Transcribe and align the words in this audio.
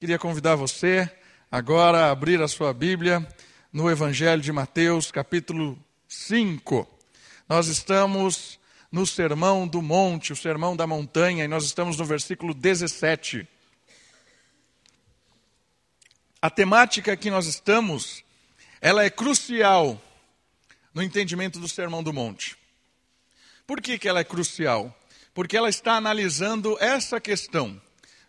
Queria 0.00 0.18
convidar 0.18 0.56
você 0.56 1.12
agora 1.52 2.06
a 2.06 2.10
abrir 2.10 2.40
a 2.40 2.48
sua 2.48 2.72
Bíblia 2.72 3.28
no 3.70 3.90
Evangelho 3.90 4.40
de 4.40 4.50
Mateus, 4.50 5.10
capítulo 5.10 5.78
5. 6.08 6.88
Nós 7.46 7.66
estamos 7.66 8.58
no 8.90 9.06
Sermão 9.06 9.68
do 9.68 9.82
Monte, 9.82 10.32
o 10.32 10.36
Sermão 10.36 10.74
da 10.74 10.86
Montanha, 10.86 11.44
e 11.44 11.48
nós 11.48 11.64
estamos 11.64 11.98
no 11.98 12.06
versículo 12.06 12.54
17. 12.54 13.46
A 16.40 16.48
temática 16.48 17.14
que 17.14 17.30
nós 17.30 17.44
estamos, 17.44 18.24
ela 18.80 19.04
é 19.04 19.10
crucial 19.10 20.00
no 20.94 21.02
entendimento 21.02 21.60
do 21.60 21.68
Sermão 21.68 22.02
do 22.02 22.10
Monte. 22.10 22.56
Por 23.66 23.82
que, 23.82 23.98
que 23.98 24.08
ela 24.08 24.20
é 24.20 24.24
crucial? 24.24 24.98
Porque 25.34 25.58
ela 25.58 25.68
está 25.68 25.92
analisando 25.96 26.78
essa 26.80 27.20
questão. 27.20 27.78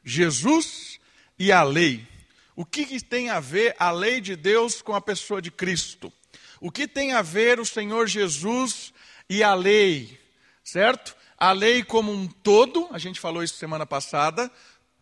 Jesus 0.04 1.00
e 1.42 1.52
a 1.52 1.64
lei. 1.64 2.08
O 2.56 2.64
que, 2.64 3.02
tem 3.02 3.32
a 3.32 3.40
ver 3.40 3.76
a 3.80 3.90
lei 3.90 4.22
de 4.22 4.36
Deus 4.36 4.80
com 4.80 4.94
a 4.94 5.02
pessoa 5.02 5.42
de 5.42 5.50
Cristo? 5.50 6.14
O 6.60 6.70
que 6.70 6.88
tem 6.88 7.14
a 7.14 7.24
ver 7.24 7.60
o 7.60 7.66
Senhor 7.66 8.08
Jesus 8.08 8.94
e 9.28 9.42
a 9.42 9.56
lei? 9.56 10.20
Certo? 10.64 11.16
A 11.36 11.52
lei 11.52 11.84
como 11.84 12.12
um 12.12 12.28
todo, 12.28 12.88
a 12.92 13.00
gente 13.00 13.20
falou 13.20 13.42
isso 13.42 13.56
semana 13.56 13.88
passada, 13.88 14.52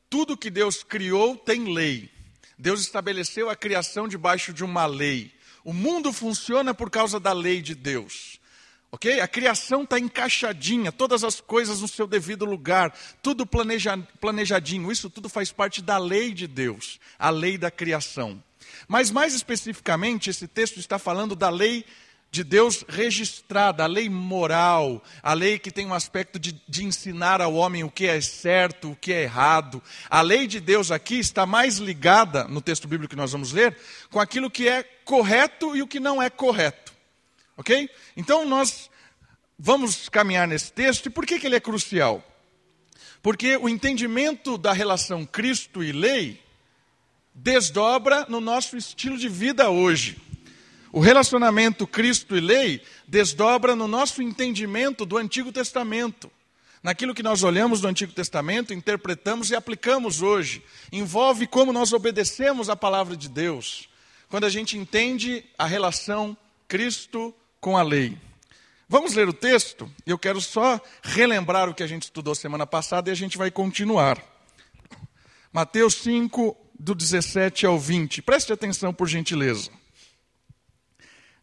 tudo 0.10 0.38
que 0.38 0.50
Deus 0.50 0.82
criou 0.82 1.36
tem 1.36 1.74
lei. 1.74 2.10
Deus 2.58 2.80
estabeleceu 2.80 3.50
a 3.50 3.56
criação 3.56 4.08
debaixo 4.08 4.54
de 4.54 4.64
uma 4.64 4.86
lei. 4.86 5.34
O 5.62 5.74
mundo 5.74 6.14
funciona 6.14 6.74
por 6.74 6.90
causa 6.90 7.20
da 7.20 7.34
lei 7.34 7.62
de 7.62 7.76
Deus. 7.76 8.39
Ok? 8.92 9.20
A 9.20 9.28
criação 9.28 9.84
está 9.84 10.00
encaixadinha, 10.00 10.92
todas 10.92 11.24
as 11.24 11.40
coisas 11.40 11.82
no 11.82 11.88
seu 11.88 12.08
devido 12.08 12.44
lugar, 12.44 12.92
tudo 13.22 13.46
planeja, 13.46 13.98
planejadinho. 14.20 14.92
Isso 14.92 15.10
tudo 15.10 15.30
faz 15.30 15.52
parte 15.52 15.82
da 15.82 15.98
lei 15.98 16.34
de 16.34 16.48
Deus, 16.48 17.00
a 17.18 17.30
lei 17.30 17.58
da 17.58 17.70
criação. 17.70 18.44
Mas 18.88 19.12
mais 19.12 19.34
especificamente, 19.36 20.30
esse 20.30 20.48
texto 20.48 20.80
está 20.80 20.98
falando 20.98 21.36
da 21.36 21.50
lei 21.50 21.86
de 22.32 22.44
Deus 22.44 22.86
registrada, 22.88 23.84
a 23.84 23.88
lei 23.88 24.08
moral, 24.08 25.04
a 25.22 25.34
lei 25.34 25.58
que 25.58 25.72
tem 25.72 25.88
um 25.88 25.94
aspecto 25.94 26.40
de, 26.40 26.62
de, 26.68 26.86
ensinar 26.86 27.42
ao 27.42 27.56
homem 27.56 27.84
o 27.84 27.90
que 27.90 28.06
é 28.06 28.22
certo, 28.22 28.92
o 28.92 28.96
que 28.96 29.12
é 29.12 29.24
errado. 29.24 29.82
A 30.10 30.22
lei 30.22 30.46
de 30.46 30.60
Deus 30.60 30.92
aqui 30.92 31.20
está 31.20 31.46
mais 31.46 31.78
ligada, 31.78 32.44
no 32.46 32.62
texto 32.62 32.88
bíblico 32.88 33.10
que 33.10 33.16
nós 33.16 33.32
vamos 33.32 33.52
ler, 33.52 33.76
com 34.12 34.20
aquilo 34.20 34.50
que 34.50 34.68
é 34.68 34.84
correto 35.04 35.76
e 35.76 35.82
o 35.82 35.88
que 35.88 36.00
não 36.00 36.22
é 36.22 36.30
correto. 36.30 36.89
Ok? 37.60 37.90
Então 38.16 38.46
nós 38.46 38.90
vamos 39.58 40.08
caminhar 40.08 40.48
nesse 40.48 40.72
texto 40.72 41.08
e 41.08 41.10
por 41.10 41.26
que, 41.26 41.38
que 41.38 41.46
ele 41.46 41.58
é 41.58 41.60
crucial? 41.60 42.24
Porque 43.22 43.58
o 43.58 43.68
entendimento 43.68 44.58
da 44.58 44.72
relação 44.72 45.26
Cristo 45.26 45.84
e 45.84 45.92
lei 45.92 46.42
desdobra 47.36 48.26
no 48.30 48.40
nosso 48.40 48.78
estilo 48.78 49.18
de 49.18 49.28
vida 49.28 49.70
hoje. 49.70 50.18
O 50.90 51.02
relacionamento 51.02 51.86
Cristo 51.86 52.38
e 52.38 52.40
lei 52.40 52.82
desdobra 53.06 53.76
no 53.76 53.90
nosso 53.90 54.22
entendimento 54.22 55.06
do 55.06 55.18
Antigo 55.18 55.52
Testamento. 55.52 56.32
Naquilo 56.82 57.14
que 57.14 57.22
nós 57.22 57.44
olhamos 57.44 57.82
do 57.82 57.90
Antigo 57.90 58.14
Testamento, 58.14 58.74
interpretamos 58.74 59.50
e 59.50 59.56
aplicamos 59.56 60.22
hoje. 60.22 60.64
Envolve 60.94 61.46
como 61.46 61.74
nós 61.74 61.92
obedecemos 61.92 62.70
a 62.70 62.76
palavra 62.78 63.18
de 63.18 63.28
Deus. 63.28 63.90
Quando 64.30 64.46
a 64.46 64.50
gente 64.50 64.78
entende 64.78 65.44
a 65.58 65.66
relação 65.66 66.38
Cristo 66.70 67.36
com 67.60 67.78
a 67.78 67.84
lei. 67.84 68.18
Vamos 68.88 69.14
ler 69.14 69.28
o 69.28 69.34
texto? 69.34 69.92
Eu 70.06 70.18
quero 70.18 70.42
só 70.42 70.82
relembrar 71.04 71.70
o 71.70 71.74
que 71.74 71.84
a 71.84 71.88
gente 71.88 72.04
estudou 72.04 72.34
semana 72.34 72.66
passada 72.66 73.10
e 73.10 73.12
a 73.12 73.16
gente 73.16 73.38
vai 73.38 73.52
continuar. 73.52 74.24
Mateus 75.52 75.96
5, 75.96 76.56
do 76.80 76.96
17 76.96 77.66
ao 77.66 77.78
20. 77.78 78.22
Preste 78.22 78.54
atenção, 78.54 78.94
por 78.94 79.08
gentileza. 79.08 79.70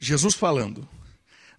Jesus 0.00 0.34
falando: 0.34 0.88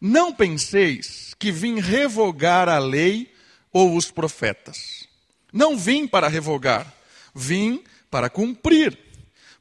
Não 0.02 0.34
penseis 0.34 1.34
que 1.40 1.52
vim 1.52 1.80
revogar 1.80 2.68
a 2.68 2.80
lei 2.80 3.34
ou 3.72 3.96
os 3.96 4.12
profetas. 4.12 5.08
Não 5.54 5.78
vim 5.78 6.08
para 6.08 6.28
revogar, 6.28 6.92
vim 7.34 7.84
para 8.10 8.30
cumprir. 8.30 8.98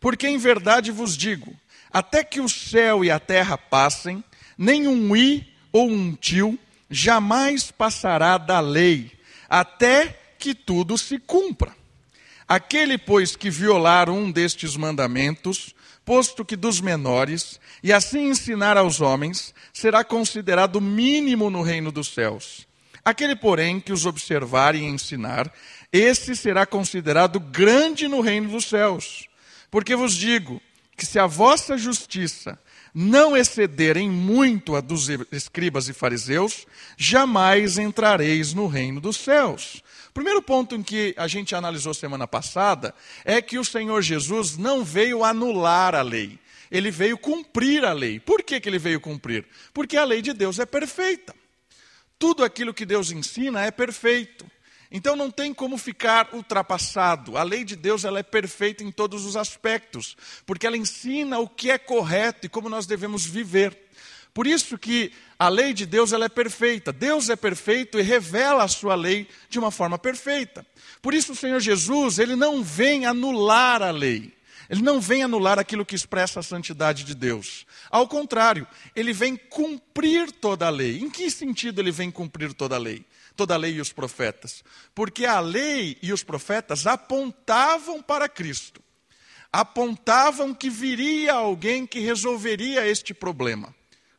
Porque 0.01 0.27
em 0.27 0.39
verdade 0.39 0.91
vos 0.91 1.17
digo: 1.17 1.55
até 1.93 2.25
que 2.25 2.41
o 2.41 2.49
céu 2.49 3.05
e 3.05 3.11
a 3.11 3.19
terra 3.19 3.57
passem, 3.57 4.25
nem 4.57 4.87
um 4.89 5.15
i 5.17 5.47
ou 5.73 5.89
um 5.91 6.15
tio 6.15 6.59
jamais 6.91 7.71
passará 7.71 8.39
da 8.39 8.61
lei, 8.61 9.13
até 9.49 10.19
que 10.39 10.55
tudo 10.55 10.97
se 10.97 11.19
cumpra. 11.19 11.75
Aquele, 12.49 12.97
pois, 12.97 13.35
que 13.35 13.51
violar 13.51 14.09
um 14.09 14.31
destes 14.31 14.77
mandamentos, 14.77 15.75
posto 16.05 16.45
que 16.45 16.55
dos 16.55 16.81
menores, 16.81 17.59
e 17.83 17.93
assim 17.93 18.29
ensinar 18.29 18.77
aos 18.77 19.01
homens, 19.01 19.53
será 19.73 20.05
considerado 20.05 20.81
mínimo 20.81 21.51
no 21.51 21.63
reino 21.63 21.91
dos 21.91 22.09
céus. 22.15 22.67
Aquele, 23.05 23.35
porém, 23.35 23.81
que 23.81 23.93
os 23.93 24.07
observar 24.07 24.75
e 24.75 24.85
ensinar, 24.85 25.53
esse 25.93 26.37
será 26.37 26.65
considerado 26.65 27.41
grande 27.41 28.07
no 28.09 28.21
reino 28.21 28.51
dos 28.51 28.67
céus. 28.67 29.29
Porque 29.71 29.97
vos 29.97 30.15
digo 30.15 30.63
que 30.97 31.05
se 31.05 31.19
a 31.19 31.27
vossa 31.27 31.77
justiça 31.77 32.59
não 32.99 33.37
excederem 33.37 34.09
muito 34.09 34.75
a 34.75 34.81
dos 34.81 35.11
escribas 35.31 35.87
e 35.87 35.93
fariseus, 35.93 36.67
jamais 36.97 37.77
entrareis 37.77 38.55
no 38.55 38.67
reino 38.67 39.03
dos 39.03 39.19
céus. 39.19 39.83
Primeiro 40.15 40.41
ponto 40.41 40.75
em 40.75 40.83
que 40.83 41.15
a 41.19 41.29
gente 41.29 41.55
analisou 41.55 41.93
semana 41.93 42.27
passada 42.27 42.95
é 43.23 43.43
que 43.43 43.59
o 43.59 43.65
Senhor 43.67 44.01
Jesus 44.01 44.57
não 44.57 44.83
veio 44.83 45.23
anular 45.23 45.95
a 45.95 46.01
lei, 46.01 46.39
ele 46.71 46.91
veio 46.91 47.19
cumprir 47.19 47.85
a 47.85 47.93
lei. 47.93 48.19
Por 48.19 48.43
que, 48.43 48.59
que 48.59 48.67
ele 48.67 48.79
veio 48.79 48.99
cumprir? 48.99 49.45
Porque 49.75 49.99
a 49.99 50.05
lei 50.05 50.23
de 50.23 50.33
Deus 50.33 50.59
é 50.59 50.65
perfeita. 50.65 51.35
Tudo 52.19 52.43
aquilo 52.43 52.73
que 52.73 52.87
Deus 52.87 53.11
ensina 53.11 53.61
é 53.61 53.71
perfeito. 53.71 54.51
Então 54.91 55.17
não 55.17 55.31
tem 55.31 55.53
como 55.53 55.77
ficar 55.77 56.29
ultrapassado. 56.33 57.37
A 57.37 57.43
lei 57.43 57.65
de 57.65 57.77
Deus 57.77 58.05
ela 58.05 58.19
é 58.19 58.23
perfeita 58.23 58.85
em 58.85 58.91
todos 58.91 59.25
os 59.25 59.37
aspectos, 59.37 60.17
porque 60.45 60.67
ela 60.67 60.77
ensina 60.77 61.39
o 61.39 61.49
que 61.49 61.71
é 61.71 61.79
correto 61.79 62.47
e 62.47 62.49
como 62.49 62.69
nós 62.69 62.87
devemos 62.87 63.25
viver. 63.27 63.87
Por 64.33 64.47
isso 64.47 64.77
que 64.77 65.13
a 65.39 65.49
lei 65.49 65.73
de 65.73 65.87
Deus 65.87 66.13
ela 66.13 66.27
é 66.27 66.29
perfeita. 66.29 66.93
Deus 66.93 67.31
é 67.31 67.37
perfeito 67.37 67.99
e 67.99 68.03
revela 68.03 68.65
a 68.65 68.69
sua 68.69 68.95
lei 68.95 69.27
de 69.49 69.59
uma 69.59 69.71
forma 69.71 69.99
perfeita. 69.99 70.65
Por 71.01 71.15
isso 71.15 71.33
o 71.33 71.37
Senhor 71.37 71.59
Jesus, 71.59 72.19
ele 72.19 72.37
não 72.37 72.63
vem 72.63 73.07
anular 73.07 73.83
a 73.83 73.91
lei. 73.91 74.37
Ele 74.69 74.83
não 74.83 75.01
vem 75.01 75.23
anular 75.23 75.59
aquilo 75.59 75.87
que 75.87 75.95
expressa 75.95 76.41
a 76.41 76.43
santidade 76.43 77.05
de 77.05 77.15
Deus. 77.15 77.65
Ao 77.91 78.07
contrário, 78.07 78.67
ele 78.95 79.13
vem 79.13 79.37
cumprir 79.37 80.31
toda 80.33 80.67
a 80.67 80.71
lei. 80.71 80.99
Em 80.99 81.09
que 81.09 81.31
sentido 81.31 81.81
ele 81.81 81.91
vem 81.91 82.11
cumprir 82.11 82.53
toda 82.53 82.75
a 82.75 82.79
lei? 82.79 83.07
Toda 83.37 83.55
a 83.55 83.59
lei 83.59 83.75
e 83.75 83.81
os 83.81 83.93
profetas? 83.93 84.65
Porque 84.95 85.25
a 85.25 85.39
lei 85.39 85.99
e 86.03 86.13
os 86.13 86.25
profetas 86.25 86.87
apontavam 86.87 88.03
para 88.03 88.29
Cristo. 88.29 88.83
Apontavam 89.53 90.55
que 90.55 90.69
viria 90.69 91.35
alguém 91.35 91.87
que 91.87 92.01
resolveria 92.01 92.87
este 92.87 93.15
problema. 93.15 93.75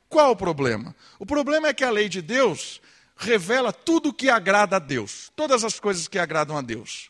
Qual 0.08 0.32
o 0.32 0.36
problema? 0.36 0.96
O 1.20 1.26
problema 1.26 1.68
é 1.68 1.74
que 1.74 1.84
a 1.84 1.92
lei 1.92 2.08
de 2.08 2.22
Deus 2.22 2.82
revela 3.18 3.74
tudo 3.74 4.10
o 4.10 4.14
que 4.14 4.30
agrada 4.30 4.78
a 4.78 4.80
Deus, 4.80 5.32
todas 5.36 5.64
as 5.64 5.80
coisas 5.80 6.08
que 6.08 6.20
agradam 6.20 6.58
a 6.58 6.62
Deus. 6.62 7.10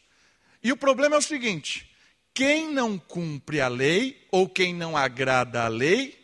E 0.64 0.72
o 0.72 0.78
problema 0.78 1.16
é 1.16 1.20
o 1.20 1.22
seguinte: 1.22 1.90
quem 2.34 2.72
não 2.72 2.98
cumpre 2.98 3.62
a 3.62 3.68
lei 3.68 4.28
ou 4.32 4.50
quem 4.50 4.74
não 4.74 4.98
agrada 4.98 5.64
a 5.64 5.68
lei 5.68 6.18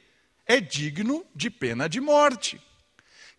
é 0.46 0.60
digno 0.60 1.26
de 1.36 1.50
pena 1.50 1.88
de 1.88 2.02
morte. 2.02 2.60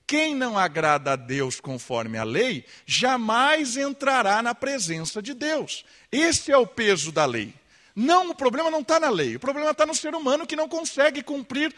Quem 0.06 0.34
não 0.34 0.58
agrada 0.58 1.12
a 1.12 1.16
Deus 1.16 1.60
conforme 1.60 2.18
a 2.18 2.24
lei, 2.24 2.64
jamais 2.84 3.76
entrará 3.76 4.42
na 4.42 4.54
presença 4.54 5.22
de 5.22 5.32
Deus. 5.32 5.84
Esse 6.12 6.52
é 6.52 6.56
o 6.56 6.66
peso 6.66 7.10
da 7.10 7.24
lei. 7.24 7.54
Não, 7.96 8.30
o 8.30 8.34
problema 8.34 8.70
não 8.70 8.80
está 8.80 8.98
na 8.98 9.08
lei, 9.08 9.36
o 9.36 9.40
problema 9.40 9.70
está 9.70 9.86
no 9.86 9.94
ser 9.94 10.14
humano 10.14 10.46
que 10.46 10.56
não 10.56 10.68
consegue 10.68 11.22
cumprir 11.22 11.72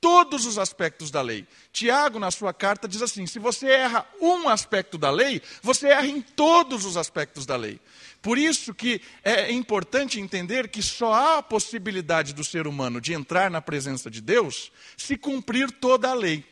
todos 0.00 0.46
os 0.46 0.58
aspectos 0.58 1.10
da 1.10 1.20
lei. 1.20 1.46
Tiago, 1.72 2.18
na 2.18 2.30
sua 2.30 2.52
carta, 2.52 2.88
diz 2.88 3.02
assim: 3.02 3.26
se 3.26 3.38
você 3.38 3.68
erra 3.68 4.06
um 4.20 4.48
aspecto 4.48 4.98
da 4.98 5.10
lei, 5.10 5.40
você 5.62 5.88
erra 5.88 6.06
em 6.06 6.20
todos 6.20 6.84
os 6.84 6.96
aspectos 6.96 7.46
da 7.46 7.56
lei. 7.56 7.78
Por 8.22 8.36
isso 8.36 8.74
que 8.74 9.00
é 9.22 9.50
importante 9.52 10.20
entender 10.20 10.68
que 10.68 10.82
só 10.82 11.12
há 11.12 11.38
a 11.38 11.42
possibilidade 11.42 12.34
do 12.34 12.44
ser 12.44 12.66
humano 12.66 13.00
de 13.00 13.12
entrar 13.12 13.50
na 13.50 13.62
presença 13.62 14.10
de 14.10 14.20
Deus 14.20 14.72
se 14.96 15.16
cumprir 15.16 15.70
toda 15.70 16.10
a 16.10 16.14
lei. 16.14 16.44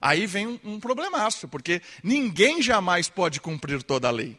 Aí 0.00 0.26
vem 0.26 0.46
um, 0.46 0.60
um 0.64 0.80
problemaço, 0.80 1.48
porque 1.48 1.82
ninguém 2.02 2.62
jamais 2.62 3.08
pode 3.08 3.40
cumprir 3.40 3.82
toda 3.82 4.08
a 4.08 4.12
lei. 4.12 4.38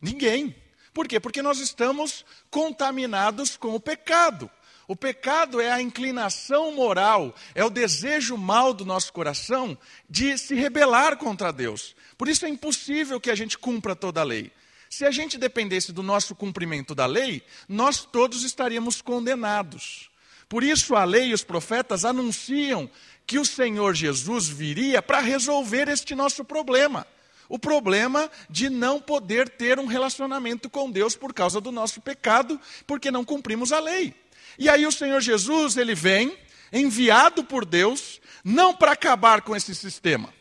Ninguém. 0.00 0.54
Por 0.92 1.08
quê? 1.08 1.18
Porque 1.18 1.42
nós 1.42 1.58
estamos 1.58 2.24
contaminados 2.50 3.56
com 3.56 3.74
o 3.74 3.80
pecado. 3.80 4.50
O 4.86 4.94
pecado 4.94 5.60
é 5.60 5.72
a 5.72 5.80
inclinação 5.80 6.72
moral, 6.72 7.34
é 7.54 7.64
o 7.64 7.70
desejo 7.70 8.36
mal 8.36 8.74
do 8.74 8.84
nosso 8.84 9.12
coração 9.12 9.76
de 10.08 10.36
se 10.36 10.54
rebelar 10.54 11.16
contra 11.16 11.52
Deus. 11.52 11.96
Por 12.18 12.28
isso 12.28 12.44
é 12.44 12.48
impossível 12.50 13.18
que 13.18 13.30
a 13.30 13.34
gente 13.34 13.56
cumpra 13.56 13.96
toda 13.96 14.20
a 14.20 14.24
lei. 14.24 14.52
Se 14.90 15.04
a 15.04 15.10
gente 15.10 15.38
dependesse 15.38 15.90
do 15.90 16.02
nosso 16.02 16.34
cumprimento 16.34 16.94
da 16.94 17.06
lei, 17.06 17.42
nós 17.68 18.04
todos 18.04 18.44
estaríamos 18.44 19.00
condenados. 19.00 20.10
Por 20.54 20.62
isso 20.62 20.94
a 20.94 21.02
lei 21.02 21.30
e 21.30 21.34
os 21.34 21.42
profetas 21.42 22.04
anunciam 22.04 22.88
que 23.26 23.40
o 23.40 23.44
Senhor 23.44 23.92
Jesus 23.92 24.46
viria 24.46 25.02
para 25.02 25.18
resolver 25.18 25.88
este 25.88 26.14
nosso 26.14 26.44
problema. 26.44 27.04
O 27.48 27.58
problema 27.58 28.30
de 28.48 28.70
não 28.70 29.00
poder 29.00 29.48
ter 29.48 29.80
um 29.80 29.86
relacionamento 29.86 30.70
com 30.70 30.88
Deus 30.88 31.16
por 31.16 31.34
causa 31.34 31.60
do 31.60 31.72
nosso 31.72 32.00
pecado, 32.00 32.60
porque 32.86 33.10
não 33.10 33.24
cumprimos 33.24 33.72
a 33.72 33.80
lei. 33.80 34.14
E 34.56 34.68
aí 34.68 34.86
o 34.86 34.92
Senhor 34.92 35.20
Jesus, 35.20 35.76
ele 35.76 35.92
vem 35.92 36.38
enviado 36.72 37.42
por 37.42 37.64
Deus, 37.64 38.20
não 38.44 38.72
para 38.72 38.92
acabar 38.92 39.42
com 39.42 39.56
esse 39.56 39.74
sistema. 39.74 40.32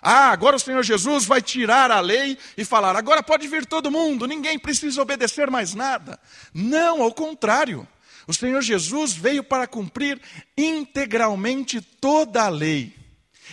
Ah, 0.00 0.30
agora 0.30 0.54
o 0.54 0.60
Senhor 0.60 0.84
Jesus 0.84 1.24
vai 1.24 1.42
tirar 1.42 1.90
a 1.90 1.98
lei 1.98 2.38
e 2.56 2.64
falar: 2.64 2.94
agora 2.94 3.20
pode 3.20 3.48
vir 3.48 3.66
todo 3.66 3.90
mundo, 3.90 4.28
ninguém 4.28 4.60
precisa 4.60 5.02
obedecer 5.02 5.50
mais 5.50 5.74
nada. 5.74 6.20
Não, 6.54 7.02
ao 7.02 7.12
contrário. 7.12 7.84
O 8.26 8.34
Senhor 8.34 8.60
Jesus 8.60 9.12
veio 9.12 9.44
para 9.44 9.66
cumprir 9.66 10.20
integralmente 10.56 11.80
toda 11.80 12.44
a 12.44 12.48
lei. 12.48 12.94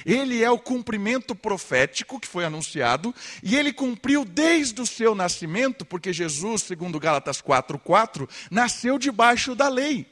Ele 0.06 0.44
é 0.44 0.50
o 0.50 0.58
cumprimento 0.58 1.36
profético 1.36 2.20
que 2.20 2.28
foi 2.28 2.44
anunciado, 2.44 3.14
e 3.44 3.56
ele 3.56 3.72
cumpriu 3.72 4.26
desde 4.26 4.82
o 4.82 4.88
seu 4.88 5.14
nascimento, 5.14 5.86
porque 5.86 6.12
Jesus, 6.12 6.64
segundo 6.64 7.00
Gálatas 7.00 7.42
4:4, 7.42 8.28
nasceu 8.50 8.98
debaixo 8.98 9.54
da 9.54 9.70
lei. 9.70 10.08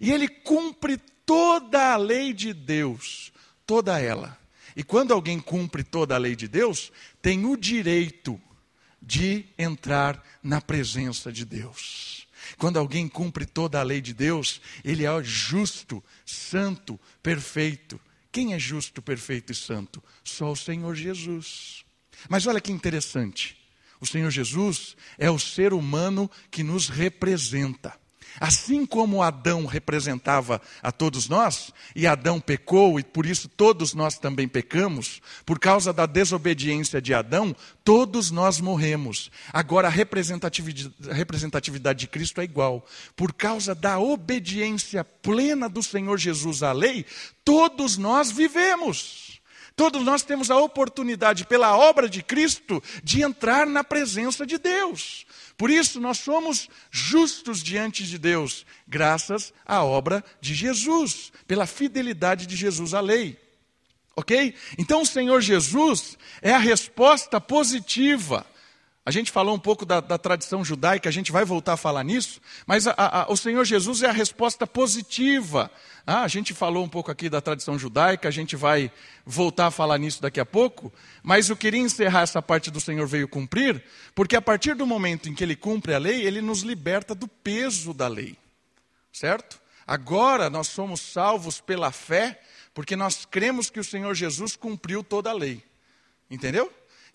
E 0.00 0.10
ele 0.10 0.28
cumpre 0.28 0.98
toda 1.24 1.92
a 1.92 1.96
lei 1.96 2.32
de 2.32 2.52
Deus, 2.52 3.32
toda 3.64 4.00
ela. 4.00 4.36
E 4.74 4.82
quando 4.82 5.12
alguém 5.12 5.38
cumpre 5.38 5.82
toda 5.84 6.14
a 6.14 6.18
lei 6.18 6.34
de 6.34 6.48
Deus, 6.48 6.92
tem 7.22 7.44
o 7.44 7.56
direito 7.56 8.40
de 9.00 9.46
entrar 9.56 10.22
na 10.42 10.60
presença 10.60 11.32
de 11.32 11.44
Deus. 11.44 12.19
Quando 12.60 12.78
alguém 12.78 13.08
cumpre 13.08 13.46
toda 13.46 13.80
a 13.80 13.82
lei 13.82 14.02
de 14.02 14.12
Deus, 14.12 14.60
ele 14.84 15.06
é 15.06 15.24
justo, 15.24 16.04
santo, 16.26 17.00
perfeito. 17.22 17.98
Quem 18.30 18.52
é 18.52 18.58
justo, 18.58 19.00
perfeito 19.00 19.50
e 19.50 19.54
santo? 19.54 20.04
Só 20.22 20.52
o 20.52 20.56
Senhor 20.56 20.94
Jesus. 20.94 21.86
Mas 22.28 22.46
olha 22.46 22.60
que 22.60 22.70
interessante. 22.70 23.56
O 23.98 24.06
Senhor 24.06 24.30
Jesus 24.30 24.94
é 25.16 25.30
o 25.30 25.38
ser 25.38 25.72
humano 25.72 26.30
que 26.50 26.62
nos 26.62 26.90
representa. 26.90 27.98
Assim 28.38 28.86
como 28.86 29.22
Adão 29.22 29.66
representava 29.66 30.60
a 30.82 30.92
todos 30.92 31.28
nós, 31.28 31.72
e 31.96 32.06
Adão 32.06 32.40
pecou, 32.40 33.00
e 33.00 33.02
por 33.02 33.26
isso 33.26 33.48
todos 33.48 33.94
nós 33.94 34.18
também 34.18 34.46
pecamos, 34.46 35.20
por 35.44 35.58
causa 35.58 35.92
da 35.92 36.06
desobediência 36.06 37.00
de 37.00 37.14
Adão, 37.14 37.56
todos 37.84 38.30
nós 38.30 38.60
morremos. 38.60 39.30
Agora 39.52 39.88
a 39.88 39.90
representatividade, 39.90 42.00
de 42.00 42.06
Cristo 42.06 42.40
é 42.40 42.44
igual. 42.44 42.86
Por 43.16 43.32
causa 43.32 43.74
da 43.74 43.98
obediência 43.98 45.04
plena 45.04 45.68
do 45.68 45.82
Senhor 45.82 46.18
Jesus 46.18 46.62
à 46.62 46.72
lei, 46.72 47.04
todos 47.44 47.96
nós 47.96 48.30
vivemos. 48.30 49.29
Todos 49.80 50.04
nós 50.04 50.22
temos 50.22 50.50
a 50.50 50.58
oportunidade, 50.58 51.46
pela 51.46 51.74
obra 51.74 52.06
de 52.06 52.22
Cristo, 52.22 52.82
de 53.02 53.22
entrar 53.22 53.66
na 53.66 53.82
presença 53.82 54.44
de 54.44 54.58
Deus. 54.58 55.24
Por 55.56 55.70
isso, 55.70 55.98
nós 55.98 56.18
somos 56.18 56.68
justos 56.90 57.62
diante 57.62 58.04
de 58.04 58.18
Deus, 58.18 58.66
graças 58.86 59.54
à 59.64 59.82
obra 59.82 60.22
de 60.38 60.52
Jesus, 60.52 61.32
pela 61.46 61.64
fidelidade 61.64 62.46
de 62.46 62.56
Jesus 62.56 62.92
à 62.92 63.00
lei. 63.00 63.40
Ok? 64.14 64.54
Então, 64.76 65.00
o 65.00 65.06
Senhor 65.06 65.40
Jesus 65.40 66.18
é 66.42 66.52
a 66.52 66.58
resposta 66.58 67.40
positiva 67.40 68.44
a 69.04 69.10
gente 69.10 69.30
falou 69.30 69.54
um 69.54 69.58
pouco 69.58 69.86
da, 69.86 69.98
da, 70.00 70.18
tradição 70.18 70.62
judaica, 70.62 71.08
a 71.08 71.12
gente 71.12 71.32
vai 71.32 71.42
voltar 71.42 71.72
a 71.72 71.76
falar 71.76 72.04
nisso, 72.04 72.40
mas 72.66 72.86
a, 72.86 72.94
a, 72.96 73.32
o 73.32 73.36
Senhor 73.36 73.64
Jesus 73.64 74.02
é 74.02 74.08
a 74.08 74.12
resposta 74.12 74.66
positiva. 74.66 75.70
Ah, 76.06 76.22
a 76.22 76.28
gente 76.28 76.52
falou 76.52 76.84
um 76.84 76.88
pouco 76.88 77.10
aqui 77.10 77.30
da 77.30 77.40
tradição 77.40 77.78
judaica, 77.78 78.28
a 78.28 78.30
gente 78.30 78.56
vai 78.56 78.92
voltar 79.24 79.68
a 79.68 79.70
falar 79.70 79.96
nisso 79.96 80.20
daqui 80.20 80.38
a 80.38 80.44
pouco, 80.44 80.92
mas 81.22 81.48
eu 81.48 81.56
queria 81.56 81.80
encerrar 81.80 82.22
essa 82.22 82.42
parte 82.42 82.70
do 82.70 82.80
Senhor 82.80 83.06
veio 83.06 83.26
cumprir, 83.26 83.82
porque 84.14 84.36
a 84.36 84.42
partir 84.42 84.74
do 84.74 84.86
momento 84.86 85.30
em 85.30 85.34
que 85.34 85.42
ele 85.42 85.56
cumpre 85.56 85.94
a 85.94 85.98
lei, 85.98 86.26
ele 86.26 86.42
nos 86.42 86.60
liberta 86.60 87.14
do 87.14 87.26
peso 87.26 87.94
da 87.94 88.06
lei, 88.06 88.36
certo? 89.10 89.58
Agora 89.86 90.50
nós 90.50 90.68
somos 90.68 91.00
salvos 91.00 91.58
pela 91.58 91.90
fé, 91.90 92.38
porque 92.74 92.94
nós 92.94 93.24
cremos 93.24 93.70
que 93.70 93.80
o 93.80 93.84
Senhor 93.84 94.14
Jesus 94.14 94.56
cumpriu 94.56 95.02
toda 95.02 95.30
a 95.30 95.34
lei, 95.34 95.62
entendeu? 96.30 96.70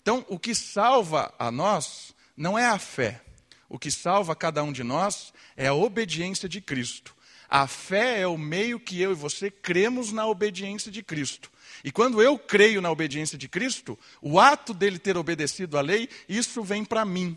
Então, 0.06 0.24
o 0.28 0.38
que 0.38 0.54
salva 0.54 1.34
a 1.36 1.50
nós 1.50 2.14
não 2.36 2.56
é 2.56 2.64
a 2.64 2.78
fé. 2.78 3.20
O 3.68 3.76
que 3.76 3.90
salva 3.90 4.36
cada 4.36 4.62
um 4.62 4.70
de 4.70 4.84
nós 4.84 5.32
é 5.56 5.66
a 5.66 5.74
obediência 5.74 6.48
de 6.48 6.60
Cristo. 6.60 7.12
A 7.50 7.66
fé 7.66 8.20
é 8.20 8.26
o 8.28 8.38
meio 8.38 8.78
que 8.78 9.00
eu 9.00 9.10
e 9.10 9.16
você 9.16 9.50
cremos 9.50 10.12
na 10.12 10.24
obediência 10.24 10.92
de 10.92 11.02
Cristo. 11.02 11.50
E 11.82 11.90
quando 11.90 12.22
eu 12.22 12.38
creio 12.38 12.80
na 12.80 12.88
obediência 12.88 13.36
de 13.36 13.48
Cristo, 13.48 13.98
o 14.22 14.38
ato 14.38 14.72
dele 14.72 15.00
ter 15.00 15.16
obedecido 15.16 15.76
à 15.76 15.80
lei, 15.80 16.08
isso 16.28 16.62
vem 16.62 16.84
para 16.84 17.04
mim. 17.04 17.36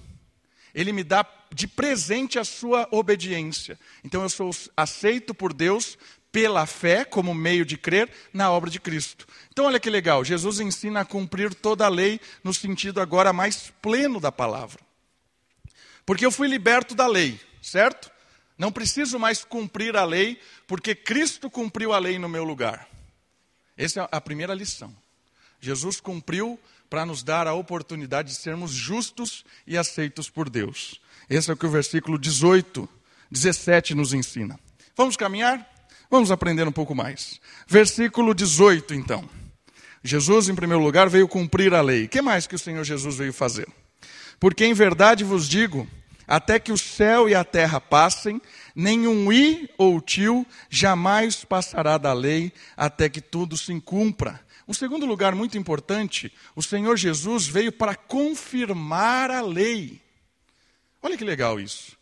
Ele 0.72 0.92
me 0.92 1.04
dá 1.04 1.26
de 1.52 1.68
presente 1.68 2.38
a 2.38 2.44
sua 2.44 2.88
obediência. 2.92 3.80
Então 4.04 4.22
eu 4.22 4.30
sou 4.30 4.52
aceito 4.78 5.34
por 5.34 5.54
Deus 5.54 5.98
pela 6.32 6.66
fé, 6.66 7.04
como 7.04 7.34
meio 7.34 7.66
de 7.66 7.78
crer 7.78 8.10
na 8.32 8.52
obra 8.52 8.70
de 8.70 8.80
Cristo. 8.80 9.28
Então, 9.52 9.66
olha 9.66 9.80
que 9.80 9.90
legal, 9.90 10.24
Jesus 10.24 10.60
ensina 10.60 11.02
a 11.02 11.06
cumprir 11.06 11.54
toda 11.54 11.86
a 11.86 11.90
lei 11.90 12.20
no 12.44 12.54
sentido 12.54 13.02
agora 13.02 13.34
mais 13.34 13.72
pleno 13.82 14.20
da 14.20 14.32
palavra. 14.32 14.80
Porque 16.06 16.26
eu 16.26 16.32
fui 16.32 16.48
liberto 16.48 16.96
da 16.96 17.08
lei, 17.08 17.40
certo? 17.62 18.12
Não 18.58 18.72
preciso 18.72 19.18
mais 19.18 19.44
cumprir 19.44 19.96
a 19.96 20.04
lei, 20.04 20.40
porque 20.68 20.94
Cristo 20.94 21.50
cumpriu 21.50 21.94
a 21.94 22.00
lei 22.00 22.20
no 22.20 22.30
meu 22.30 22.44
lugar. 22.44 22.88
Essa 23.78 24.02
é 24.02 24.08
a 24.12 24.22
primeira 24.22 24.54
lição. 24.54 24.96
Jesus 25.62 26.00
cumpriu 26.00 26.60
para 26.90 27.06
nos 27.06 27.24
dar 27.24 27.48
a 27.48 27.54
oportunidade 27.54 28.30
de 28.30 28.36
sermos 28.36 28.72
justos 28.72 29.46
e 29.66 29.78
aceitos 29.78 30.30
por 30.30 30.50
Deus. 30.50 31.00
Esse 31.30 31.52
é 31.52 31.54
o 31.54 31.58
que 31.58 31.66
o 31.66 31.70
versículo 31.70 32.18
18, 32.18 32.90
17 33.32 33.94
nos 33.94 34.14
ensina. 34.14 34.60
Vamos 34.96 35.16
caminhar? 35.16 35.79
Vamos 36.10 36.32
aprender 36.32 36.68
um 36.68 36.72
pouco 36.72 36.96
mais. 36.96 37.40
Versículo 37.68 38.34
18, 38.34 38.94
então. 38.96 39.30
Jesus, 40.04 40.50
em 40.50 40.56
primeiro 40.56 40.84
lugar, 40.84 41.10
veio 41.10 41.28
cumprir 41.28 41.74
a 41.74 41.82
lei. 41.82 42.06
O 42.06 42.10
que 42.10 42.22
mais 42.22 42.48
que 42.48 42.56
o 42.56 42.60
Senhor 42.60 42.84
Jesus 42.84 43.18
veio 43.18 43.32
fazer? 43.32 43.68
Porque 44.40 44.66
em 44.66 44.74
verdade 44.74 45.24
vos 45.24 45.48
digo, 45.48 45.88
até 46.28 46.58
que 46.60 46.72
o 46.72 46.78
céu 46.78 47.28
e 47.28 47.36
a 47.36 47.44
terra 47.44 47.82
passem, 47.82 48.42
nenhum 48.74 49.32
i 49.32 49.70
ou 49.78 50.00
tio 50.02 50.46
jamais 50.70 51.44
passará 51.44 51.98
da 51.98 52.14
lei, 52.14 52.52
até 52.78 53.10
que 53.10 53.22
tudo 53.22 53.58
se 53.58 53.80
cumpra. 53.82 54.40
Um 54.68 54.74
segundo 54.74 55.06
lugar 55.06 55.36
muito 55.36 55.58
importante, 55.58 56.32
o 56.56 56.62
Senhor 56.64 56.98
Jesus 56.98 57.48
veio 57.48 57.72
para 57.72 57.96
confirmar 57.96 59.30
a 59.30 59.42
lei. 59.42 60.02
Olha 61.02 61.18
que 61.18 61.24
legal 61.24 61.60
isso. 61.60 61.98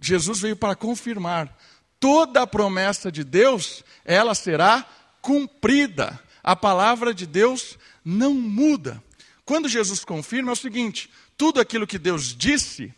Jesus 0.00 0.40
veio 0.40 0.56
para 0.56 0.74
confirmar 0.76 1.56
toda 2.00 2.42
a 2.42 2.46
promessa 2.46 3.10
de 3.10 3.24
Deus, 3.24 3.84
ela 4.04 4.34
será 4.34 4.86
cumprida. 5.20 6.18
A 6.42 6.56
palavra 6.56 7.12
de 7.12 7.26
Deus 7.26 7.78
não 8.04 8.32
muda. 8.34 9.02
Quando 9.44 9.68
Jesus 9.68 10.04
confirma 10.04 10.50
é 10.50 10.54
o 10.54 10.56
seguinte: 10.56 11.10
tudo 11.36 11.60
aquilo 11.60 11.86
que 11.86 11.98
Deus 11.98 12.34
disse, 12.36 12.94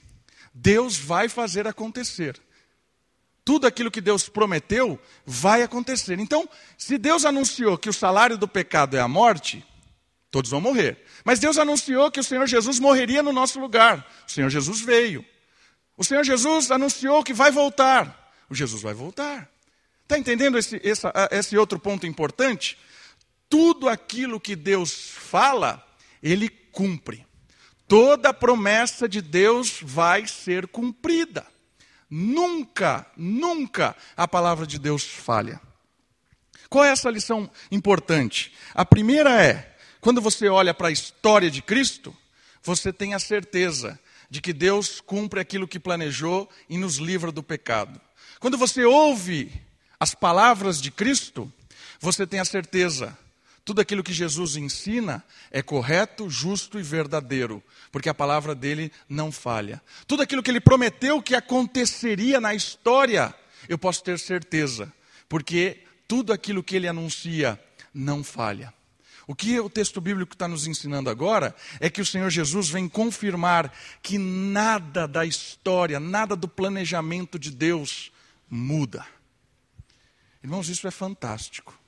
Deus 0.55 0.97
vai 0.97 1.29
fazer 1.29 1.67
acontecer. 1.67 2.41
Tudo 3.45 3.67
aquilo 3.67 3.91
que 3.91 4.01
Deus 4.01 4.29
prometeu 4.29 5.01
vai 5.25 5.63
acontecer. 5.63 6.19
Então, 6.21 6.49
se 6.77 6.99
Deus 6.99 7.25
anunciou 7.25 7.79
que 7.79 7.89
o 7.89 7.93
salário 7.93 8.37
do 8.37 8.47
pecado 8.47 8.97
é 8.97 9.01
a 9.01 9.09
morte, 9.09 9.65
todos 10.31 10.51
vão 10.51 10.61
morrer. 10.61 11.05
Mas 11.25 11.41
Deus 11.41 11.59
anunciou 11.59 12.11
que 12.11 12.21
o 12.21 12.25
Senhor 12.25 12.47
Jesus 12.47 12.79
morreria 12.79 13.23
no 13.23 13.33
nosso 13.33 13.59
lugar. 13.59 14.07
O 14.29 14.31
Senhor 14.31 14.51
Jesus 14.51 14.81
veio. 14.81 15.25
O 15.97 16.05
Senhor 16.05 16.23
Jesus 16.23 16.71
anunciou 16.71 17.25
que 17.25 17.33
vai 17.33 17.51
voltar 17.51 18.20
o 18.51 18.55
Jesus 18.55 18.83
vai 18.83 18.93
voltar. 18.93 19.49
Está 20.03 20.19
entendendo 20.19 20.59
esse, 20.59 20.81
esse, 20.83 21.07
esse 21.31 21.57
outro 21.57 21.79
ponto 21.79 22.07
importante? 22.07 22.77
Tudo 23.49 23.89
aquilo 23.89 24.41
que 24.41 24.57
Deus 24.57 25.11
fala, 25.11 25.87
Ele 26.21 26.49
cumpre. 26.49 27.25
Toda 27.87 28.35
promessa 28.35 29.09
de 29.09 29.23
Deus 29.23 29.79
vai 29.81 30.27
ser 30.27 30.67
cumprida. 30.67 31.47
Nunca, 32.11 33.07
nunca 33.17 33.97
a 34.17 34.27
palavra 34.27 34.67
de 34.67 34.79
Deus 34.79 35.05
falha. 35.05 35.61
Qual 36.69 36.85
é 36.85 36.91
essa 36.91 37.11
lição 37.11 37.51
importante? 37.71 38.53
A 38.75 38.85
primeira 38.85 39.41
é: 39.41 39.77
quando 40.01 40.21
você 40.21 40.49
olha 40.49 40.75
para 40.75 40.89
a 40.89 40.93
história 40.93 41.51
de 41.51 41.63
Cristo, 41.63 42.17
você 42.63 42.93
tem 42.93 43.15
a 43.15 43.19
certeza 43.19 43.99
de 44.29 44.41
que 44.41 44.53
Deus 44.53 45.01
cumpre 45.01 45.41
aquilo 45.41 45.67
que 45.69 45.79
planejou 45.79 46.49
e 46.69 46.79
nos 46.79 46.97
livra 46.97 47.33
do 47.33 47.43
pecado. 47.43 48.01
Quando 48.41 48.57
você 48.57 48.85
ouve 48.85 49.53
as 50.01 50.15
palavras 50.15 50.81
de 50.81 50.91
Cristo, 50.91 51.53
você 52.01 52.27
tem 52.27 52.41
a 52.41 52.45
certeza, 52.45 53.17
Tudo 53.65 53.81
aquilo 53.81 54.03
que 54.03 54.13
Jesus 54.13 54.57
ensina 54.57 55.23
é 55.51 55.63
correto, 55.63 56.29
justo 56.29 56.81
e 56.81 56.83
verdadeiro, 56.83 57.63
porque 57.93 58.09
a 58.09 58.15
palavra 58.15 58.55
dele 58.55 58.91
não 59.09 59.31
falha. 59.31 59.81
Tudo 60.07 60.23
aquilo 60.23 60.43
que 60.43 60.51
ele 60.51 60.61
prometeu 60.61 61.23
que 61.23 61.35
aconteceria 61.35 62.41
na 62.41 62.55
história, 62.55 63.33
eu 63.69 63.79
posso 63.79 64.03
ter 64.03 64.19
certeza, 64.19 64.93
porque 65.29 65.85
tudo 66.09 66.33
aquilo 66.33 66.65
que 66.65 66.75
ele 66.75 66.89
anuncia 66.89 67.63
não 67.95 68.25
falha. 68.25 68.73
O 69.27 69.35
que 69.35 69.61
o 69.61 69.71
texto 69.71 70.01
bíblico 70.01 70.33
está 70.33 70.49
nos 70.49 70.67
ensinando 70.67 71.09
agora 71.09 71.55
é 71.79 71.89
que 71.89 72.01
o 72.01 72.07
Senhor 72.07 72.31
Jesus 72.31 72.69
vem 72.69 72.89
confirmar 72.89 73.73
que 74.03 74.19
nada 74.19 75.07
da 75.07 75.25
história, 75.25 76.01
nada 76.01 76.35
do 76.35 76.49
planejamento 76.49 77.39
de 77.39 77.53
Deus 77.53 78.11
muda. 78.51 79.07
Irmãos, 80.43 80.69
isso 80.69 80.89
é 80.89 80.91
fantástico. 80.91 81.79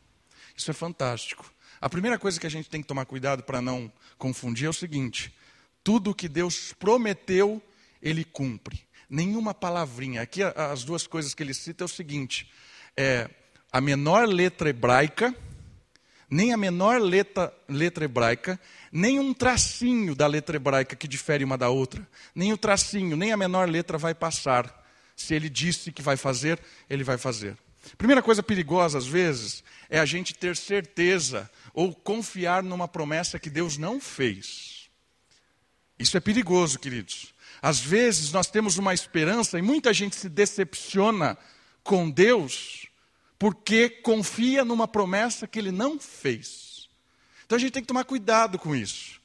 Isso 0.56 0.70
é 0.70 0.74
fantástico. 0.74 1.52
A 1.80 1.90
primeira 1.90 2.18
coisa 2.18 2.38
que 2.38 2.46
a 2.46 2.50
gente 2.50 2.70
tem 2.70 2.80
que 2.80 2.86
tomar 2.86 3.04
cuidado 3.06 3.42
para 3.42 3.60
não 3.60 3.92
confundir 4.16 4.66
é 4.66 4.70
o 4.70 4.72
seguinte: 4.72 5.34
tudo 5.82 6.14
que 6.14 6.28
Deus 6.28 6.72
prometeu, 6.72 7.60
Ele 8.00 8.24
cumpre. 8.24 8.86
Nenhuma 9.10 9.52
palavrinha. 9.52 10.22
Aqui 10.22 10.42
as 10.42 10.84
duas 10.84 11.06
coisas 11.06 11.34
que 11.34 11.42
ele 11.42 11.52
cita 11.52 11.84
é 11.84 11.86
o 11.86 11.88
seguinte: 11.88 12.50
é 12.96 13.28
a 13.70 13.80
menor 13.80 14.28
letra 14.28 14.70
hebraica, 14.70 15.34
nem 16.30 16.52
a 16.52 16.56
menor 16.56 17.00
letra, 17.00 17.52
letra 17.68 18.04
hebraica, 18.04 18.60
nem 18.90 19.18
um 19.18 19.34
tracinho 19.34 20.14
da 20.14 20.26
letra 20.26 20.56
hebraica 20.56 20.94
que 20.94 21.08
difere 21.08 21.44
uma 21.44 21.58
da 21.58 21.68
outra, 21.68 22.06
nem 22.34 22.52
o 22.52 22.58
tracinho, 22.58 23.16
nem 23.16 23.32
a 23.32 23.36
menor 23.36 23.68
letra 23.68 23.98
vai 23.98 24.14
passar. 24.14 24.81
Se 25.16 25.34
ele 25.34 25.48
disse 25.48 25.92
que 25.92 26.02
vai 26.02 26.16
fazer, 26.16 26.58
ele 26.88 27.04
vai 27.04 27.18
fazer. 27.18 27.56
Primeira 27.98 28.22
coisa 28.22 28.42
perigosa, 28.42 28.98
às 28.98 29.06
vezes, 29.06 29.64
é 29.90 29.98
a 29.98 30.04
gente 30.04 30.34
ter 30.34 30.56
certeza 30.56 31.50
ou 31.74 31.94
confiar 31.94 32.62
numa 32.62 32.86
promessa 32.86 33.38
que 33.38 33.50
Deus 33.50 33.76
não 33.76 34.00
fez. 34.00 34.88
Isso 35.98 36.16
é 36.16 36.20
perigoso, 36.20 36.78
queridos. 36.78 37.32
Às 37.60 37.78
vezes 37.78 38.32
nós 38.32 38.48
temos 38.48 38.76
uma 38.76 38.92
esperança 38.92 39.58
e 39.58 39.62
muita 39.62 39.94
gente 39.94 40.16
se 40.16 40.28
decepciona 40.28 41.38
com 41.84 42.10
Deus 42.10 42.86
porque 43.38 43.88
confia 43.88 44.64
numa 44.64 44.88
promessa 44.88 45.46
que 45.46 45.58
ele 45.58 45.70
não 45.70 45.98
fez. 45.98 46.88
Então 47.44 47.56
a 47.56 47.60
gente 47.60 47.72
tem 47.72 47.82
que 47.82 47.88
tomar 47.88 48.04
cuidado 48.04 48.58
com 48.58 48.74
isso. 48.74 49.21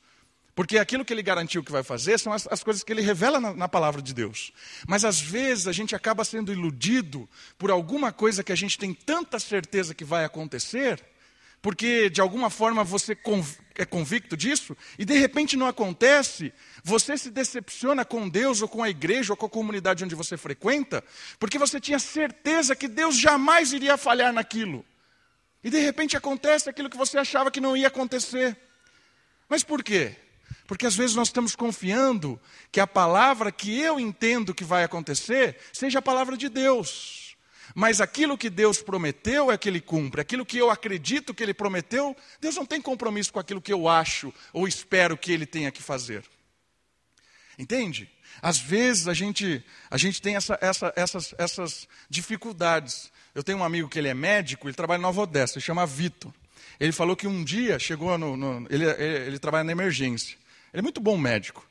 Porque 0.58 0.80
aquilo 0.80 1.06
que 1.06 1.14
ele 1.14 1.22
garantiu 1.22 1.64
que 1.64 1.72
vai 1.72 1.84
fazer 1.84 2.18
são 2.18 2.34
as, 2.34 2.48
as 2.48 2.64
coisas 2.64 2.82
que 2.82 2.92
ele 2.92 3.04
revela 3.04 3.40
na, 3.40 3.54
na, 3.54 3.68
palavra 3.68 4.02
de 4.02 4.12
Deus. 4.12 4.52
Mas 4.88 5.06
às 5.06 5.22
vezes 5.22 5.68
a 5.68 5.72
gente 5.72 5.96
acaba 5.96 6.26
sendo 6.26 6.52
iludido 6.52 7.30
por 7.60 7.70
alguma 7.70 8.12
coisa 8.12 8.44
que 8.44 8.52
a 8.52 8.56
gente 8.56 8.76
tem 8.76 8.92
tanta 8.92 9.38
certeza 9.38 9.94
que 9.94 10.04
vai 10.04 10.26
acontecer, 10.26 11.00
porque 11.62 12.10
de 12.10 12.22
alguma 12.22 12.50
forma 12.50 12.84
você 12.84 13.16
é 13.76 13.86
convicto 13.86 14.36
disso, 14.36 14.76
e 14.98 15.06
de 15.06 15.16
repente 15.16 15.56
não 15.56 15.68
acontece, 15.68 16.52
você 16.84 17.16
se 17.20 17.30
decepciona 17.30 18.04
com 18.04 18.28
Deus 18.28 18.60
ou 18.60 18.68
com 18.68 18.82
a 18.82 18.90
igreja 18.90 19.34
ou 19.34 19.38
com 19.38 19.46
a 19.46 19.50
comunidade 19.50 20.04
onde 20.04 20.16
você 20.16 20.38
frequenta, 20.38 21.04
porque 21.38 21.60
você 21.60 21.80
tinha 21.80 22.00
certeza 22.00 22.76
que 22.76 22.88
Deus 22.88 23.16
jamais 23.16 23.74
iria 23.74 23.96
falhar 23.96 24.34
naquilo. 24.34 24.84
E 25.64 25.70
de 25.70 25.78
repente 25.78 26.18
acontece 26.18 26.68
aquilo 26.68 26.90
que 26.90 26.98
você 26.98 27.20
achava 27.20 27.52
que 27.52 27.62
não 27.62 27.78
ia 27.78 27.90
acontecer. 27.90 28.58
Mas 29.48 29.64
por 29.64 29.84
quê? 29.84 30.16
Porque 30.68 30.86
às 30.86 30.96
vezes 30.96 31.16
nós 31.16 31.30
estamos 31.30 31.56
confiando 31.56 32.40
que 32.72 32.82
a 32.82 32.86
palavra 32.86 33.52
que 33.52 33.80
eu 33.80 33.98
entendo 34.00 34.54
que 34.54 34.66
vai 34.66 34.84
acontecer 34.84 35.58
seja 35.72 36.00
a 36.00 36.02
palavra 36.02 36.36
de 36.36 36.50
Deus. 36.50 37.36
Mas 37.74 38.02
aquilo 38.02 38.38
que 38.38 38.50
Deus 38.50 38.82
prometeu 38.82 39.50
é 39.50 39.58
que 39.58 39.70
Ele 39.70 39.80
cumpre. 39.80 40.20
Aquilo 40.20 40.46
que 40.46 40.58
eu 40.58 40.70
acredito 40.70 41.34
que 41.34 41.42
Ele 41.42 41.54
prometeu, 41.54 42.16
Deus 42.42 42.56
não 42.56 42.66
tem 42.66 42.82
compromisso 42.82 43.32
com 43.32 43.40
aquilo 43.40 43.62
que 43.62 43.72
eu 43.72 43.88
acho 43.88 44.34
ou 44.52 44.68
espero 44.68 45.18
que 45.18 45.32
Ele 45.32 45.46
tenha 45.46 45.72
que 45.72 45.82
fazer. 45.82 46.24
Entende? 47.58 48.10
Às 48.42 48.60
vezes 48.60 49.08
a 49.08 49.14
gente, 49.14 49.64
a 49.90 49.98
gente 49.98 50.22
tem 50.22 50.36
essa, 50.36 50.60
essa, 50.62 50.94
essas, 50.96 51.34
essas 51.38 51.88
dificuldades. 52.10 53.12
Eu 53.34 53.44
tenho 53.44 53.60
um 53.60 53.64
amigo 53.64 53.90
que 53.90 53.98
ele 53.98 54.10
é 54.10 54.14
médico, 54.14 54.68
ele 54.68 54.76
trabalha 54.76 55.00
em 55.00 55.02
Nova 55.02 55.22
Odessa, 55.22 55.58
ele 55.58 55.66
chama 55.66 55.86
Vitor. 55.86 56.32
Ele 56.80 56.92
falou 56.92 57.16
que 57.16 57.26
um 57.26 57.44
dia 57.44 57.80
chegou 57.80 58.16
no. 58.18 58.38
no 58.38 58.68
ele, 58.70 58.86
ele, 58.86 59.28
ele 59.28 59.40
trabalha 59.40 59.64
na 59.64 59.72
emergência. 59.72 60.38
Ele 60.78 60.82
é 60.82 60.84
muito 60.84 61.02
bom 61.02 61.18
médico. 61.18 61.68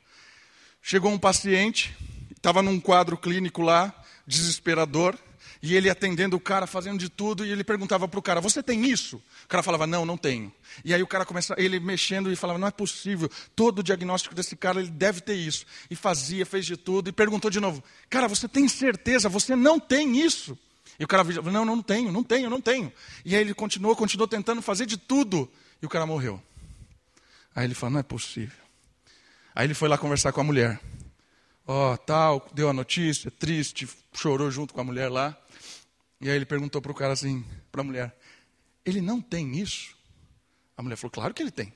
Chegou 0.81 1.09
um 1.09 1.17
paciente, 1.17 1.95
estava 2.35 2.61
num 2.61 2.77
quadro 2.77 3.17
clínico 3.17 3.61
lá, 3.61 3.95
desesperador, 4.27 5.17
e 5.63 5.77
ele 5.77 5.89
atendendo 5.89 6.35
o 6.35 6.41
cara, 6.41 6.67
fazendo 6.67 6.99
de 6.99 7.07
tudo, 7.07 7.45
e 7.45 7.49
ele 7.49 7.63
perguntava 7.63 8.05
para 8.05 8.19
o 8.19 8.21
cara: 8.21 8.41
Você 8.41 8.61
tem 8.61 8.85
isso? 8.85 9.15
O 9.45 9.47
cara 9.47 9.63
falava: 9.63 9.87
Não, 9.87 10.05
não 10.05 10.17
tenho. 10.17 10.51
E 10.83 10.93
aí 10.93 11.01
o 11.01 11.07
cara 11.07 11.25
começava, 11.25 11.61
ele 11.61 11.79
mexendo 11.79 12.29
e 12.29 12.35
falava: 12.35 12.59
Não 12.59 12.67
é 12.67 12.71
possível, 12.71 13.31
todo 13.55 13.79
o 13.79 13.83
diagnóstico 13.83 14.35
desse 14.35 14.57
cara, 14.57 14.81
ele 14.81 14.89
deve 14.89 15.21
ter 15.21 15.35
isso. 15.35 15.65
E 15.89 15.95
fazia, 15.95 16.45
fez 16.45 16.65
de 16.65 16.75
tudo, 16.75 17.07
e 17.07 17.13
perguntou 17.13 17.49
de 17.49 17.61
novo: 17.61 17.81
Cara, 18.09 18.27
você 18.27 18.45
tem 18.45 18.67
certeza? 18.67 19.29
Você 19.29 19.55
não 19.55 19.79
tem 19.79 20.19
isso? 20.19 20.59
E 20.99 21.05
o 21.05 21.07
cara 21.07 21.23
falou: 21.23 21.49
Não, 21.49 21.63
não 21.63 21.81
tenho, 21.81 22.11
não 22.11 22.25
tenho, 22.25 22.49
não 22.49 22.59
tenho. 22.59 22.91
E 23.23 23.37
aí 23.37 23.39
ele 23.39 23.53
continuou, 23.53 23.95
continuou 23.95 24.27
tentando 24.27 24.61
fazer 24.61 24.85
de 24.85 24.97
tudo, 24.97 25.49
e 25.81 25.85
o 25.85 25.89
cara 25.89 26.05
morreu. 26.05 26.43
Aí 27.55 27.63
ele 27.63 27.73
falou: 27.73 27.93
Não 27.93 28.01
é 28.01 28.03
possível. 28.03 28.66
Aí 29.57 29.65
ele 29.65 29.73
foi 29.73 29.89
lá 29.89 29.97
conversar 29.97 30.31
com 30.31 30.39
a 30.39 30.43
mulher. 30.43 30.79
Ó, 31.65 31.91
oh, 31.91 31.97
tal, 31.97 32.47
deu 32.53 32.69
a 32.69 32.73
notícia, 32.73 33.31
triste, 33.31 33.89
chorou 34.13 34.51
junto 34.51 34.71
com 34.71 34.81
a 34.81 34.83
mulher 34.83 35.09
lá. 35.09 35.35
E 36.21 36.29
aí 36.29 36.35
ele 36.35 36.45
perguntou 36.45 36.79
para 36.79 36.91
o 36.91 36.93
cara 36.93 37.13
assim, 37.13 37.43
para 37.71 37.81
a 37.81 37.83
mulher: 37.83 38.15
Ele 38.85 39.01
não 39.01 39.19
tem 39.19 39.57
isso? 39.57 39.97
A 40.77 40.83
mulher 40.83 40.95
falou: 40.95 41.09
Claro 41.09 41.33
que 41.33 41.41
ele 41.41 41.49
tem. 41.49 41.73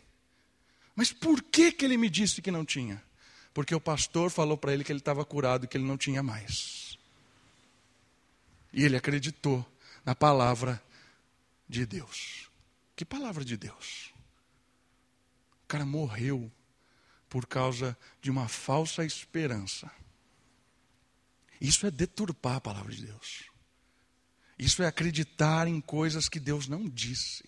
Mas 0.95 1.11
por 1.11 1.41
que, 1.41 1.71
que 1.71 1.83
ele 1.83 1.97
me 1.97 2.07
disse 2.07 2.39
que 2.39 2.51
não 2.51 2.63
tinha? 2.63 3.01
Porque 3.51 3.73
o 3.73 3.81
pastor 3.81 4.29
falou 4.29 4.59
para 4.59 4.73
ele 4.73 4.83
que 4.83 4.91
ele 4.91 4.99
estava 4.99 5.25
curado 5.25 5.65
e 5.65 5.67
que 5.67 5.75
ele 5.75 5.83
não 5.83 5.97
tinha 5.97 6.21
mais. 6.21 6.99
E 8.71 8.85
ele 8.85 8.95
acreditou 8.95 9.65
na 10.05 10.13
palavra 10.13 10.79
de 11.67 11.83
Deus. 11.87 12.47
Que 12.95 13.03
palavra 13.03 13.43
de 13.43 13.57
Deus? 13.57 14.13
O 15.63 15.67
cara 15.67 15.83
morreu 15.83 16.51
por 17.31 17.45
causa 17.45 17.97
de 18.21 18.29
uma 18.29 18.49
falsa 18.49 19.05
esperança. 19.05 19.89
Isso 21.61 21.87
é 21.87 21.91
deturpar 21.91 22.57
a 22.57 22.61
palavra 22.61 22.93
de 22.93 23.05
Deus. 23.05 23.45
Isso 24.59 24.83
é 24.83 24.85
acreditar 24.85 25.65
em 25.65 25.79
coisas 25.79 26.27
que 26.27 26.41
Deus 26.41 26.67
não 26.67 26.89
disse. 26.89 27.45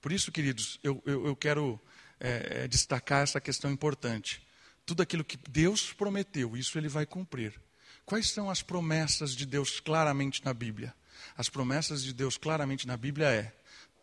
Por 0.00 0.12
isso, 0.12 0.30
queridos, 0.30 0.78
eu, 0.84 1.02
eu, 1.04 1.26
eu 1.26 1.34
quero 1.34 1.80
é, 2.20 2.62
é, 2.62 2.68
destacar 2.68 3.24
essa 3.24 3.40
questão 3.40 3.72
importante. 3.72 4.40
Tudo 4.86 5.02
aquilo 5.02 5.24
que 5.24 5.36
Deus 5.48 5.92
prometeu, 5.92 6.56
isso 6.56 6.78
ele 6.78 6.88
vai 6.88 7.04
cumprir. 7.04 7.60
Quais 8.06 8.30
são 8.30 8.48
as 8.48 8.62
promessas 8.62 9.34
de 9.34 9.46
Deus 9.46 9.80
claramente 9.80 10.44
na 10.44 10.54
Bíblia? 10.54 10.94
As 11.36 11.48
promessas 11.48 12.04
de 12.04 12.12
Deus 12.12 12.36
claramente 12.36 12.86
na 12.86 12.96
Bíblia 12.96 13.30
é: 13.30 13.52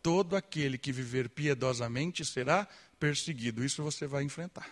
todo 0.02 0.36
aquele 0.36 0.76
que 0.76 0.92
viver 0.92 1.30
piedosamente 1.30 2.22
será 2.22 2.68
perseguido. 2.98 3.64
Isso 3.64 3.82
você 3.82 4.06
vai 4.06 4.22
enfrentar. 4.22 4.68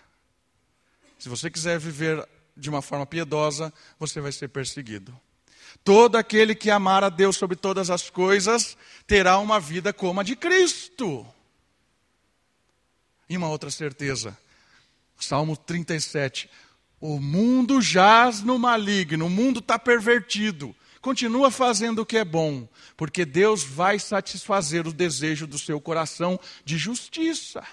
Se 1.18 1.28
você 1.28 1.50
quiser 1.50 1.78
viver 1.78 2.26
de 2.56 2.68
uma 2.68 2.83
forma 2.83 3.06
piedosa, 3.06 3.73
você 3.99 4.21
vai 4.21 4.33
ser 4.33 4.49
perseguido. 4.49 5.18
Todo 5.85 6.16
aquele 6.16 6.54
que 6.54 6.71
amar 6.71 7.04
a 7.04 7.09
Deus 7.09 7.37
sobre 7.37 7.56
todas 7.56 7.90
as 7.90 8.11
coisas 8.11 8.76
terá 9.06 9.38
uma 9.38 9.61
vida 9.61 9.92
como 9.92 10.21
a 10.21 10.23
de 10.23 10.35
Cristo. 10.35 11.26
E 13.28 13.37
uma 13.37 13.49
outra 13.49 13.71
certeza, 13.71 14.37
Salmo 15.18 15.56
37. 15.56 16.49
O 17.00 17.21
mundo 17.21 17.80
jaz 17.80 18.42
no 18.42 18.59
maligno, 18.59 19.26
o 19.26 19.30
mundo 19.30 19.61
está 19.61 19.78
pervertido. 19.78 20.75
Continua 21.00 21.50
fazendo 21.50 22.00
o 22.00 22.06
que 22.06 22.16
é 22.16 22.25
bom, 22.25 22.68
porque 22.97 23.25
Deus 23.25 23.62
vai 23.62 23.99
satisfazer 23.99 24.87
o 24.87 24.92
desejo 24.92 25.47
do 25.47 25.59
seu 25.59 25.80
coração 25.80 26.40
de 26.64 26.76
justiça. 26.78 27.64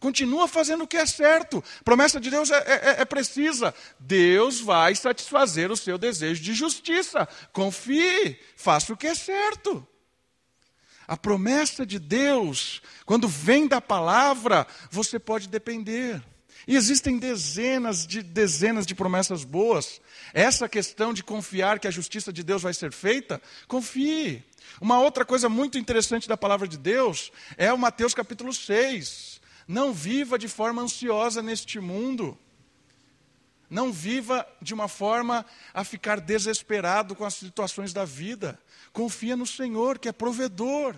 Continua 0.00 0.48
fazendo 0.48 0.84
o 0.84 0.86
que 0.86 0.96
é 0.96 1.04
certo. 1.04 1.62
Promessa 1.84 2.18
de 2.18 2.30
Deus 2.30 2.50
é, 2.50 2.56
é, 2.56 3.00
é, 3.02 3.04
precisa. 3.04 3.74
Deus 3.98 4.58
vai 4.58 4.94
satisfazer 4.94 5.70
o 5.70 5.76
seu 5.76 5.98
desejo 5.98 6.42
de 6.42 6.54
justiça. 6.54 7.28
Confie, 7.52 8.40
faça 8.56 8.94
o 8.94 8.96
que 8.96 9.06
é 9.06 9.14
certo. 9.14 9.86
A 11.06 11.18
promessa 11.18 11.84
de 11.84 11.98
Deus, 11.98 12.80
quando 13.04 13.28
vem 13.28 13.68
da 13.68 13.78
palavra, 13.78 14.66
você 14.90 15.18
pode 15.18 15.48
depender. 15.48 16.22
E 16.66 16.76
existem 16.76 17.18
dezenas 17.18 18.06
de 18.06 18.22
dezenas 18.22 18.86
de 18.86 18.94
promessas 18.94 19.44
boas. 19.44 20.00
Essa 20.32 20.66
questão 20.66 21.12
de 21.12 21.22
confiar 21.22 21.78
que 21.78 21.88
a 21.88 21.90
justiça 21.90 22.32
de 22.32 22.42
Deus 22.42 22.62
vai 22.62 22.72
ser 22.72 22.90
feita, 22.90 23.40
confie. 23.68 24.42
Uma 24.80 24.98
outra 24.98 25.26
coisa 25.26 25.48
muito 25.48 25.76
interessante 25.76 26.26
da 26.26 26.38
palavra 26.38 26.66
de 26.66 26.78
Deus 26.78 27.30
é 27.58 27.70
o 27.70 27.78
Mateus 27.78 28.14
capítulo 28.14 28.52
6. 28.52 29.29
Não 29.70 29.94
viva 29.94 30.36
de 30.36 30.48
forma 30.48 30.82
ansiosa 30.82 31.40
neste 31.40 31.78
mundo. 31.78 32.36
Não 33.70 33.92
viva 33.92 34.44
de 34.60 34.74
uma 34.74 34.88
forma 34.88 35.46
a 35.72 35.84
ficar 35.84 36.20
desesperado 36.20 37.14
com 37.14 37.24
as 37.24 37.34
situações 37.34 37.92
da 37.92 38.04
vida. 38.04 38.60
Confia 38.92 39.36
no 39.36 39.46
Senhor, 39.46 40.00
que 40.00 40.08
é 40.08 40.12
provedor. 40.12 40.96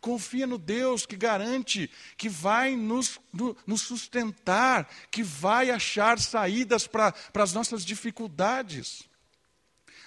confia 0.00 0.48
no 0.48 0.58
Deus 0.58 1.06
que 1.06 1.16
garante, 1.16 1.88
que 2.16 2.28
vai 2.28 2.74
nos, 2.74 3.20
no, 3.32 3.56
nos 3.64 3.82
sustentar, 3.82 4.90
que 5.08 5.22
vai 5.22 5.70
achar 5.70 6.18
saídas 6.18 6.88
para 6.88 7.14
as 7.34 7.52
nossas 7.52 7.84
dificuldades. 7.84 9.04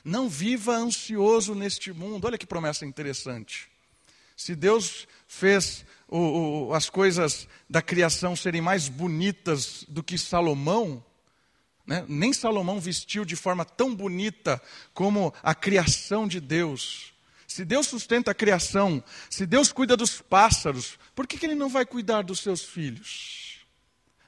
Não 0.03 0.27
viva 0.27 0.73
ansioso 0.75 1.55
neste 1.55 1.93
mundo. 1.93 2.25
Olha 2.25 2.37
que 2.37 2.45
promessa 2.45 2.85
interessante. 2.85 3.69
Se 4.35 4.53
Deus 4.53 5.07
fez 5.27 5.85
o, 6.09 6.69
o, 6.69 6.73
as 6.73 6.89
coisas 6.89 7.47
da 7.69 7.81
criação 7.81 8.35
serem 8.35 8.61
mais 8.61 8.89
bonitas 8.89 9.85
do 9.87 10.03
que 10.03 10.17
Salomão, 10.17 11.03
né? 11.85 12.03
nem 12.07 12.33
Salomão 12.33 12.79
vestiu 12.79 13.23
de 13.23 13.35
forma 13.35 13.63
tão 13.63 13.95
bonita 13.95 14.61
como 14.93 15.33
a 15.41 15.53
criação 15.53 16.27
de 16.27 16.39
Deus. 16.39 17.13
Se 17.47 17.63
Deus 17.63 17.87
sustenta 17.87 18.31
a 18.31 18.35
criação, 18.35 19.03
se 19.29 19.45
Deus 19.45 19.71
cuida 19.71 19.95
dos 19.95 20.21
pássaros, 20.21 20.99
por 21.15 21.25
que, 21.27 21.37
que 21.37 21.45
Ele 21.45 21.55
não 21.55 21.69
vai 21.69 21.85
cuidar 21.85 22.23
dos 22.23 22.39
seus 22.39 22.63
filhos? 22.63 23.59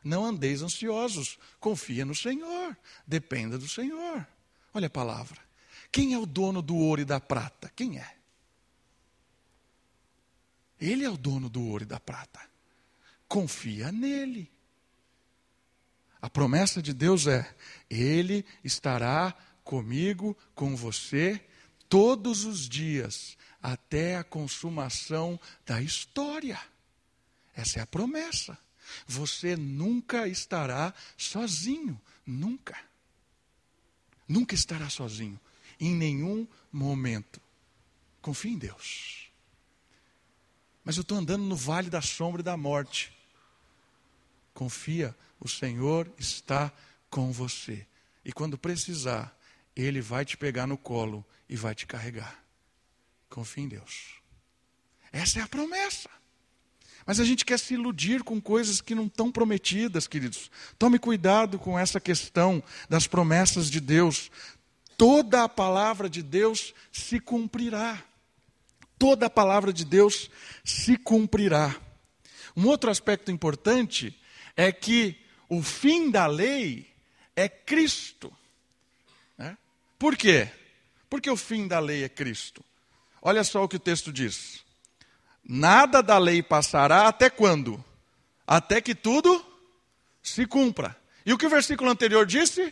Não 0.04 0.26
andeis 0.26 0.62
ansiosos, 0.62 1.38
confia 1.60 2.04
no 2.04 2.16
Senhor, 2.16 2.76
dependa 3.06 3.58
do 3.58 3.68
Senhor. 3.68 4.26
Olha 4.74 4.88
a 4.88 4.90
palavra. 4.90 5.40
Quem 5.92 6.14
é 6.14 6.18
o 6.18 6.26
dono 6.26 6.62
do 6.62 6.76
ouro 6.76 7.02
e 7.02 7.06
da 7.06 7.20
prata? 7.20 7.72
Quem 7.76 8.00
é? 8.00 8.21
Ele 10.82 11.06
é 11.06 11.10
o 11.10 11.16
dono 11.16 11.48
do 11.48 11.64
ouro 11.64 11.84
e 11.84 11.88
da 11.88 12.00
prata. 12.00 12.42
Confia 13.28 13.92
nele. 13.92 14.52
A 16.20 16.30
promessa 16.30 16.82
de 16.82 16.94
Deus 16.94 17.28
é: 17.28 17.56
Ele 17.90 18.44
estará 18.64 19.34
comigo, 19.64 20.36
com 20.56 20.76
você, 20.76 21.40
todos 21.88 22.44
os 22.46 22.68
dias, 22.68 23.38
até 23.62 24.18
a 24.18 24.24
consumação 24.24 25.40
da 25.66 25.82
história. 25.82 26.60
Essa 27.56 27.80
é 27.80 27.82
a 27.84 27.88
promessa. 27.88 28.58
Você 29.08 29.56
nunca 29.56 30.28
estará 30.28 30.94
sozinho, 31.16 32.02
nunca. 32.26 32.78
Nunca 34.28 34.56
estará 34.56 34.90
sozinho 34.90 35.40
em 35.80 35.96
nenhum 35.96 36.48
momento. 36.72 37.42
Confie 38.22 38.52
em 38.52 38.58
Deus. 38.58 39.31
Mas 40.84 40.98
eu 40.98 41.02
estou 41.02 41.18
andando 41.18 41.44
no 41.44 41.56
vale 41.56 41.90
da 41.90 42.02
sombra 42.02 42.42
e 42.42 42.44
da 42.44 42.58
morte. 42.58 43.12
Confia, 44.54 45.16
o 45.40 45.48
Senhor 45.48 46.12
está 46.18 46.72
com 47.10 47.32
você. 47.32 47.86
E 48.26 48.32
quando 48.32 48.58
precisar, 48.58 49.36
Ele 49.76 50.02
vai 50.02 50.26
te 50.26 50.38
pegar 50.38 50.68
no 50.68 50.78
colo 50.78 51.26
e 51.48 51.56
vai 51.56 51.76
te 51.76 51.86
carregar. 51.86 52.44
Confie 53.30 53.62
em 53.62 53.68
Deus. 53.68 54.16
Essa 55.12 55.40
é 55.40 55.42
a 55.42 55.48
promessa. 55.48 56.10
Mas 57.06 57.20
a 57.20 57.26
gente 57.26 57.44
quer 57.44 57.58
se 57.58 57.74
iludir 57.74 58.24
com 58.24 58.40
coisas 58.40 58.80
que 58.80 58.94
não 58.94 59.08
estão 59.08 59.32
prometidas, 59.32 60.08
queridos. 60.08 60.52
Tome 60.78 61.00
cuidado 61.00 61.58
com 61.58 61.78
essa 61.78 62.00
questão 62.00 62.64
das 62.88 63.08
promessas 63.08 63.70
de 63.70 63.80
Deus 63.80 64.30
toda 65.02 65.44
a 65.44 65.50
palavra 65.50 66.08
de 66.08 66.22
Deus 66.22 66.76
se 66.92 67.20
cumprirá. 67.20 68.04
Toda 69.02 69.26
a 69.26 69.30
palavra 69.32 69.74
de 69.74 69.84
Deus 69.84 70.30
se 70.64 70.96
cumprirá. 70.96 71.76
Um 72.56 72.68
outro 72.68 72.92
aspecto 72.92 73.32
importante 73.32 74.16
é 74.56 74.72
que 74.72 75.20
o 75.50 75.64
fim 75.64 76.12
da 76.12 76.28
lei 76.28 76.88
é 77.36 77.50
Cristo. 77.50 78.32
Né? 79.36 79.58
Por 79.98 80.16
quê? 80.16 80.52
Porque 81.10 81.32
o 81.32 81.36
fim 81.36 81.68
da 81.68 81.80
lei 81.80 82.04
é 82.04 82.10
Cristo. 82.10 82.64
Olha 83.24 83.44
só 83.44 83.64
o 83.64 83.68
que 83.68 83.78
o 83.78 83.80
texto 83.80 84.14
diz: 84.14 84.64
Nada 85.44 86.04
da 86.04 86.20
lei 86.20 86.44
passará 86.44 87.08
até 87.08 87.28
quando? 87.28 87.84
Até 88.46 88.82
que 88.82 88.94
tudo 88.94 89.44
se 90.22 90.46
cumpra. 90.46 90.96
E 91.26 91.34
o 91.34 91.40
que 91.40 91.48
o 91.48 91.50
versículo 91.50 91.90
anterior 91.90 92.24
disse? 92.24 92.72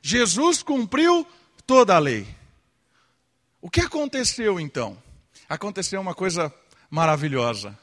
Jesus 0.00 0.62
cumpriu 0.62 1.26
toda 1.66 1.94
a 1.94 1.98
lei. 1.98 2.26
O 3.60 3.68
que 3.68 3.82
aconteceu 3.82 4.58
então? 4.58 5.04
Aconteceu 5.48 6.00
uma 6.00 6.14
coisa 6.14 6.52
maravilhosa. 6.90 7.78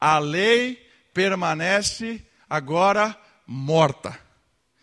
A 0.00 0.18
lei 0.18 0.76
permanece 1.12 2.24
agora 2.48 3.18
morta. 3.46 4.18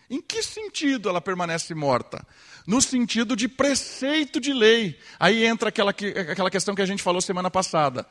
Em 0.09 0.21
que 0.21 0.41
sentido 0.41 1.09
ela 1.09 1.21
permanece 1.21 1.73
morta? 1.73 2.25
No 2.65 2.81
sentido 2.81 3.35
de 3.35 3.47
preceito 3.47 4.39
de 4.39 4.53
lei. 4.53 4.99
Aí 5.19 5.45
entra 5.45 5.69
aquela, 5.69 5.91
aquela 5.91 6.51
questão 6.51 6.75
que 6.75 6.81
a 6.81 6.85
gente 6.85 7.03
falou 7.03 7.21
semana 7.21 7.49
passada: 7.49 8.05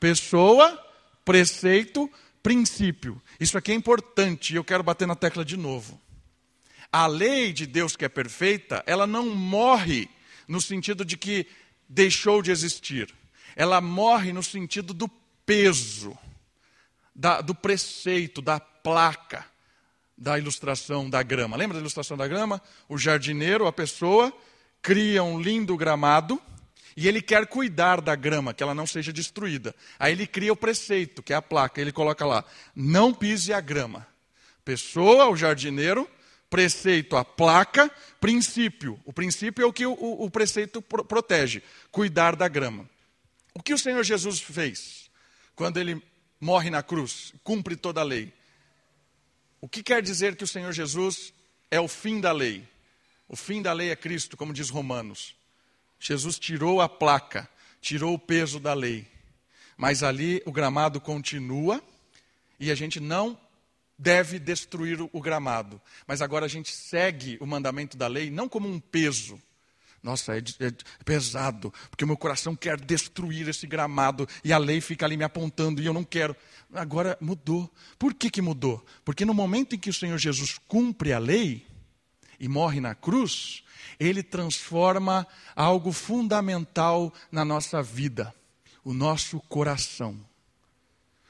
pessoa, 0.00 0.82
preceito, 1.24 2.10
princípio. 2.42 3.20
Isso 3.38 3.56
aqui 3.56 3.72
é 3.72 3.74
importante 3.74 4.52
e 4.52 4.56
eu 4.56 4.64
quero 4.64 4.82
bater 4.82 5.06
na 5.06 5.14
tecla 5.14 5.44
de 5.44 5.56
novo. 5.56 6.00
A 6.90 7.06
lei 7.06 7.52
de 7.52 7.66
Deus 7.66 7.96
que 7.96 8.04
é 8.04 8.08
perfeita, 8.08 8.82
ela 8.86 9.06
não 9.06 9.28
morre 9.28 10.08
no 10.46 10.60
sentido 10.60 11.04
de 11.04 11.16
que 11.18 11.46
deixou 11.86 12.40
de 12.40 12.50
existir. 12.50 13.14
Ela 13.58 13.80
morre 13.80 14.32
no 14.32 14.40
sentido 14.40 14.94
do 14.94 15.08
peso, 15.44 16.16
da, 17.12 17.40
do 17.40 17.52
preceito, 17.52 18.40
da 18.40 18.60
placa, 18.60 19.44
da 20.16 20.38
ilustração 20.38 21.10
da 21.10 21.24
grama. 21.24 21.56
Lembra 21.56 21.74
da 21.74 21.80
ilustração 21.80 22.16
da 22.16 22.28
grama? 22.28 22.62
O 22.88 22.96
jardineiro, 22.96 23.66
a 23.66 23.72
pessoa, 23.72 24.32
cria 24.80 25.24
um 25.24 25.40
lindo 25.40 25.76
gramado 25.76 26.40
e 26.96 27.08
ele 27.08 27.20
quer 27.20 27.48
cuidar 27.48 28.00
da 28.00 28.14
grama, 28.14 28.54
que 28.54 28.62
ela 28.62 28.76
não 28.76 28.86
seja 28.86 29.12
destruída. 29.12 29.74
Aí 29.98 30.12
ele 30.12 30.28
cria 30.28 30.52
o 30.52 30.56
preceito, 30.56 31.20
que 31.20 31.32
é 31.32 31.36
a 31.36 31.42
placa, 31.42 31.80
ele 31.80 31.90
coloca 31.90 32.24
lá: 32.24 32.44
não 32.76 33.12
pise 33.12 33.52
a 33.52 33.60
grama. 33.60 34.06
Pessoa, 34.64 35.28
o 35.28 35.36
jardineiro, 35.36 36.08
Preceito, 36.50 37.14
a 37.14 37.24
placa, 37.24 37.90
princípio. 38.18 38.98
O 39.04 39.12
princípio 39.12 39.62
é 39.62 39.66
o 39.66 39.72
que 39.72 39.84
o, 39.84 39.92
o, 39.92 40.30
preceito 40.30 40.80
pro, 40.80 41.04
protege, 41.04 41.62
cuidar 41.90 42.34
da 42.34 42.48
grama. 42.48 42.88
O 43.58 43.62
que 43.62 43.74
o 43.74 43.78
Senhor 43.78 44.04
Jesus 44.04 44.40
fez 44.40 45.10
quando 45.56 45.78
ele 45.78 46.00
morre 46.40 46.70
na 46.70 46.80
cruz, 46.80 47.34
cumpre 47.42 47.74
toda 47.74 48.00
a 48.00 48.04
lei? 48.04 48.32
O 49.60 49.68
que 49.68 49.82
quer 49.82 50.00
dizer 50.00 50.36
que 50.36 50.44
o 50.44 50.46
Senhor 50.46 50.72
Jesus 50.72 51.32
é 51.68 51.80
o 51.80 51.88
fim 51.88 52.20
da 52.20 52.30
lei? 52.30 52.64
O 53.28 53.34
fim 53.34 53.60
da 53.60 53.72
lei 53.72 53.90
é 53.90 53.96
Cristo, 53.96 54.36
como 54.36 54.52
diz 54.52 54.70
Romanos. 54.70 55.34
Jesus 55.98 56.38
tirou 56.38 56.80
a 56.80 56.88
placa, 56.88 57.50
tirou 57.80 58.14
o 58.14 58.18
peso 58.18 58.60
da 58.60 58.74
lei. 58.74 59.08
Mas 59.76 60.04
ali 60.04 60.40
o 60.46 60.52
gramado 60.52 61.00
continua 61.00 61.82
e 62.60 62.70
a 62.70 62.76
gente 62.76 63.00
não 63.00 63.36
deve 63.98 64.38
destruir 64.38 65.00
o 65.00 65.20
gramado. 65.20 65.80
Mas 66.06 66.22
agora 66.22 66.46
a 66.46 66.48
gente 66.48 66.72
segue 66.72 67.36
o 67.40 67.46
mandamento 67.46 67.96
da 67.96 68.06
lei 68.06 68.30
não 68.30 68.48
como 68.48 68.68
um 68.68 68.78
peso. 68.78 69.42
Nossa, 70.02 70.36
é, 70.36 70.38
é, 70.38 70.72
pesado, 71.04 71.72
porque 71.90 72.04
o 72.04 72.06
meu 72.06 72.16
coração 72.16 72.54
quer 72.54 72.80
destruir 72.80 73.48
esse 73.48 73.66
gramado 73.66 74.28
e 74.44 74.52
a 74.52 74.58
lei 74.58 74.80
fica 74.80 75.04
ali 75.04 75.16
me 75.16 75.24
apontando 75.24 75.82
e 75.82 75.86
eu 75.86 75.92
não 75.92 76.04
quero. 76.04 76.36
Agora 76.72 77.18
mudou. 77.20 77.72
Por 77.98 78.14
que, 78.14 78.30
que 78.30 78.40
mudou? 78.40 78.84
Porque 79.04 79.24
no 79.24 79.34
momento 79.34 79.74
em 79.74 79.78
que 79.78 79.90
o 79.90 79.94
Senhor 79.94 80.18
Jesus 80.18 80.58
cumpre 80.68 81.12
a 81.12 81.18
lei 81.18 81.66
e 82.38 82.48
morre 82.48 82.80
na 82.80 82.94
cruz, 82.94 83.64
ele 83.98 84.22
transforma 84.22 85.26
algo 85.56 85.92
fundamental 85.92 87.12
na 87.30 87.44
nossa 87.44 87.82
vida: 87.82 88.34
o 88.84 88.92
nosso 88.92 89.40
coração. 89.40 90.18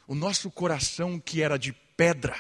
O 0.07 0.15
nosso 0.15 0.51
coração 0.51 1.19
que 1.19 1.43
era 1.43 1.59
de 1.59 1.73
pedra 1.97 2.37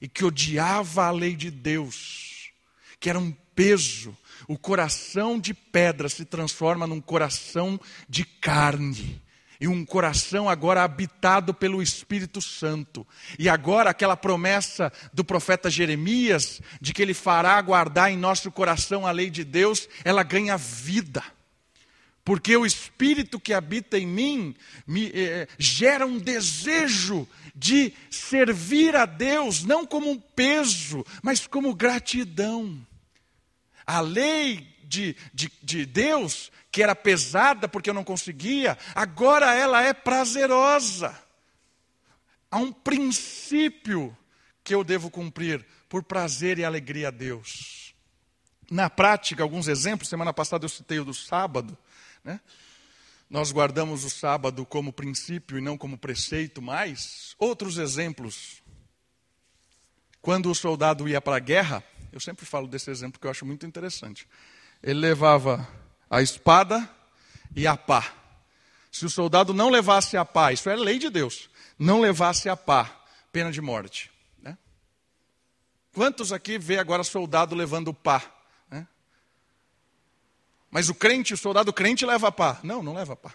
e 0.00 0.08
que 0.08 0.24
odiava 0.24 1.06
a 1.06 1.10
lei 1.10 1.36
de 1.36 1.50
Deus, 1.50 2.50
que 2.98 3.10
era 3.10 3.18
um 3.18 3.30
peso, 3.54 4.16
o 4.48 4.58
coração 4.58 5.38
de 5.38 5.54
pedra 5.54 6.08
se 6.08 6.24
transforma 6.24 6.86
num 6.86 7.00
coração 7.00 7.80
de 8.08 8.24
carne. 8.24 9.22
E 9.60 9.68
um 9.68 9.84
coração 9.84 10.48
agora 10.48 10.82
habitado 10.82 11.54
pelo 11.54 11.80
Espírito 11.80 12.42
Santo. 12.42 13.06
E 13.38 13.48
agora 13.48 13.90
aquela 13.90 14.16
promessa 14.16 14.92
do 15.12 15.24
profeta 15.24 15.70
Jeremias, 15.70 16.60
de 16.80 16.92
que 16.92 17.00
ele 17.00 17.14
fará 17.14 17.60
guardar 17.62 18.10
em 18.10 18.16
nosso 18.16 18.50
coração 18.50 19.06
a 19.06 19.10
lei 19.10 19.30
de 19.30 19.44
Deus, 19.44 19.88
ela 20.04 20.22
ganha 20.22 20.56
vida 20.56 21.22
porque 22.24 22.56
o 22.56 22.64
Espírito 22.64 23.38
que 23.38 23.52
habita 23.52 23.98
em 23.98 24.06
mim 24.06 24.54
me 24.86 25.10
eh, 25.14 25.46
gera 25.58 26.06
um 26.06 26.18
desejo 26.18 27.28
de 27.54 27.92
servir 28.10 28.96
a 28.96 29.04
Deus, 29.04 29.62
não 29.62 29.84
como 29.84 30.10
um 30.10 30.18
peso, 30.18 31.04
mas 31.22 31.46
como 31.46 31.74
gratidão. 31.74 32.84
A 33.86 34.00
lei 34.00 34.76
de, 34.84 35.16
de, 35.32 35.50
de 35.62 35.86
Deus, 35.86 36.50
que 36.70 36.82
era 36.82 36.94
pesada 36.94 37.68
porque 37.68 37.90
eu 37.90 37.94
não 37.94 38.04
conseguia, 38.04 38.78
agora 38.94 39.54
ela 39.54 39.82
é 39.82 39.92
prazerosa. 39.92 41.16
Há 42.50 42.58
um 42.58 42.72
princípio 42.72 44.16
que 44.62 44.74
eu 44.74 44.84
devo 44.84 45.10
cumprir 45.10 45.66
por 45.88 46.02
prazer 46.02 46.58
e 46.58 46.64
alegria 46.64 47.08
a 47.08 47.10
Deus. 47.10 47.94
Na 48.70 48.88
prática, 48.88 49.42
alguns 49.42 49.68
exemplos, 49.68 50.08
semana 50.08 50.32
passada 50.32 50.64
eu 50.64 50.68
citei 50.68 50.98
o 50.98 51.04
do 51.04 51.12
sábado. 51.12 51.76
Né? 52.22 52.40
nós 53.34 53.50
guardamos 53.50 54.04
o 54.04 54.10
sábado 54.10 54.64
como 54.64 54.92
princípio 54.92 55.58
e 55.58 55.60
não 55.60 55.76
como 55.76 55.98
preceito 55.98 56.62
mais. 56.62 57.34
Outros 57.36 57.78
exemplos. 57.78 58.62
Quando 60.20 60.50
o 60.50 60.54
soldado 60.54 61.08
ia 61.08 61.20
para 61.20 61.36
a 61.36 61.40
guerra, 61.40 61.82
eu 62.14 62.20
sempre 62.20 62.46
falo 62.46 62.68
desse 62.68 62.88
exemplo 62.92 63.20
que 63.20 63.26
eu 63.26 63.30
acho 63.30 63.44
muito 63.44 63.66
interessante. 63.66 64.28
Ele 64.80 65.00
levava 65.00 65.68
a 66.08 66.22
espada 66.22 66.88
e 67.56 67.66
a 67.66 67.76
pá. 67.76 68.14
Se 68.92 69.04
o 69.04 69.10
soldado 69.10 69.52
não 69.52 69.68
levasse 69.68 70.16
a 70.16 70.24
pá, 70.24 70.52
isso 70.52 70.70
é 70.70 70.76
lei 70.76 70.96
de 70.96 71.10
Deus, 71.10 71.50
não 71.76 72.00
levasse 72.00 72.48
a 72.48 72.56
pá, 72.56 73.04
pena 73.32 73.50
de 73.50 73.60
morte. 73.60 74.12
Né? 74.38 74.56
Quantos 75.92 76.32
aqui 76.32 76.56
vê 76.56 76.78
agora 76.78 77.02
soldado 77.02 77.52
levando 77.52 77.92
pá? 77.92 78.22
Né? 78.70 78.86
Mas 80.70 80.88
o 80.88 80.94
crente, 80.94 81.34
o 81.34 81.36
soldado 81.36 81.72
crente 81.72 82.06
leva 82.06 82.30
pá. 82.30 82.60
Não, 82.62 82.80
não 82.80 82.94
leva 82.94 83.16
pá. 83.16 83.34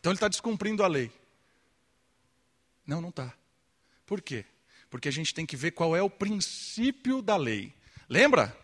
Então 0.00 0.10
ele 0.10 0.16
está 0.16 0.26
descumprindo 0.26 0.82
a 0.82 0.88
lei. 0.88 1.12
Não, 2.84 3.00
não 3.00 3.10
está. 3.10 3.32
Por 4.04 4.20
quê? 4.20 4.44
Porque 4.90 5.08
a 5.08 5.12
gente 5.12 5.32
tem 5.32 5.46
que 5.46 5.56
ver 5.56 5.70
qual 5.70 5.94
é 5.94 6.02
o 6.02 6.10
princípio 6.10 7.22
da 7.22 7.36
lei. 7.36 7.72
Lembra? 8.08 8.56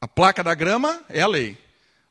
A 0.00 0.08
placa 0.08 0.42
da 0.42 0.54
grama 0.54 1.04
é 1.08 1.20
a 1.20 1.26
lei. 1.26 1.58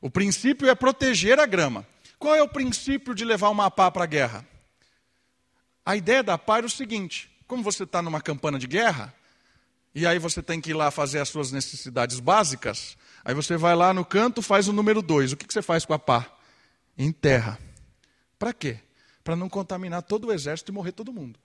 O 0.00 0.10
princípio 0.10 0.68
é 0.68 0.74
proteger 0.74 1.38
a 1.38 1.46
grama. 1.46 1.86
Qual 2.18 2.34
é 2.34 2.42
o 2.42 2.48
princípio 2.48 3.14
de 3.14 3.24
levar 3.24 3.48
uma 3.50 3.70
pá 3.70 3.90
para 3.90 4.04
a 4.04 4.06
guerra? 4.06 4.46
A 5.84 5.96
ideia 5.96 6.22
da 6.22 6.38
pá 6.38 6.58
era 6.58 6.66
o 6.66 6.70
seguinte: 6.70 7.30
como 7.46 7.62
você 7.62 7.84
está 7.84 8.00
numa 8.00 8.20
campana 8.20 8.58
de 8.58 8.66
guerra, 8.66 9.14
e 9.94 10.06
aí 10.06 10.18
você 10.18 10.42
tem 10.42 10.60
que 10.60 10.70
ir 10.70 10.74
lá 10.74 10.90
fazer 10.90 11.18
as 11.18 11.28
suas 11.28 11.50
necessidades 11.50 12.20
básicas, 12.20 12.96
aí 13.24 13.34
você 13.34 13.56
vai 13.56 13.74
lá 13.74 13.92
no 13.92 14.04
canto, 14.04 14.40
faz 14.40 14.68
o 14.68 14.72
número 14.72 15.02
dois. 15.02 15.32
O 15.32 15.36
que, 15.36 15.46
que 15.46 15.52
você 15.52 15.62
faz 15.62 15.84
com 15.84 15.92
a 15.92 15.98
pá? 15.98 16.30
Enterra. 16.96 17.58
Para 18.38 18.52
quê? 18.52 18.78
Para 19.24 19.34
não 19.34 19.48
contaminar 19.48 20.02
todo 20.02 20.28
o 20.28 20.32
exército 20.32 20.70
e 20.70 20.74
morrer 20.74 20.92
todo 20.92 21.12
mundo. 21.12 21.38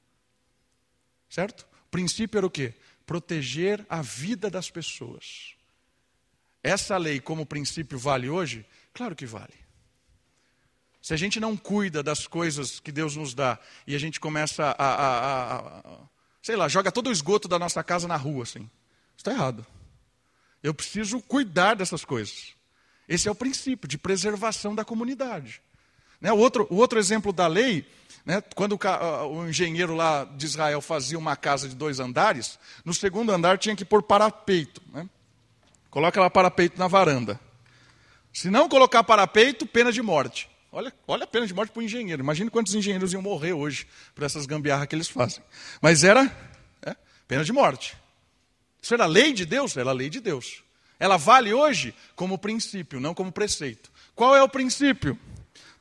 Certo? 1.29 1.65
O 1.88 1.89
princípio 1.89 2.38
era 2.38 2.45
o 2.45 2.49
quê? 2.49 2.73
Proteger 3.05 3.85
a 3.89 4.01
vida 4.01 4.49
das 4.49 4.69
pessoas. 4.69 5.53
Essa 6.63 6.97
lei, 6.97 7.19
como 7.19 7.45
princípio, 7.45 7.97
vale 7.97 8.29
hoje? 8.29 8.65
Claro 8.93 9.15
que 9.15 9.25
vale. 9.25 9.53
Se 11.01 11.13
a 11.13 11.17
gente 11.17 11.39
não 11.39 11.55
cuida 11.55 12.01
das 12.01 12.25
coisas 12.25 12.79
que 12.79 12.91
Deus 12.91 13.15
nos 13.15 13.35
dá 13.35 13.59
e 13.85 13.95
a 13.95 13.99
gente 13.99 14.19
começa 14.19 14.75
a, 14.77 14.85
a, 14.85 15.55
a, 15.55 15.79
a 15.79 15.97
sei 16.41 16.55
lá, 16.55 16.67
joga 16.67 16.91
todo 16.91 17.07
o 17.07 17.11
esgoto 17.11 17.47
da 17.47 17.59
nossa 17.59 17.83
casa 17.83 18.07
na 18.07 18.15
rua, 18.15 18.43
assim, 18.43 18.67
está 19.15 19.31
errado. 19.31 19.65
Eu 20.63 20.73
preciso 20.73 21.21
cuidar 21.21 21.75
dessas 21.75 22.03
coisas. 22.03 22.55
Esse 23.07 23.27
é 23.27 23.31
o 23.31 23.35
princípio 23.35 23.87
de 23.87 23.99
preservação 23.99 24.73
da 24.73 24.83
comunidade. 24.83 25.61
Né? 26.25 26.33
O, 26.33 26.38
outro, 26.38 26.65
o 26.71 26.77
outro 26.77 26.97
exemplo 26.97 27.31
da 27.31 27.45
lei, 27.45 27.85
né, 28.25 28.41
quando 28.55 28.71
o, 28.73 29.27
o 29.27 29.47
engenheiro 29.47 29.93
lá 29.93 30.23
de 30.23 30.43
Israel 30.43 30.81
fazia 30.81 31.19
uma 31.19 31.35
casa 31.35 31.69
de 31.69 31.75
dois 31.75 31.99
andares, 31.99 32.57
no 32.83 32.95
segundo 32.95 33.31
andar 33.31 33.59
tinha 33.59 33.75
que 33.75 33.85
pôr 33.85 34.01
parapeito. 34.01 34.81
Né? 34.91 35.07
Coloca 35.88 36.19
lá 36.19 36.27
parapeito 36.27 36.79
na 36.79 36.88
varanda. 36.88 37.39
Se 38.33 38.49
não 38.49 38.67
colocar 38.67 39.03
parapeito, 39.03 39.67
pena 39.67 39.91
de 39.91 40.01
morte. 40.01 40.49
Olha, 40.71 40.91
olha 41.07 41.25
a 41.25 41.27
pena 41.27 41.45
de 41.45 41.53
morte 41.53 41.71
para 41.71 41.79
o 41.79 41.83
engenheiro. 41.83 42.23
Imagina 42.23 42.49
quantos 42.49 42.73
engenheiros 42.73 43.13
iam 43.13 43.21
morrer 43.21 43.53
hoje 43.53 43.85
por 44.15 44.23
essas 44.23 44.47
gambiarras 44.47 44.88
que 44.88 44.95
eles 44.95 45.07
fazem. 45.07 45.43
Mas 45.79 46.03
era 46.03 46.25
é, 46.81 46.95
pena 47.27 47.43
de 47.43 47.53
morte. 47.53 47.95
Isso 48.81 48.95
era 48.95 49.05
lei 49.05 49.31
de 49.31 49.45
Deus? 49.45 49.77
Era 49.77 49.91
lei 49.91 50.09
de 50.09 50.19
Deus. 50.19 50.63
Ela 50.99 51.17
vale 51.17 51.53
hoje 51.53 51.93
como 52.15 52.35
princípio, 52.35 52.99
não 52.99 53.13
como 53.13 53.31
preceito. 53.31 53.91
Qual 54.15 54.35
é 54.35 54.41
o 54.41 54.49
princípio? 54.49 55.19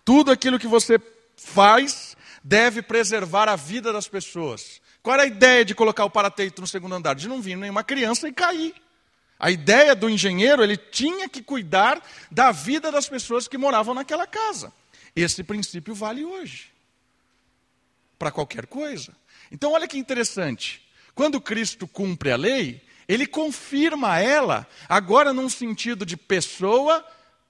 Tudo 0.04 0.30
aquilo 0.30 0.58
que 0.58 0.66
você 0.66 1.00
faz 1.36 2.16
deve 2.42 2.82
preservar 2.82 3.48
a 3.48 3.56
vida 3.56 3.92
das 3.92 4.06
pessoas. 4.06 4.80
Qual 5.02 5.14
era 5.14 5.24
a 5.24 5.26
ideia 5.26 5.64
de 5.64 5.74
colocar 5.74 6.04
o 6.04 6.10
parapeito 6.10 6.60
no 6.60 6.66
segundo 6.66 6.94
andar? 6.94 7.14
De 7.14 7.28
não 7.28 7.40
vir 7.40 7.56
nenhuma 7.56 7.82
criança 7.82 8.28
e 8.28 8.32
cair. 8.32 8.74
A 9.38 9.50
ideia 9.50 9.94
do 9.94 10.08
engenheiro, 10.08 10.62
ele 10.62 10.76
tinha 10.76 11.28
que 11.28 11.42
cuidar 11.42 12.02
da 12.30 12.52
vida 12.52 12.90
das 12.90 13.08
pessoas 13.08 13.48
que 13.48 13.58
moravam 13.58 13.94
naquela 13.94 14.26
casa. 14.26 14.72
Esse 15.14 15.42
princípio 15.42 15.94
vale 15.94 16.24
hoje. 16.24 16.70
Para 18.18 18.30
qualquer 18.30 18.66
coisa. 18.66 19.14
Então, 19.50 19.72
olha 19.72 19.88
que 19.88 19.98
interessante. 19.98 20.82
Quando 21.14 21.40
Cristo 21.40 21.86
cumpre 21.86 22.30
a 22.30 22.36
lei, 22.36 22.82
ele 23.06 23.26
confirma 23.26 24.18
ela, 24.18 24.66
agora 24.88 25.32
num 25.32 25.48
sentido 25.48 26.06
de 26.06 26.16
pessoa, 26.16 27.04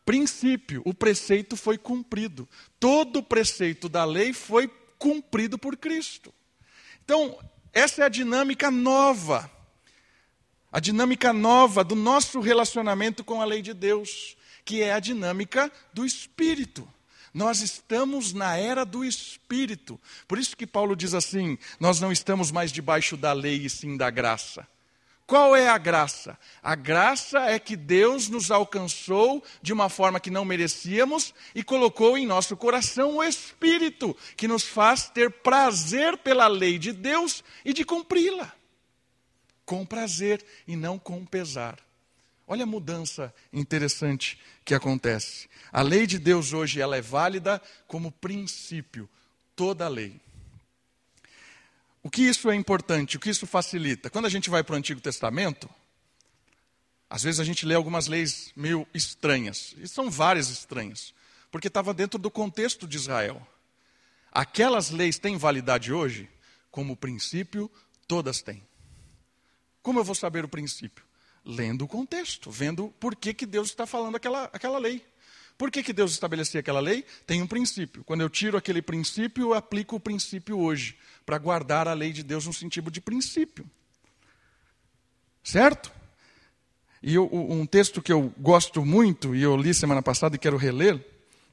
princípio. 0.04 0.82
O 0.84 0.92
preceito 0.92 1.56
foi 1.56 1.78
cumprido. 1.78 2.48
Todo 2.78 3.20
o 3.20 3.22
preceito 3.22 3.88
da 3.88 4.04
lei 4.04 4.32
foi 4.32 4.70
cumprido 4.98 5.58
por 5.58 5.76
Cristo. 5.76 6.32
Então, 7.04 7.38
essa 7.72 8.02
é 8.02 8.06
a 8.06 8.08
dinâmica 8.08 8.70
nova. 8.70 9.50
A 10.70 10.80
dinâmica 10.80 11.32
nova 11.32 11.84
do 11.84 11.94
nosso 11.94 12.40
relacionamento 12.40 13.22
com 13.22 13.40
a 13.40 13.44
lei 13.44 13.62
de 13.62 13.72
Deus, 13.72 14.36
que 14.64 14.82
é 14.82 14.92
a 14.92 15.00
dinâmica 15.00 15.70
do 15.92 16.04
Espírito. 16.04 16.88
Nós 17.32 17.60
estamos 17.60 18.32
na 18.32 18.56
era 18.56 18.84
do 18.84 19.04
Espírito. 19.04 20.00
Por 20.28 20.38
isso 20.38 20.56
que 20.56 20.66
Paulo 20.66 20.94
diz 20.94 21.14
assim: 21.14 21.58
nós 21.80 22.00
não 22.00 22.12
estamos 22.12 22.50
mais 22.50 22.70
debaixo 22.70 23.16
da 23.16 23.32
lei 23.32 23.66
e 23.66 23.70
sim 23.70 23.96
da 23.96 24.08
graça. 24.08 24.66
Qual 25.26 25.56
é 25.56 25.68
a 25.68 25.78
graça? 25.78 26.38
A 26.62 26.74
graça 26.74 27.40
é 27.46 27.58
que 27.58 27.76
Deus 27.76 28.28
nos 28.28 28.50
alcançou 28.50 29.42
de 29.62 29.72
uma 29.72 29.88
forma 29.88 30.20
que 30.20 30.30
não 30.30 30.44
merecíamos 30.44 31.32
e 31.54 31.62
colocou 31.62 32.18
em 32.18 32.26
nosso 32.26 32.54
coração 32.56 33.16
o 33.16 33.22
Espírito, 33.24 34.14
que 34.36 34.46
nos 34.46 34.64
faz 34.64 35.08
ter 35.08 35.30
prazer 35.30 36.18
pela 36.18 36.46
lei 36.46 36.78
de 36.78 36.92
Deus 36.92 37.42
e 37.64 37.72
de 37.72 37.84
cumpri-la. 37.84 38.52
Com 39.64 39.86
prazer 39.86 40.44
e 40.68 40.76
não 40.76 40.98
com 40.98 41.24
pesar. 41.24 41.78
Olha 42.46 42.64
a 42.64 42.66
mudança 42.66 43.34
interessante 43.50 44.38
que 44.62 44.74
acontece. 44.74 45.48
A 45.72 45.80
lei 45.80 46.06
de 46.06 46.18
Deus 46.18 46.52
hoje 46.52 46.82
ela 46.82 46.98
é 46.98 47.00
válida 47.00 47.62
como 47.86 48.12
princípio, 48.12 49.08
toda 49.56 49.86
a 49.86 49.88
lei. 49.88 50.20
O 52.04 52.10
que 52.10 52.22
isso 52.22 52.48
é 52.48 52.54
importante? 52.54 53.16
O 53.16 53.20
que 53.20 53.28
isso 53.28 53.48
facilita? 53.48 54.08
Quando 54.08 54.26
a 54.26 54.28
gente 54.28 54.48
vai 54.48 54.62
para 54.62 54.74
o 54.74 54.76
Antigo 54.76 55.00
Testamento, 55.00 55.68
às 57.10 57.24
vezes 57.24 57.40
a 57.40 57.44
gente 57.44 57.66
lê 57.66 57.74
algumas 57.74 58.06
leis 58.06 58.52
meio 58.54 58.86
estranhas, 58.94 59.74
e 59.78 59.88
são 59.88 60.08
várias 60.08 60.48
estranhas, 60.48 61.12
porque 61.50 61.66
estava 61.66 61.92
dentro 61.92 62.16
do 62.16 62.30
contexto 62.30 62.86
de 62.86 62.96
Israel. 62.96 63.44
Aquelas 64.30 64.90
leis 64.90 65.18
têm 65.18 65.36
validade 65.36 65.92
hoje? 65.92 66.30
Como 66.70 66.96
princípio, 66.96 67.68
todas 68.06 68.40
têm. 68.40 68.62
Como 69.82 69.98
eu 69.98 70.04
vou 70.04 70.14
saber 70.14 70.44
o 70.44 70.48
princípio? 70.48 71.04
lendo 71.44 71.84
o 71.84 71.88
contexto, 71.88 72.50
vendo 72.50 72.88
por 72.98 73.14
que, 73.14 73.34
que 73.34 73.44
Deus 73.44 73.68
está 73.68 73.86
falando 73.86 74.16
aquela, 74.16 74.44
aquela 74.52 74.78
lei. 74.78 75.04
Por 75.56 75.70
que, 75.70 75.82
que 75.82 75.92
Deus 75.92 76.12
estabelecia 76.12 76.60
aquela 76.60 76.80
lei? 76.80 77.04
Tem 77.26 77.40
um 77.40 77.46
princípio. 77.46 78.02
Quando 78.04 78.22
eu 78.22 78.28
tiro 78.28 78.56
aquele 78.56 78.82
princípio, 78.82 79.44
eu 79.44 79.54
aplico 79.54 79.96
o 79.96 80.00
princípio 80.00 80.58
hoje, 80.58 80.96
para 81.24 81.38
guardar 81.38 81.86
a 81.86 81.94
lei 81.94 82.12
de 82.12 82.22
Deus 82.22 82.46
no 82.46 82.52
sentido 82.52 82.90
de 82.90 83.00
princípio. 83.00 83.64
Certo? 85.42 85.92
E 87.02 87.14
eu, 87.14 87.28
um 87.32 87.66
texto 87.66 88.02
que 88.02 88.12
eu 88.12 88.32
gosto 88.38 88.84
muito, 88.84 89.34
e 89.34 89.42
eu 89.42 89.56
li 89.56 89.74
semana 89.74 90.02
passada 90.02 90.36
e 90.36 90.38
quero 90.38 90.56
reler, 90.56 91.04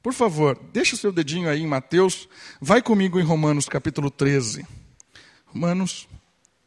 por 0.02 0.12
favor, 0.12 0.58
deixa 0.72 0.96
o 0.96 0.98
seu 0.98 1.12
dedinho 1.12 1.48
aí 1.48 1.60
em 1.60 1.66
Mateus, 1.66 2.28
vai 2.60 2.82
comigo 2.82 3.20
em 3.20 3.22
Romanos 3.22 3.68
capítulo 3.68 4.10
13. 4.10 4.66
Romanos 5.46 6.08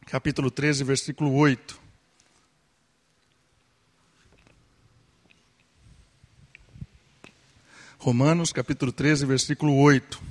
capítulo 0.06 0.50
13, 0.50 0.84
versículo 0.84 1.34
8. 1.34 1.85
Romanos 7.98 8.52
capítulo 8.52 8.92
13, 8.92 9.26
versículo 9.26 9.76
8. 9.78 10.22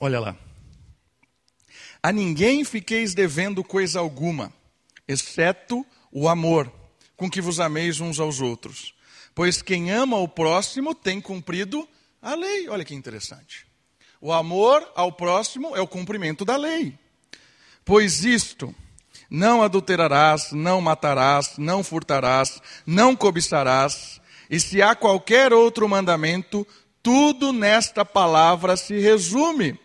Olha 0.00 0.20
lá. 0.20 0.36
A 2.02 2.12
ninguém 2.12 2.64
fiqueis 2.64 3.14
devendo 3.14 3.64
coisa 3.64 3.98
alguma, 3.98 4.52
exceto 5.06 5.84
o 6.12 6.28
amor, 6.28 6.72
com 7.16 7.28
que 7.28 7.40
vos 7.40 7.58
ameis 7.58 8.00
uns 8.00 8.20
aos 8.20 8.40
outros. 8.40 8.94
Pois 9.34 9.60
quem 9.60 9.90
ama 9.90 10.16
o 10.16 10.28
próximo 10.28 10.94
tem 10.94 11.20
cumprido 11.20 11.88
a 12.22 12.34
lei. 12.34 12.68
Olha 12.68 12.84
que 12.84 12.94
interessante. 12.94 13.67
O 14.20 14.32
amor 14.32 14.86
ao 14.96 15.12
próximo 15.12 15.76
é 15.76 15.80
o 15.80 15.86
cumprimento 15.86 16.44
da 16.44 16.56
lei. 16.56 16.98
Pois 17.84 18.24
isto, 18.24 18.74
não 19.30 19.62
adulterarás, 19.62 20.52
não 20.52 20.80
matarás, 20.80 21.56
não 21.56 21.84
furtarás, 21.84 22.60
não 22.86 23.14
cobiçarás, 23.14 24.20
e 24.50 24.58
se 24.58 24.82
há 24.82 24.94
qualquer 24.94 25.52
outro 25.52 25.88
mandamento, 25.88 26.66
tudo 27.02 27.52
nesta 27.52 28.04
palavra 28.04 28.76
se 28.76 28.98
resume: 28.98 29.78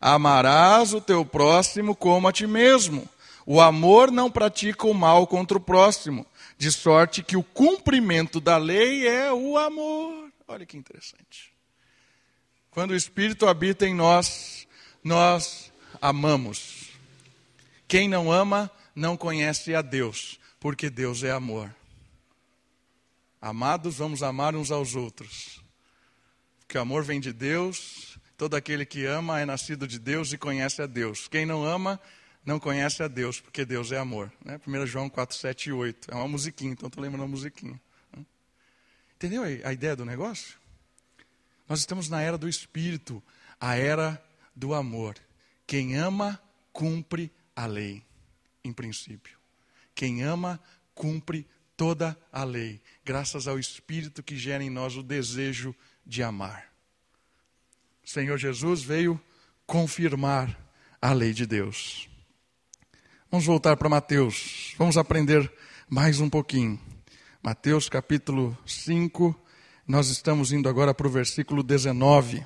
Amarás 0.00 0.92
o 0.92 1.00
teu 1.00 1.24
próximo 1.24 1.94
como 1.94 2.28
a 2.28 2.32
ti 2.32 2.46
mesmo. 2.46 3.08
O 3.44 3.60
amor 3.60 4.10
não 4.10 4.30
pratica 4.30 4.86
o 4.86 4.94
mal 4.94 5.26
contra 5.26 5.56
o 5.56 5.60
próximo, 5.60 6.26
de 6.58 6.72
sorte 6.72 7.22
que 7.22 7.36
o 7.36 7.44
cumprimento 7.44 8.40
da 8.40 8.56
lei 8.56 9.06
é 9.06 9.32
o 9.32 9.56
amor. 9.56 10.30
Olha 10.48 10.66
que 10.66 10.76
interessante. 10.76 11.55
Quando 12.76 12.90
o 12.90 12.94
Espírito 12.94 13.46
habita 13.46 13.86
em 13.86 13.94
nós, 13.94 14.68
nós 15.02 15.72
amamos. 15.98 16.90
Quem 17.88 18.06
não 18.06 18.30
ama 18.30 18.70
não 18.94 19.16
conhece 19.16 19.74
a 19.74 19.80
Deus, 19.80 20.38
porque 20.60 20.90
Deus 20.90 21.22
é 21.22 21.30
amor. 21.30 21.74
Amados, 23.40 23.96
vamos 23.96 24.22
amar 24.22 24.54
uns 24.54 24.70
aos 24.70 24.94
outros. 24.94 25.64
Porque 26.60 26.76
o 26.76 26.80
amor 26.82 27.02
vem 27.02 27.18
de 27.18 27.32
Deus, 27.32 28.18
todo 28.36 28.56
aquele 28.56 28.84
que 28.84 29.06
ama 29.06 29.40
é 29.40 29.46
nascido 29.46 29.88
de 29.88 29.98
Deus 29.98 30.34
e 30.34 30.36
conhece 30.36 30.82
a 30.82 30.86
Deus. 30.86 31.28
Quem 31.28 31.46
não 31.46 31.64
ama, 31.64 31.98
não 32.44 32.60
conhece 32.60 33.02
a 33.02 33.08
Deus, 33.08 33.40
porque 33.40 33.64
Deus 33.64 33.90
é 33.90 33.96
amor. 33.96 34.30
Né? 34.44 34.60
1 34.66 34.86
João 34.86 35.08
4, 35.08 35.34
7 35.34 35.70
e 35.70 35.72
8. 35.72 36.10
É 36.10 36.14
uma 36.14 36.28
musiquinha, 36.28 36.72
então 36.72 36.88
estou 36.88 37.02
lembrando 37.02 37.24
a 37.24 37.26
musiquinha. 37.26 37.80
Entendeu 39.14 39.44
a 39.64 39.72
ideia 39.72 39.96
do 39.96 40.04
negócio? 40.04 40.65
Nós 41.68 41.80
estamos 41.80 42.08
na 42.08 42.20
era 42.20 42.38
do 42.38 42.48
Espírito, 42.48 43.22
a 43.60 43.76
era 43.76 44.22
do 44.54 44.72
amor. 44.72 45.16
Quem 45.66 45.96
ama, 45.96 46.40
cumpre 46.72 47.32
a 47.54 47.66
lei, 47.66 48.02
em 48.62 48.72
princípio. 48.72 49.36
Quem 49.94 50.22
ama, 50.22 50.60
cumpre 50.94 51.46
toda 51.76 52.16
a 52.32 52.44
lei, 52.44 52.80
graças 53.04 53.46
ao 53.46 53.58
Espírito 53.58 54.22
que 54.22 54.36
gera 54.36 54.62
em 54.62 54.70
nós 54.70 54.96
o 54.96 55.02
desejo 55.02 55.74
de 56.04 56.22
amar. 56.22 56.72
O 58.04 58.08
Senhor 58.08 58.38
Jesus 58.38 58.82
veio 58.82 59.20
confirmar 59.66 60.56
a 61.02 61.12
lei 61.12 61.32
de 61.32 61.44
Deus. 61.44 62.08
Vamos 63.30 63.44
voltar 63.44 63.76
para 63.76 63.88
Mateus, 63.88 64.74
vamos 64.78 64.96
aprender 64.96 65.52
mais 65.88 66.20
um 66.20 66.30
pouquinho. 66.30 66.80
Mateus 67.42 67.88
capítulo 67.88 68.56
5, 68.64 69.38
nós 69.86 70.08
estamos 70.08 70.50
indo 70.50 70.68
agora 70.68 70.92
para 70.92 71.06
o 71.06 71.10
versículo 71.10 71.62
19. 71.62 72.44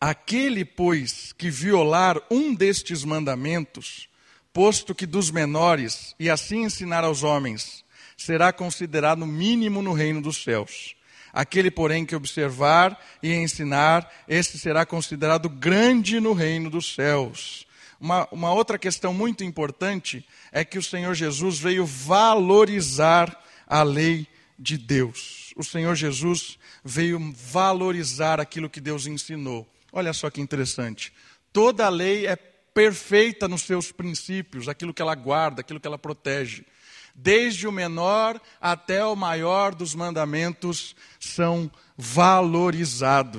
Aquele, 0.00 0.64
pois, 0.64 1.34
que 1.34 1.50
violar 1.50 2.18
um 2.30 2.54
destes 2.54 3.04
mandamentos, 3.04 4.08
posto 4.54 4.94
que 4.94 5.04
dos 5.04 5.30
menores, 5.30 6.14
e 6.18 6.30
assim 6.30 6.64
ensinar 6.64 7.04
aos 7.04 7.22
homens, 7.22 7.84
será 8.16 8.50
considerado 8.52 9.26
mínimo 9.26 9.82
no 9.82 9.92
reino 9.92 10.22
dos 10.22 10.42
céus. 10.42 10.96
Aquele, 11.30 11.70
porém, 11.70 12.06
que 12.06 12.16
observar 12.16 12.98
e 13.22 13.34
ensinar, 13.34 14.10
esse 14.26 14.58
será 14.58 14.86
considerado 14.86 15.50
grande 15.50 16.18
no 16.18 16.32
reino 16.32 16.70
dos 16.70 16.94
céus. 16.94 17.66
Uma, 18.00 18.26
uma 18.32 18.50
outra 18.54 18.78
questão 18.78 19.12
muito 19.12 19.44
importante 19.44 20.26
é 20.50 20.64
que 20.64 20.78
o 20.78 20.82
Senhor 20.82 21.14
Jesus 21.14 21.58
veio 21.58 21.84
valorizar 21.84 23.38
a 23.70 23.84
lei 23.84 24.26
de 24.58 24.76
Deus. 24.76 25.54
O 25.56 25.62
Senhor 25.62 25.94
Jesus 25.94 26.58
veio 26.84 27.32
valorizar 27.32 28.40
aquilo 28.40 28.68
que 28.68 28.80
Deus 28.80 29.06
ensinou. 29.06 29.66
Olha 29.92 30.12
só 30.12 30.28
que 30.28 30.40
interessante. 30.40 31.12
Toda 31.52 31.86
a 31.86 31.88
lei 31.88 32.26
é 32.26 32.34
perfeita 32.34 33.46
nos 33.46 33.62
seus 33.62 33.92
princípios, 33.92 34.68
aquilo 34.68 34.92
que 34.92 35.00
ela 35.00 35.14
guarda, 35.14 35.60
aquilo 35.60 35.78
que 35.78 35.86
ela 35.86 35.98
protege. 35.98 36.64
Desde 37.14 37.68
o 37.68 37.72
menor 37.72 38.40
até 38.60 39.04
o 39.04 39.14
maior 39.14 39.74
dos 39.74 39.94
mandamentos 39.94 40.96
são 41.18 41.70
valorizados. 41.96 43.30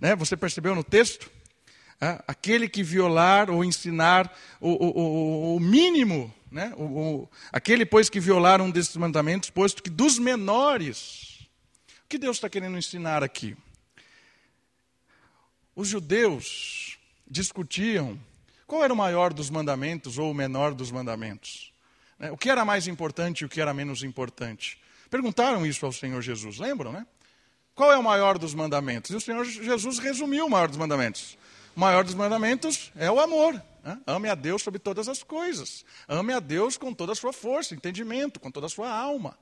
Né? 0.00 0.16
Você 0.16 0.36
percebeu 0.36 0.74
no 0.74 0.82
texto? 0.82 1.30
Aquele 2.00 2.68
que 2.68 2.82
violar 2.82 3.50
ou 3.50 3.64
ensinar 3.64 4.32
o, 4.60 4.70
o, 4.70 5.56
o 5.56 5.60
mínimo, 5.60 6.32
né? 6.50 6.72
o, 6.76 7.28
aquele, 7.52 7.84
pois, 7.84 8.08
que 8.08 8.20
violar 8.20 8.60
um 8.60 8.70
desses 8.70 8.96
mandamentos, 8.96 9.50
posto 9.50 9.82
que 9.82 9.90
dos 9.90 10.18
menores. 10.18 11.40
O 12.04 12.08
que 12.08 12.18
Deus 12.18 12.36
está 12.36 12.48
querendo 12.48 12.78
ensinar 12.78 13.24
aqui? 13.24 13.56
Os 15.74 15.88
judeus 15.88 16.98
discutiam 17.28 18.18
qual 18.66 18.84
era 18.84 18.92
o 18.92 18.96
maior 18.96 19.32
dos 19.32 19.48
mandamentos 19.48 20.18
ou 20.18 20.30
o 20.30 20.34
menor 20.34 20.74
dos 20.74 20.90
mandamentos? 20.90 21.72
Né? 22.18 22.30
O 22.30 22.36
que 22.36 22.50
era 22.50 22.64
mais 22.64 22.86
importante 22.86 23.40
e 23.40 23.44
o 23.44 23.48
que 23.48 23.60
era 23.60 23.72
menos 23.72 24.02
importante? 24.02 24.78
Perguntaram 25.08 25.64
isso 25.64 25.86
ao 25.86 25.92
Senhor 25.92 26.20
Jesus, 26.20 26.58
lembram, 26.58 26.92
né? 26.92 27.06
Qual 27.74 27.90
é 27.90 27.96
o 27.96 28.02
maior 28.02 28.38
dos 28.38 28.54
mandamentos? 28.54 29.10
E 29.10 29.16
o 29.16 29.20
Senhor 29.20 29.44
Jesus 29.44 29.98
resumiu 29.98 30.46
o 30.46 30.50
maior 30.50 30.68
dos 30.68 30.76
mandamentos. 30.76 31.38
O 31.78 31.80
maior 31.80 32.02
dos 32.02 32.14
mandamentos 32.14 32.90
é 32.96 33.08
o 33.08 33.20
amor. 33.20 33.54
Né? 33.84 34.00
Ame 34.04 34.28
a 34.28 34.34
Deus 34.34 34.62
sobre 34.62 34.80
todas 34.80 35.08
as 35.08 35.22
coisas. 35.22 35.84
Ame 36.08 36.32
a 36.32 36.40
Deus 36.40 36.76
com 36.76 36.92
toda 36.92 37.12
a 37.12 37.14
sua 37.14 37.32
força, 37.32 37.72
entendimento, 37.72 38.40
com 38.40 38.50
toda 38.50 38.66
a 38.66 38.68
sua 38.68 38.90
alma. 38.90 39.38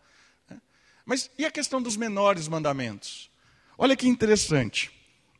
Né? 0.46 0.61
Mas 1.07 1.31
e 1.38 1.46
a 1.46 1.51
questão 1.51 1.81
dos 1.81 1.96
menores 1.96 2.46
mandamentos? 2.46 3.31
Olha 3.79 3.96
que 3.96 4.07
interessante. 4.07 4.90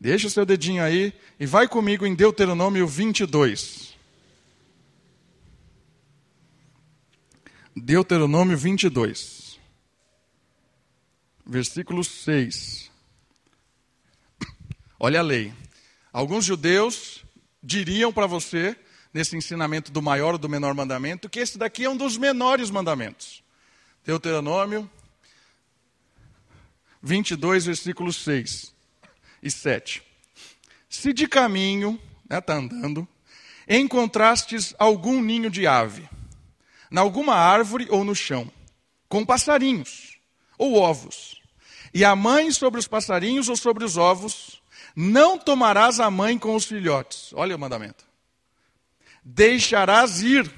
Deixa 0.01 0.27
o 0.27 0.31
seu 0.31 0.47
dedinho 0.47 0.83
aí 0.83 1.13
e 1.39 1.45
vai 1.45 1.69
comigo 1.69 2.07
em 2.07 2.15
Deuteronômio 2.15 2.87
22. 2.87 3.95
Deuteronômio 7.77 8.57
22, 8.57 9.61
versículo 11.45 12.03
6. 12.03 12.91
Olha 14.99 15.21
a 15.21 15.23
lei. 15.23 15.53
Alguns 16.17 16.47
judeus 16.47 17.27
diriam 17.63 18.11
para 18.11 18.27
você, 18.27 18.75
nesse 19.13 19.37
ensinamento 19.37 19.93
do 19.93 20.01
maior 20.01 20.33
ou 20.33 20.39
do 20.39 20.49
menor 20.49 20.73
mandamento, 20.73 21.29
que 21.29 21.39
esse 21.39 21.59
daqui 21.59 21.85
é 21.85 21.91
um 21.91 21.97
dos 21.97 22.17
menores 22.17 22.71
mandamentos. 22.71 23.45
Deuteronômio 24.03 24.91
22, 27.03 27.67
versículo 27.67 28.15
6 28.15 28.75
e 29.43 29.51
7. 29.51 30.03
Se 30.89 31.13
de 31.13 31.29
caminho, 31.29 32.01
está 32.23 32.35
né, 32.37 32.41
tá 32.41 32.55
andando, 32.55 33.07
encontrastes 33.69 34.75
algum 34.79 35.21
ninho 35.21 35.51
de 35.51 35.67
ave, 35.67 36.09
na 36.91 37.03
alguma 37.03 37.35
árvore 37.35 37.89
ou 37.91 38.05
no 38.05 38.15
chão, 38.15 38.51
com 39.07 39.23
passarinhos 39.23 40.19
ou 40.57 40.77
ovos, 40.77 41.43
e 41.93 42.07
a 42.07 42.17
mãe 42.17 42.51
sobre 42.53 42.81
os 42.81 42.89
passarinhos 42.89 43.51
ou 43.51 43.57
sobre 43.57 43.85
os 43.85 43.99
ovos, 43.99 44.63
não 44.97 45.39
tomarás 45.39 46.01
a 46.01 46.11
mãe 46.11 46.39
com 46.39 46.55
os 46.55 46.65
filhotes. 46.65 47.31
Olha 47.35 47.55
o 47.55 47.59
mandamento. 47.59 48.07
Deixarás 49.23 50.23
ir 50.23 50.51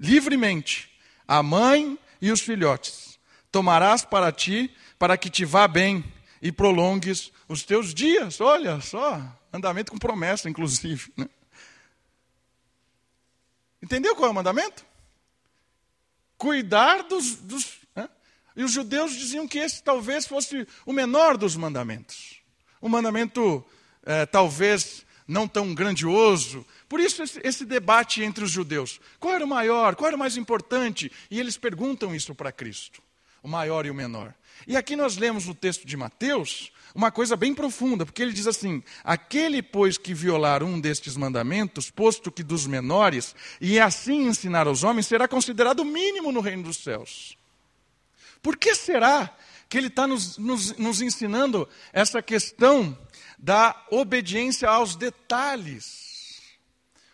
livremente 0.00 0.90
a 1.26 1.42
mãe 1.44 1.96
e 2.20 2.32
os 2.32 2.40
filhotes. 2.40 3.20
Tomarás 3.52 4.04
para 4.04 4.32
ti, 4.32 4.74
para 4.98 5.16
que 5.16 5.30
te 5.30 5.44
vá 5.44 5.68
bem 5.68 6.04
e 6.42 6.50
prolongues 6.50 7.30
os 7.48 7.62
teus 7.62 7.94
dias. 7.94 8.40
Olha 8.40 8.80
só, 8.80 9.22
mandamento 9.52 9.92
com 9.92 9.98
promessa, 9.98 10.50
inclusive. 10.50 11.12
Né? 11.16 11.28
Entendeu 13.80 14.16
qual 14.16 14.28
é 14.28 14.30
o 14.32 14.34
mandamento? 14.34 14.84
Cuidar 16.36 17.04
dos. 17.04 17.36
dos 17.36 17.78
né? 17.94 18.08
E 18.56 18.64
os 18.64 18.72
judeus 18.72 19.14
diziam 19.14 19.46
que 19.46 19.58
esse 19.58 19.82
talvez 19.84 20.26
fosse 20.26 20.66
o 20.84 20.92
menor 20.92 21.36
dos 21.36 21.54
mandamentos. 21.54 22.37
Um 22.82 22.88
mandamento 22.88 23.64
é, 24.04 24.26
talvez 24.26 25.04
não 25.26 25.46
tão 25.46 25.74
grandioso. 25.74 26.64
Por 26.88 26.98
isso, 26.98 27.22
esse, 27.22 27.40
esse 27.44 27.64
debate 27.64 28.22
entre 28.22 28.42
os 28.42 28.50
judeus: 28.50 29.00
qual 29.20 29.34
era 29.34 29.44
o 29.44 29.48
maior, 29.48 29.94
qual 29.94 30.08
era 30.08 30.16
o 30.16 30.18
mais 30.18 30.36
importante? 30.36 31.12
E 31.30 31.38
eles 31.38 31.58
perguntam 31.58 32.14
isso 32.14 32.34
para 32.34 32.50
Cristo: 32.50 33.02
o 33.42 33.48
maior 33.48 33.84
e 33.84 33.90
o 33.90 33.94
menor. 33.94 34.34
E 34.66 34.76
aqui 34.76 34.96
nós 34.96 35.16
lemos 35.16 35.46
no 35.46 35.54
texto 35.54 35.86
de 35.86 35.96
Mateus 35.96 36.72
uma 36.94 37.10
coisa 37.10 37.36
bem 37.36 37.54
profunda, 37.54 38.06
porque 38.06 38.22
ele 38.22 38.32
diz 38.32 38.46
assim: 38.46 38.82
aquele, 39.04 39.62
pois, 39.62 39.98
que 39.98 40.14
violar 40.14 40.62
um 40.62 40.80
destes 40.80 41.16
mandamentos, 41.16 41.90
posto 41.90 42.32
que 42.32 42.42
dos 42.42 42.66
menores, 42.66 43.36
e 43.60 43.78
assim 43.78 44.26
ensinar 44.26 44.66
aos 44.66 44.82
homens, 44.82 45.06
será 45.06 45.28
considerado 45.28 45.84
mínimo 45.84 46.32
no 46.32 46.40
reino 46.40 46.62
dos 46.62 46.78
céus. 46.78 47.36
Por 48.42 48.56
que 48.56 48.74
será 48.74 49.36
que 49.68 49.76
ele 49.76 49.88
está 49.88 50.06
nos, 50.06 50.38
nos, 50.38 50.76
nos 50.76 51.02
ensinando 51.02 51.68
essa 51.92 52.22
questão 52.22 52.98
da 53.38 53.86
obediência 53.90 54.68
aos 54.68 54.96
detalhes? 54.96 56.40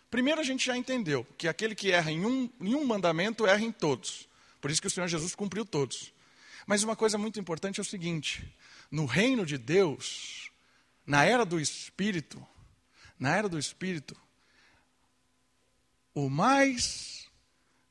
Primeiro, 0.09 0.39
a 0.39 0.43
gente 0.43 0.65
já 0.65 0.77
entendeu 0.77 1.27
que 1.37 1.47
aquele 1.47 1.75
que 1.75 1.91
erra 1.91 2.11
em 2.11 2.25
um, 2.25 2.49
em 2.61 2.73
um 2.73 2.85
mandamento 2.85 3.45
erra 3.45 3.63
em 3.63 3.71
todos. 3.71 4.29
Por 4.61 4.71
isso 4.71 4.81
que 4.81 4.87
o 4.87 4.91
Senhor 4.91 5.07
Jesus 5.07 5.35
cumpriu 5.35 5.65
todos. 5.65 6.13
Mas 6.65 6.83
uma 6.83 6.95
coisa 6.95 7.17
muito 7.17 7.39
importante 7.39 7.79
é 7.79 7.83
o 7.83 7.85
seguinte: 7.85 8.47
no 8.89 9.05
reino 9.05 9.45
de 9.45 9.57
Deus, 9.57 10.49
na 11.05 11.25
era 11.25 11.45
do 11.45 11.59
Espírito, 11.59 12.45
na 13.19 13.35
era 13.35 13.49
do 13.49 13.59
Espírito, 13.59 14.15
o 16.13 16.29
mais, 16.29 17.27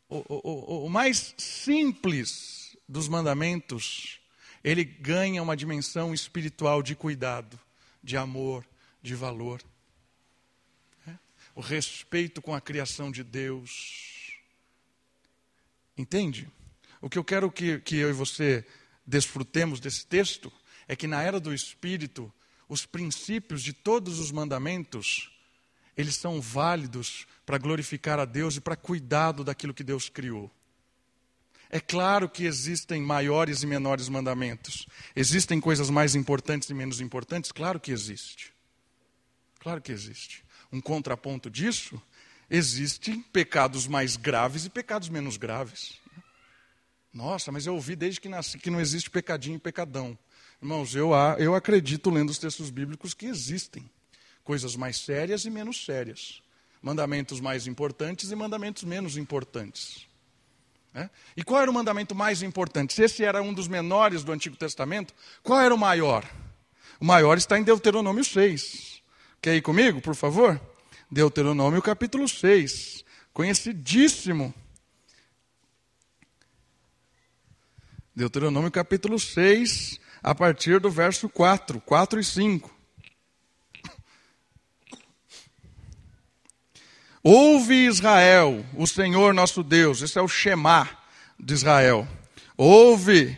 o, 0.09 0.25
o, 0.29 0.87
o 0.87 0.91
mais 0.91 1.35
simples 1.37 2.77
dos 2.89 3.07
mandamentos, 3.07 4.19
ele 4.65 4.83
ganha 4.83 5.43
uma 5.43 5.55
dimensão 5.55 6.15
espiritual 6.15 6.83
de 6.83 6.97
cuidado, 6.97 7.61
de 8.03 8.17
amor, 8.17 8.67
de 9.03 9.15
valor. 9.15 9.63
É? 11.07 11.13
O 11.55 11.61
respeito 11.61 12.41
com 12.41 12.55
a 12.55 12.61
criação 12.63 13.13
de 13.13 13.23
Deus. 13.23 14.39
Entende? 15.97 16.49
O 17.03 17.11
que 17.11 17.19
eu 17.19 17.25
quero 17.25 17.53
que, 17.53 17.79
que 17.81 17.97
eu 17.97 18.09
e 18.09 18.15
você 18.15 18.67
desfrutemos 19.07 19.79
desse 19.79 20.07
texto 20.07 20.51
é 20.89 20.97
que 20.97 21.07
na 21.07 21.23
era 21.23 21.39
do 21.39 21.53
Espírito, 21.53 22.33
os 22.67 22.87
princípios 22.87 23.63
de 23.63 23.75
todos 23.75 24.19
os 24.19 24.33
mandamentos, 24.33 25.31
eles 25.95 26.17
são 26.17 26.41
válidos 26.41 27.27
para 27.45 27.59
glorificar 27.59 28.19
a 28.19 28.25
Deus 28.25 28.57
e 28.57 28.61
para 28.63 28.77
cuidado 28.77 29.45
daquilo 29.45 29.75
que 29.75 29.85
Deus 29.85 30.09
criou. 30.09 30.51
É 31.75 31.81
claro 31.81 32.29
que 32.29 32.45
existem 32.45 33.03
maiores 33.03 33.65
e 33.65 33.67
menores 33.67 34.09
mandamentos. 34.09 34.87
Existem 35.17 35.61
coisas 35.61 35.91
mais 35.91 36.15
importantes 36.15 36.71
e 36.71 36.75
menos 36.75 37.01
importantes? 37.01 37.51
Claro 37.51 37.81
que 37.81 37.91
existe. 37.91 38.55
Claro 39.59 39.83
que 39.83 39.91
existe. 39.91 40.45
Um 40.71 40.81
contraponto 40.81 41.51
disso, 41.51 42.01
existem 42.49 43.21
pecados 43.21 43.89
mais 43.89 44.15
graves 44.15 44.65
e 44.65 44.71
pecados 44.71 45.09
menos 45.09 45.37
graves. 45.37 45.99
Nossa, 47.13 47.51
mas 47.51 47.67
eu 47.67 47.75
ouvi 47.75 47.97
desde 47.97 48.21
que 48.21 48.29
nasci 48.29 48.57
que 48.57 48.71
não 48.71 48.81
existe 48.81 49.11
pecadinho 49.11 49.57
e 49.57 49.59
pecadão. 49.59 50.17
Irmãos, 50.63 50.95
eu, 50.95 51.11
eu 51.41 51.57
acredito, 51.57 52.09
lendo 52.09 52.31
os 52.31 52.39
textos 52.39 52.71
bíblicos, 52.71 53.15
que 53.15 53.27
existem 53.27 53.91
coisas 54.45 54.77
mais 54.77 54.97
sérias 54.99 55.45
e 55.45 55.51
menos 55.51 55.85
sérias. 55.85 56.41
Mandamentos 56.81 57.41
mais 57.41 57.67
importantes 57.67 58.31
e 58.31 58.37
mandamentos 58.37 58.85
menos 58.85 59.17
importantes. 59.17 60.07
É? 60.95 61.11
E 61.37 61.43
qual 61.43 61.61
era 61.61 61.71
o 61.71 61.75
mandamento 61.75 62.15
mais 62.15 62.41
importante? 62.43 62.95
Se 62.95 63.03
esse 63.03 63.25
era 63.25 63.43
um 63.43 63.53
dos 63.53 63.67
menores 63.67 64.23
do 64.23 64.31
Antigo 64.31 64.57
Testamento, 64.57 65.13
qual 65.43 65.61
era 65.61 65.75
o 65.75 65.79
maior? 65.79 66.25
O 67.01 67.05
maior 67.05 67.37
está 67.37 67.59
em 67.59 67.65
Deuteronômio 67.65 68.25
6. 68.25 69.03
Quer 69.43 69.57
ir 69.57 69.63
comigo, 69.63 70.01
por 70.01 70.15
favor? 70.15 70.61
Deuteronômio 71.11 71.83
capítulo 71.83 72.29
6. 72.29 73.05
Conhecidíssimo 73.33 74.55
Deuteronômio 78.17 78.71
capítulo 78.71 79.19
6, 79.19 79.99
a 80.23 80.33
partir 80.37 80.79
do 80.79 80.89
verso 80.89 81.29
4, 81.29 81.81
4 81.81 82.21
e 82.21 82.25
5. 82.25 82.74
Ouve 87.27 87.87
Israel, 87.87 88.63
o 88.77 88.87
Senhor 88.87 89.33
nosso 89.33 89.63
Deus, 89.63 90.03
esse 90.03 90.19
é 90.19 90.23
o 90.23 90.29
Shema 90.29 90.87
de 91.41 91.55
Israel. 91.55 92.07
Ouve 92.55 93.35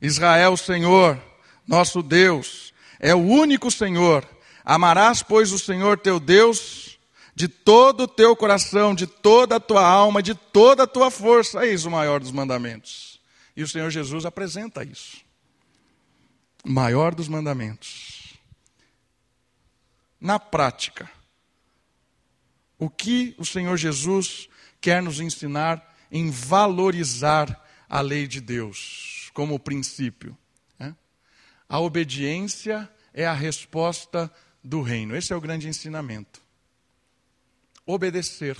Israel, 0.00 0.54
o 0.54 0.56
Senhor 0.56 1.22
nosso 1.66 2.02
Deus, 2.02 2.72
é 2.98 3.14
o 3.14 3.18
único 3.18 3.70
Senhor. 3.70 4.26
Amarás, 4.64 5.22
pois, 5.22 5.52
o 5.52 5.58
Senhor 5.58 5.98
teu 5.98 6.18
Deus 6.18 6.98
de 7.34 7.48
todo 7.48 8.04
o 8.04 8.08
teu 8.08 8.34
coração, 8.34 8.94
de 8.94 9.06
toda 9.06 9.56
a 9.56 9.60
tua 9.60 9.86
alma, 9.86 10.22
de 10.22 10.34
toda 10.34 10.84
a 10.84 10.86
tua 10.86 11.10
força. 11.10 11.66
Eis 11.66 11.84
o 11.84 11.90
maior 11.90 12.20
dos 12.20 12.32
mandamentos. 12.32 13.20
E 13.54 13.62
o 13.62 13.68
Senhor 13.68 13.90
Jesus 13.90 14.24
apresenta 14.24 14.82
isso. 14.82 15.18
O 16.64 16.70
maior 16.70 17.14
dos 17.14 17.28
mandamentos. 17.28 18.38
Na 20.18 20.38
prática, 20.38 21.10
o 22.78 22.88
que 22.88 23.34
o 23.38 23.44
Senhor 23.44 23.76
Jesus 23.76 24.48
quer 24.80 25.02
nos 25.02 25.20
ensinar 25.20 25.96
em 26.10 26.30
valorizar 26.30 27.66
a 27.88 28.00
lei 28.00 28.26
de 28.26 28.40
Deus 28.40 29.30
como 29.34 29.58
princípio? 29.58 30.36
Né? 30.78 30.94
A 31.68 31.80
obediência 31.80 32.88
é 33.12 33.26
a 33.26 33.34
resposta 33.34 34.32
do 34.62 34.80
reino. 34.82 35.16
Esse 35.16 35.32
é 35.32 35.36
o 35.36 35.40
grande 35.40 35.68
ensinamento. 35.68 36.40
Obedecer. 37.84 38.56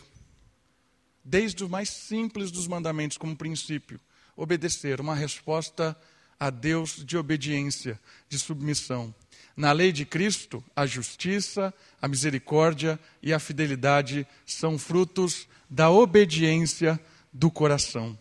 Desde 1.24 1.62
o 1.62 1.68
mais 1.68 1.90
simples 1.90 2.50
dos 2.50 2.66
mandamentos, 2.66 3.18
como 3.18 3.36
princípio, 3.36 4.00
obedecer, 4.34 5.00
uma 5.00 5.14
resposta 5.14 5.96
a 6.40 6.48
Deus 6.50 7.04
de 7.04 7.16
obediência, 7.16 8.00
de 8.28 8.38
submissão. 8.38 9.14
Na 9.58 9.72
lei 9.72 9.90
de 9.90 10.04
Cristo, 10.04 10.62
a 10.76 10.86
justiça, 10.86 11.74
a 12.00 12.06
misericórdia 12.06 12.96
e 13.20 13.32
a 13.32 13.40
fidelidade 13.40 14.24
são 14.46 14.78
frutos 14.78 15.48
da 15.68 15.90
obediência 15.90 16.96
do 17.32 17.50
coração. 17.50 18.16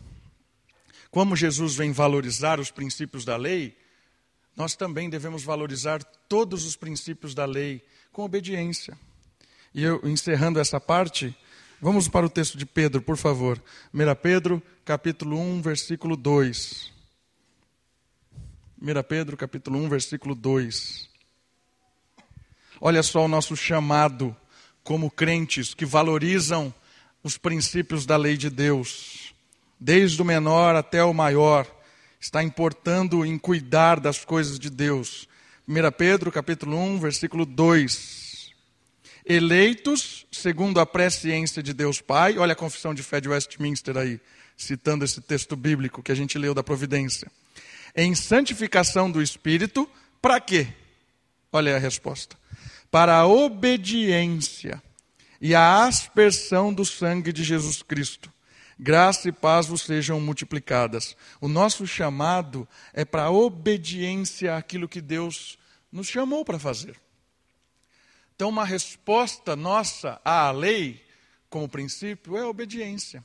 Como 1.12 1.36
Jesus 1.36 1.76
vem 1.76 1.92
valorizar 1.92 2.58
os 2.58 2.72
princípios 2.72 3.24
da 3.24 3.36
lei, 3.36 3.78
nós 4.56 4.74
também 4.74 5.08
devemos 5.08 5.44
valorizar 5.44 6.02
todos 6.28 6.64
os 6.64 6.74
princípios 6.74 7.36
da 7.36 7.44
lei 7.44 7.84
com 8.10 8.24
obediência. 8.24 8.98
E 9.72 9.84
eu, 9.84 10.00
encerrando 10.02 10.58
essa 10.58 10.80
parte, 10.80 11.32
Vamos 11.80 12.08
para 12.08 12.26
o 12.26 12.28
texto 12.28 12.58
de 12.58 12.66
Pedro, 12.66 13.00
por 13.00 13.16
favor. 13.16 13.62
1 13.94 13.98
Pedro, 14.20 14.60
capítulo 14.84 15.38
1, 15.38 15.62
versículo 15.62 16.16
2. 16.16 16.92
1 18.82 19.02
Pedro, 19.08 19.36
capítulo 19.36 19.78
1, 19.78 19.88
versículo 19.88 20.34
2. 20.34 21.08
Olha 22.80 23.02
só 23.02 23.24
o 23.24 23.28
nosso 23.28 23.56
chamado 23.56 24.36
como 24.82 25.10
crentes 25.10 25.74
que 25.74 25.84
valorizam 25.84 26.72
os 27.22 27.36
princípios 27.36 28.06
da 28.06 28.16
lei 28.16 28.36
de 28.36 28.48
Deus. 28.48 29.34
Desde 29.78 30.20
o 30.20 30.24
menor 30.24 30.74
até 30.74 31.02
o 31.04 31.12
maior, 31.12 31.66
está 32.20 32.42
importando 32.42 33.24
em 33.24 33.38
cuidar 33.38 34.00
das 34.00 34.24
coisas 34.24 34.58
de 34.58 34.70
Deus. 34.70 35.28
1 35.66 35.74
Pedro, 35.96 36.32
capítulo 36.32 36.76
1, 36.76 36.98
versículo 36.98 37.44
2 37.44 38.28
eleitos 39.28 40.26
segundo 40.32 40.80
a 40.80 40.86
presciência 40.86 41.62
de 41.62 41.74
Deus 41.74 42.00
Pai. 42.00 42.38
Olha 42.38 42.54
a 42.54 42.56
confissão 42.56 42.94
de 42.94 43.02
fé 43.02 43.20
de 43.20 43.28
Westminster 43.28 43.96
aí, 43.96 44.18
citando 44.56 45.04
esse 45.04 45.20
texto 45.20 45.54
bíblico 45.54 46.02
que 46.02 46.10
a 46.10 46.14
gente 46.14 46.38
leu 46.38 46.54
da 46.54 46.62
providência. 46.62 47.30
Em 47.94 48.14
santificação 48.14 49.10
do 49.10 49.20
Espírito, 49.20 49.88
para 50.22 50.40
quê? 50.40 50.68
Olha 51.52 51.76
a 51.76 51.78
resposta. 51.78 52.36
Para 52.90 53.18
a 53.18 53.26
obediência 53.26 54.82
e 55.40 55.54
a 55.54 55.84
aspersão 55.84 56.72
do 56.72 56.84
sangue 56.84 57.32
de 57.32 57.44
Jesus 57.44 57.82
Cristo. 57.82 58.32
Graça 58.78 59.28
e 59.28 59.32
paz 59.32 59.66
vos 59.66 59.82
sejam 59.82 60.20
multiplicadas. 60.20 61.16
O 61.40 61.48
nosso 61.48 61.86
chamado 61.86 62.66
é 62.92 63.04
para 63.04 63.24
a 63.24 63.30
obediência 63.30 64.56
àquilo 64.56 64.88
que 64.88 65.00
Deus 65.00 65.58
nos 65.90 66.06
chamou 66.06 66.44
para 66.44 66.58
fazer. 66.58 66.96
Então, 68.36 68.50
uma 68.50 68.64
resposta 68.64 69.56
nossa 69.56 70.20
à 70.24 70.48
lei, 70.52 71.04
como 71.50 71.68
princípio, 71.68 72.36
é 72.36 72.42
a 72.42 72.48
obediência. 72.48 73.24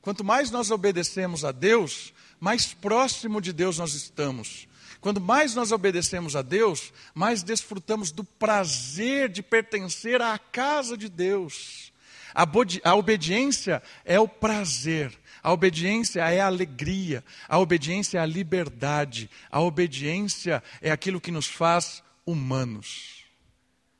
Quanto 0.00 0.22
mais 0.22 0.52
nós 0.52 0.70
obedecemos 0.70 1.44
a 1.44 1.50
Deus, 1.50 2.14
mais 2.38 2.72
próximo 2.72 3.40
de 3.40 3.52
Deus 3.52 3.78
nós 3.78 3.94
estamos. 3.94 4.68
Quanto 5.02 5.20
mais 5.20 5.54
nós 5.56 5.72
obedecemos 5.72 6.36
a 6.36 6.42
Deus, 6.42 6.92
mais 7.12 7.42
desfrutamos 7.42 8.12
do 8.12 8.22
prazer 8.22 9.28
de 9.28 9.42
pertencer 9.42 10.22
à 10.22 10.38
casa 10.38 10.96
de 10.96 11.08
Deus. 11.08 11.92
A, 12.32 12.46
a 12.84 12.94
obediência 12.94 13.82
é 14.04 14.20
o 14.20 14.28
prazer, 14.28 15.12
a 15.42 15.52
obediência 15.52 16.20
é 16.20 16.40
a 16.40 16.46
alegria, 16.46 17.24
a 17.48 17.58
obediência 17.58 18.18
é 18.18 18.20
a 18.20 18.26
liberdade, 18.26 19.28
a 19.50 19.60
obediência 19.60 20.62
é 20.80 20.92
aquilo 20.92 21.20
que 21.20 21.32
nos 21.32 21.48
faz 21.48 22.00
humanos. 22.24 23.24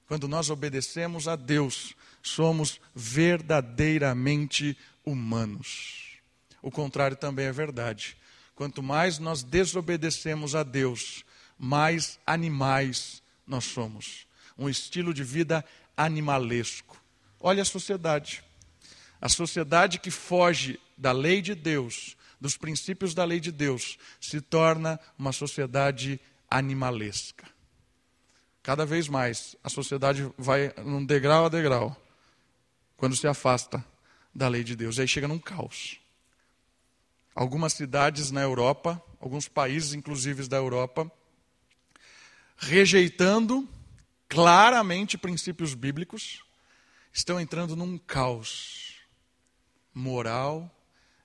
Quando 0.07 0.29
nós 0.29 0.51
obedecemos 0.51 1.27
a 1.27 1.35
Deus, 1.35 1.97
somos 2.23 2.81
verdadeiramente 2.95 4.79
humanos. 5.05 6.13
O 6.63 6.71
contrário 6.71 7.17
também 7.17 7.47
é 7.47 7.53
verdade. 7.53 8.17
Quanto 8.55 8.83
mais 8.83 9.19
nós 9.19 9.43
desobedecemos 9.43 10.55
a 10.55 10.63
Deus, 10.63 11.25
mais 11.59 12.19
animais 12.27 13.23
nós 13.47 13.65
somos. 13.65 14.27
Um 14.59 14.69
estilo 14.69 15.15
de 15.15 15.25
vida 15.25 15.65
animalesco. 15.97 17.01
Olha 17.41 17.63
a 17.63 17.65
sociedade. 17.65 18.43
A 19.21 19.29
sociedade 19.29 19.99
que 19.99 20.11
foge 20.11 20.79
da 20.97 21.13
lei 21.13 21.41
de 21.41 21.55
Deus, 21.55 22.17
dos 22.41 22.57
princípios 22.57 23.15
da 23.15 23.25
lei 23.25 23.41
de 23.41 23.53
Deus, 23.53 23.99
se 24.21 24.41
torna 24.41 24.99
uma 25.19 25.33
sociedade 25.33 26.21
animalesca. 26.51 27.47
Cada 28.63 28.85
vez 28.85 29.09
mais 29.09 29.57
a 29.63 29.69
sociedade 29.69 30.31
vai 30.37 30.73
num 30.85 31.05
degrau 31.05 31.47
a 31.47 31.49
degrau 31.49 31.97
quando 32.97 33.17
se 33.17 33.27
afasta 33.27 33.85
da 34.35 34.49
lei 34.49 34.63
de 34.63 34.77
Deus. 34.77 34.99
E 34.99 35.03
aí 35.03 35.09
chega 35.09 35.27
num 35.27 35.39
caos. 35.39 36.02
Algumas 37.35 37.73
cidades 37.73 38.31
na 38.31 38.43
Europa, 38.43 39.03
alguns 39.21 39.49
países 39.49 39.95
inclusive 39.95 40.47
da 40.49 40.57
Europa, 40.57 41.11
rejeitando 42.57 43.69
claramente 44.29 45.19
princípios 45.19 45.75
bíblicos, 45.75 46.45
estão 47.13 47.41
entrando 47.41 47.77
num 47.77 47.99
caos 47.99 48.97
moral, 49.95 50.71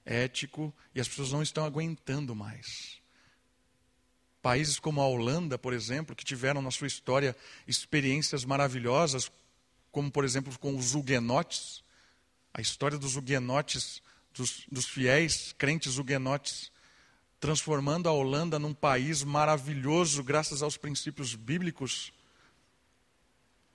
ético, 0.05 0.73
e 0.93 0.99
as 0.99 1.07
pessoas 1.07 1.31
não 1.31 1.41
estão 1.41 1.65
aguentando 1.65 2.35
mais. 2.35 2.97
Países 4.41 4.79
como 4.79 5.01
a 5.01 5.07
Holanda, 5.07 5.57
por 5.57 5.73
exemplo, 5.73 6.15
que 6.15 6.23
tiveram 6.23 6.61
na 6.61 6.71
sua 6.71 6.87
história 6.87 7.35
experiências 7.67 8.45
maravilhosas, 8.45 9.31
como 9.91 10.11
por 10.11 10.23
exemplo 10.23 10.57
com 10.59 10.75
os 10.77 10.95
huguenotes, 10.95 11.83
a 12.53 12.61
história 12.61 12.97
dos 12.97 13.15
huguenotes, 13.15 14.01
dos, 14.37 14.63
dos 14.71 14.85
fiéis 14.85 15.53
crentes 15.57 15.97
huguenotes, 15.97 16.71
transformando 17.39 18.07
a 18.07 18.11
Holanda 18.11 18.57
num 18.57 18.73
país 18.73 19.23
maravilhoso 19.23 20.23
graças 20.23 20.61
aos 20.61 20.77
princípios 20.77 21.35
bíblicos, 21.35 22.13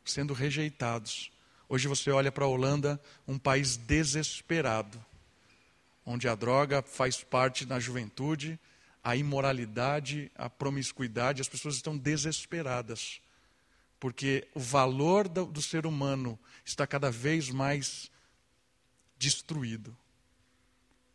sendo 0.04 0.32
rejeitados. 0.32 1.30
Hoje 1.68 1.88
você 1.88 2.10
olha 2.10 2.32
para 2.32 2.44
a 2.44 2.48
Holanda, 2.48 3.00
um 3.26 3.38
país 3.38 3.76
desesperado, 3.76 5.04
onde 6.04 6.28
a 6.28 6.34
droga 6.34 6.82
faz 6.82 7.22
parte 7.22 7.64
da 7.64 7.78
juventude, 7.78 8.58
a 9.02 9.16
imoralidade, 9.16 10.30
a 10.34 10.48
promiscuidade, 10.48 11.40
as 11.40 11.48
pessoas 11.48 11.76
estão 11.76 11.96
desesperadas, 11.96 13.20
porque 13.98 14.48
o 14.54 14.60
valor 14.60 15.28
do, 15.28 15.46
do 15.46 15.62
ser 15.62 15.86
humano 15.86 16.38
está 16.64 16.86
cada 16.86 17.10
vez 17.10 17.48
mais 17.50 18.10
destruído. 19.16 19.96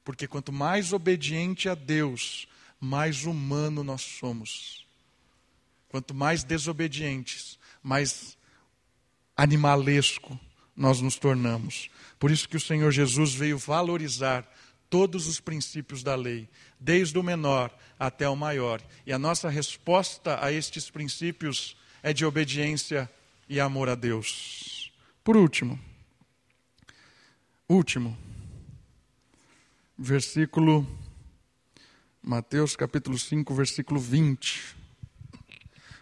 Porque 0.07 0.25
quanto 0.25 0.53
mais 0.53 0.93
obediente 0.93 1.67
a 1.67 1.75
Deus, 1.75 2.47
mais 2.79 3.25
humano 3.25 3.83
nós 3.83 4.01
somos. 4.03 4.87
Quanto 5.89 6.13
mais 6.13 6.45
desobedientes, 6.45 7.59
mais 7.83 8.37
animalesco 9.35 10.39
nós 10.73 11.01
nos 11.01 11.17
tornamos. 11.17 11.89
Por 12.17 12.31
isso 12.31 12.47
que 12.47 12.55
o 12.55 12.59
Senhor 12.59 12.89
Jesus 12.89 13.33
veio 13.33 13.57
valorizar 13.57 14.49
todos 14.89 15.27
os 15.27 15.41
princípios 15.41 16.03
da 16.03 16.15
lei, 16.15 16.47
desde 16.79 17.19
o 17.19 17.23
menor 17.23 17.77
até 17.99 18.29
o 18.29 18.35
maior. 18.37 18.81
E 19.05 19.11
a 19.11 19.19
nossa 19.19 19.49
resposta 19.49 20.41
a 20.41 20.53
estes 20.53 20.89
princípios 20.89 21.75
é 22.01 22.13
de 22.13 22.25
obediência 22.25 23.11
e 23.49 23.59
amor 23.59 23.89
a 23.89 23.95
Deus. 23.95 24.89
Por 25.21 25.35
último, 25.35 25.77
último, 27.67 28.17
versículo, 29.97 30.85
Mateus 32.21 32.75
capítulo 32.75 33.17
5, 33.17 33.53
versículo 33.55 33.99
20. 33.99 34.75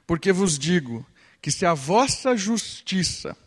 Porque 0.05 0.31
vos 0.31 0.59
digo 0.59 1.05
que 1.41 1.49
se 1.49 1.65
a 1.65 1.73
vossa 1.73 2.35
justiça 2.35 3.37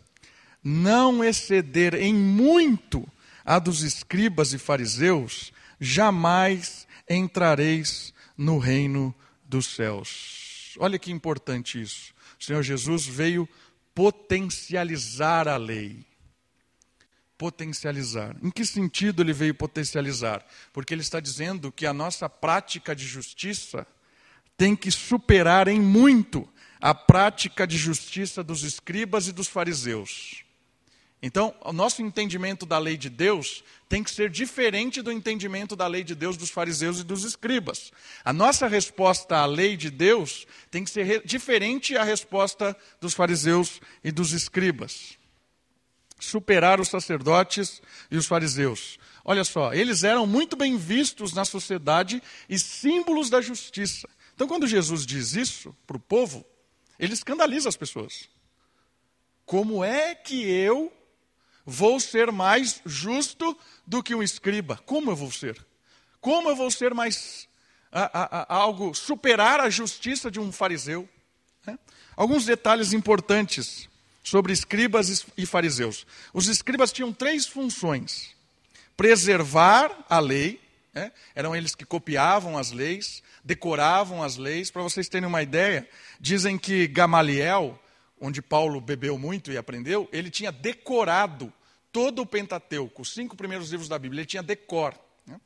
não 0.65 1.23
exceder 1.23 1.95
em 1.95 2.15
muito 2.15 3.07
a 3.45 3.59
dos 3.59 3.83
escribas 3.83 4.53
e 4.53 4.59
fariseus, 4.59 5.53
jamais 5.81 6.87
entrareis 7.09 8.13
no 8.37 8.59
reino 8.59 9.15
dos 9.45 9.67
céus. 9.67 10.77
Olha 10.79 10.99
que 10.99 11.11
importante 11.11 11.81
isso. 11.81 12.13
O 12.39 12.45
Senhor 12.45 12.63
Jesus 12.63 13.07
veio 13.07 13.49
potencializar 13.95 15.49
a 15.49 15.57
lei. 15.57 16.08
Potencializar. 17.39 18.37
Em 18.43 18.51
que 18.51 18.67
sentido 18.67 19.23
ele 19.23 19.33
veio 19.33 19.55
potencializar? 19.55 20.45
Porque 20.73 20.93
ele 20.93 21.03
está 21.03 21.21
dizendo 21.21 21.71
que 21.71 21.87
a 21.87 21.95
nossa 21.95 22.29
prática 22.29 22.95
de 22.95 23.07
justiça 23.07 23.87
tem 24.57 24.75
que 24.75 24.91
superar 24.91 25.69
em 25.69 25.81
muito 25.81 26.49
a 26.81 26.93
prática 26.93 27.67
de 27.67 27.79
justiça 27.79 28.43
dos 28.43 28.65
escribas 28.65 29.29
e 29.29 29.33
dos 29.33 29.47
fariseus. 29.47 30.45
Então, 31.21 31.53
o 31.65 31.73
nosso 31.73 32.01
entendimento 32.01 32.65
da 32.65 32.79
lei 32.79 32.97
de 32.97 33.11
Deus 33.11 33.65
tem 33.89 34.05
que 34.05 34.11
ser 34.11 34.31
diferente 34.31 35.03
do 35.03 35.11
entendimento 35.11 35.75
da 35.75 35.87
lei 35.87 36.05
de 36.05 36.15
Deus 36.15 36.37
dos 36.37 36.51
fariseus 36.51 37.01
e 37.01 37.05
dos 37.05 37.25
escribas. 37.25 37.91
A 38.25 38.33
nossa 38.33 38.69
resposta 38.69 39.39
à 39.39 39.47
lei 39.47 39.77
de 39.77 39.91
Deus 39.91 40.47
tem 40.71 40.85
que 40.85 40.91
ser 40.91 41.23
diferente 41.25 41.97
à 41.97 42.05
resposta 42.05 42.77
dos 43.01 43.15
fariseus 43.15 43.81
e 44.05 44.13
dos 44.13 44.33
escribas. 44.33 45.18
Superar 46.19 46.81
os 46.81 46.89
sacerdotes 46.89 47.81
e 48.11 48.17
os 48.17 48.27
fariseus. 48.27 48.99
Olha 49.25 49.45
só, 49.45 49.73
eles 49.73 50.05
eram 50.05 50.27
muito 50.27 50.57
bem 50.57 50.77
vistos 50.77 51.33
na 51.33 51.45
sociedade 51.45 52.23
e 52.49 52.59
símbolos 52.59 53.31
da 53.31 53.41
justiça. 53.41 54.09
Então, 54.35 54.49
quando 54.49 54.67
Jesus 54.67 55.05
diz 55.05 55.35
isso 55.35 55.77
para 55.87 55.97
o 55.97 56.01
povo, 56.01 56.45
ele 56.99 57.13
escandaliza 57.13 57.69
as 57.69 57.77
pessoas. 57.77 58.29
Como 59.45 59.83
é 59.83 60.15
que 60.15 60.43
eu 60.49 60.93
vou 61.71 62.01
ser 62.01 62.33
mais 62.33 62.81
justo 62.87 63.55
do 63.87 64.03
que 64.03 64.15
um 64.15 64.23
escriba. 64.23 64.81
Como 64.87 65.11
eu 65.11 65.17
vou 65.17 65.31
ser? 65.31 65.67
Como 66.19 66.49
eu 66.49 66.57
vou 66.57 66.71
ser 66.71 66.95
mais 66.95 67.47
a, 67.93 68.05
a, 68.05 68.43
a, 68.43 68.55
algo 68.57 68.95
superar 68.95 69.61
a 69.61 69.69
justiça 69.69 70.31
de 70.31 70.41
um 70.41 70.51
fariseu? 70.51 71.07
Né? 71.67 71.79
Alguns 72.17 72.47
detalhes 72.47 72.95
importantes 72.95 73.87
sobre 74.29 74.53
escribas 74.53 75.27
e 75.37 75.47
fariseus. 75.47 76.07
Os 76.35 76.49
escribas 76.49 76.93
tinham 76.93 77.13
três 77.13 77.47
funções: 77.47 78.35
preservar 78.97 80.05
a 80.09 80.21
lei, 80.21 80.61
né? 80.93 81.11
eram 81.35 81.57
eles 81.57 81.75
que 81.75 81.85
copiavam 81.85 82.59
as 82.59 82.71
leis, 82.71 83.23
decoravam 83.43 84.23
as 84.23 84.37
leis. 84.37 84.71
Para 84.71 84.83
vocês 84.83 85.09
terem 85.09 85.27
uma 85.27 85.43
ideia, 85.43 85.89
dizem 86.21 86.59
que 86.59 86.87
Gamaliel, 86.87 87.81
onde 88.21 88.43
Paulo 88.43 88.81
bebeu 88.81 89.17
muito 89.17 89.51
e 89.51 89.57
aprendeu, 89.57 90.07
ele 90.13 90.31
tinha 90.31 90.53
decorado 90.53 91.51
todo 91.91 92.21
o 92.21 92.27
Pentateuco, 92.27 93.01
os 93.01 93.15
cinco 93.15 93.35
primeiros 93.35 93.71
livros 93.71 93.89
da 93.89 93.99
Bíblia, 93.99 94.21
ele 94.21 94.27
tinha 94.27 94.43
decor. 94.43 94.95
Né? 95.27 95.41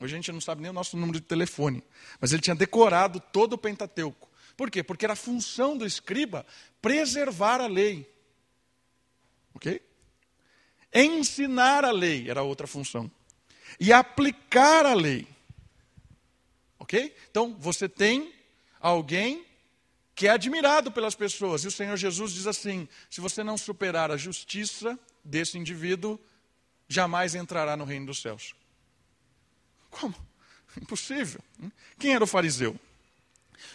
Hoje 0.00 0.14
a 0.14 0.16
gente 0.16 0.32
não 0.32 0.40
sabe 0.40 0.62
nem 0.62 0.70
o 0.70 0.74
nosso 0.74 0.96
número 0.96 1.20
de 1.20 1.26
telefone, 1.26 1.84
mas 2.18 2.32
ele 2.32 2.40
tinha 2.40 2.56
decorado 2.56 3.20
todo 3.20 3.52
o 3.52 3.58
Pentateuco. 3.58 4.26
Por 4.56 4.70
quê? 4.70 4.82
Porque 4.82 5.04
era 5.04 5.12
a 5.12 5.16
função 5.16 5.76
do 5.76 5.84
escriba 5.84 6.46
preservar 6.80 7.60
a 7.60 7.66
lei. 7.66 8.10
Ok? 9.54 9.82
Ensinar 10.92 11.84
a 11.84 11.90
lei 11.90 12.30
era 12.30 12.42
outra 12.42 12.66
função. 12.66 13.10
E 13.78 13.92
aplicar 13.92 14.86
a 14.86 14.94
lei. 14.94 15.28
Ok? 16.78 17.14
Então, 17.30 17.54
você 17.58 17.88
tem 17.88 18.32
alguém 18.80 19.44
que 20.14 20.26
é 20.26 20.30
admirado 20.30 20.90
pelas 20.90 21.14
pessoas. 21.14 21.64
E 21.64 21.68
o 21.68 21.70
Senhor 21.70 21.96
Jesus 21.96 22.32
diz 22.32 22.46
assim: 22.46 22.88
se 23.10 23.20
você 23.20 23.44
não 23.44 23.58
superar 23.58 24.10
a 24.10 24.16
justiça 24.16 24.98
desse 25.22 25.58
indivíduo, 25.58 26.18
jamais 26.88 27.34
entrará 27.34 27.76
no 27.76 27.84
reino 27.84 28.06
dos 28.06 28.22
céus. 28.22 28.54
Como? 29.90 30.14
Impossível. 30.80 31.40
Quem 31.98 32.14
era 32.14 32.24
o 32.24 32.26
fariseu? 32.26 32.78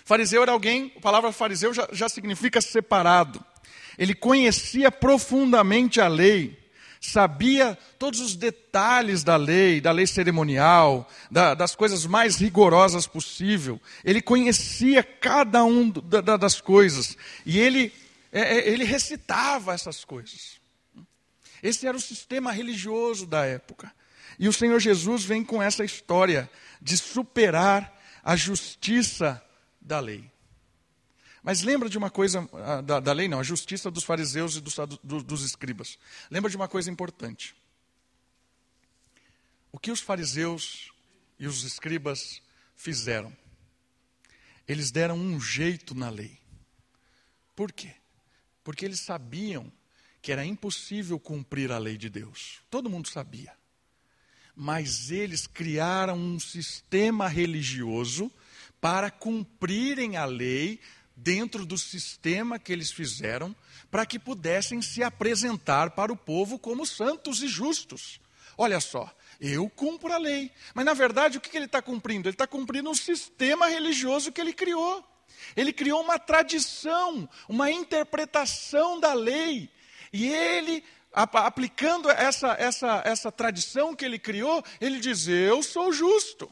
Fariseu 0.06 0.42
era 0.42 0.52
alguém, 0.52 0.92
a 0.98 1.02
palavra 1.02 1.32
fariseu 1.32 1.74
já, 1.74 1.88
já 1.92 2.10
significa 2.10 2.62
separado. 2.62 3.44
Ele 3.98 4.14
conhecia 4.14 4.92
profundamente 4.92 6.00
a 6.00 6.08
lei 6.08 6.62
sabia 7.02 7.76
todos 7.98 8.20
os 8.20 8.36
detalhes 8.36 9.24
da 9.24 9.36
lei, 9.36 9.82
da 9.82 9.92
lei 9.92 10.06
cerimonial, 10.06 11.10
da, 11.32 11.56
das 11.56 11.76
coisas 11.76 12.06
mais 12.06 12.38
rigorosas 12.38 13.08
possível. 13.08 13.82
Ele 14.06 14.22
conhecia 14.22 15.02
cada 15.02 15.66
um 15.66 15.90
da, 15.90 16.38
das 16.38 16.62
coisas 16.62 17.18
e 17.44 17.60
ele, 17.60 17.92
é, 18.32 18.58
é, 18.58 18.70
ele 18.70 18.84
recitava 18.84 19.74
essas 19.74 20.06
coisas. 20.06 20.62
Esse 21.64 21.88
era 21.88 21.98
o 21.98 22.02
sistema 22.02 22.52
religioso 22.52 23.26
da 23.26 23.46
época. 23.46 23.92
E 24.38 24.48
o 24.48 24.54
Senhor 24.54 24.80
Jesus 24.80 25.24
vem 25.24 25.44
com 25.44 25.62
essa 25.62 25.84
história 25.84 26.50
de 26.80 26.98
superar 26.98 28.00
a 28.24 28.36
justiça 28.36 29.42
da 29.82 30.00
lei. 30.00 30.32
Mas 31.44 31.64
lembra 31.64 31.90
de 31.90 31.98
uma 31.98 32.12
coisa, 32.12 32.48
ah, 32.54 32.82
da, 32.82 33.00
da 33.00 33.12
lei 33.14 33.28
não, 33.28 33.40
a 33.40 33.44
justiça 33.44 33.90
dos 33.90 34.04
fariseus 34.04 34.56
e 34.56 34.62
dos, 34.62 34.76
dos, 35.04 35.24
dos 35.24 35.44
escribas. 35.44 35.98
Lembra 36.30 36.50
de 36.50 36.56
uma 36.56 36.68
coisa 36.68 36.92
importante. 36.92 37.56
O 39.72 39.80
que 39.80 39.92
os 39.92 40.02
fariseus 40.02 40.92
e 41.40 41.48
os 41.48 41.64
escribas 41.64 42.42
fizeram? 42.76 43.36
Eles 44.68 44.92
deram 44.92 45.18
um 45.18 45.40
jeito 45.42 45.96
na 45.96 46.10
lei. 46.10 46.40
Por 47.56 47.72
quê? 47.72 47.96
Porque 48.64 48.86
eles 48.86 49.00
sabiam 49.00 49.72
que 50.22 50.32
era 50.32 50.46
impossível 50.46 51.20
cumprir 51.20 51.72
a 51.72 51.80
lei 51.80 51.98
de 51.98 52.10
Deus. 52.10 52.62
Todo 52.70 52.90
mundo 52.90 53.10
sabia. 53.10 53.54
Mas 54.56 55.10
eles 55.10 55.48
criaram 55.48 56.16
um 56.16 56.40
sistema 56.40 57.28
religioso 57.28 58.32
para 58.82 59.12
cumprirem 59.12 60.18
a 60.18 60.26
lei 60.26 60.80
dentro 61.16 61.66
do 61.66 61.78
sistema 61.78 62.58
que 62.58 62.74
eles 62.74 62.92
fizeram, 62.92 63.56
para 63.92 64.06
que 64.06 64.18
pudessem 64.18 64.82
se 64.82 65.04
apresentar 65.04 65.92
para 65.92 66.12
o 66.12 66.18
povo 66.18 66.58
como 66.58 66.86
santos 66.86 67.44
e 67.44 67.48
justos. 67.48 68.20
Olha 68.58 68.80
só, 68.80 69.14
eu 69.40 69.70
cumpro 69.70 70.12
a 70.12 70.18
lei. 70.18 70.52
Mas 70.74 70.86
na 70.86 70.94
verdade, 70.94 71.38
o 71.38 71.42
que 71.42 71.56
ele 71.56 71.66
está 71.66 71.82
cumprindo? 71.82 72.28
Ele 72.28 72.34
está 72.34 72.48
cumprindo 72.48 72.90
um 72.90 72.96
sistema 72.96 73.68
religioso 73.68 74.32
que 74.32 74.42
ele 74.42 74.54
criou. 74.54 75.06
Ele 75.56 75.72
criou 75.72 76.02
uma 76.02 76.18
tradição, 76.18 77.30
uma 77.48 77.72
interpretação 77.72 79.00
da 79.00 79.14
lei. 79.14 79.70
E 80.12 80.28
ele, 80.28 80.84
aplicando 81.14 82.10
essa, 82.10 82.54
essa, 82.54 83.02
essa 83.06 83.32
tradição 83.32 83.96
que 83.96 84.06
ele 84.06 84.20
criou, 84.20 84.64
ele 84.80 85.00
diz: 85.00 85.28
Eu 85.28 85.62
sou 85.64 85.92
justo. 85.92 86.50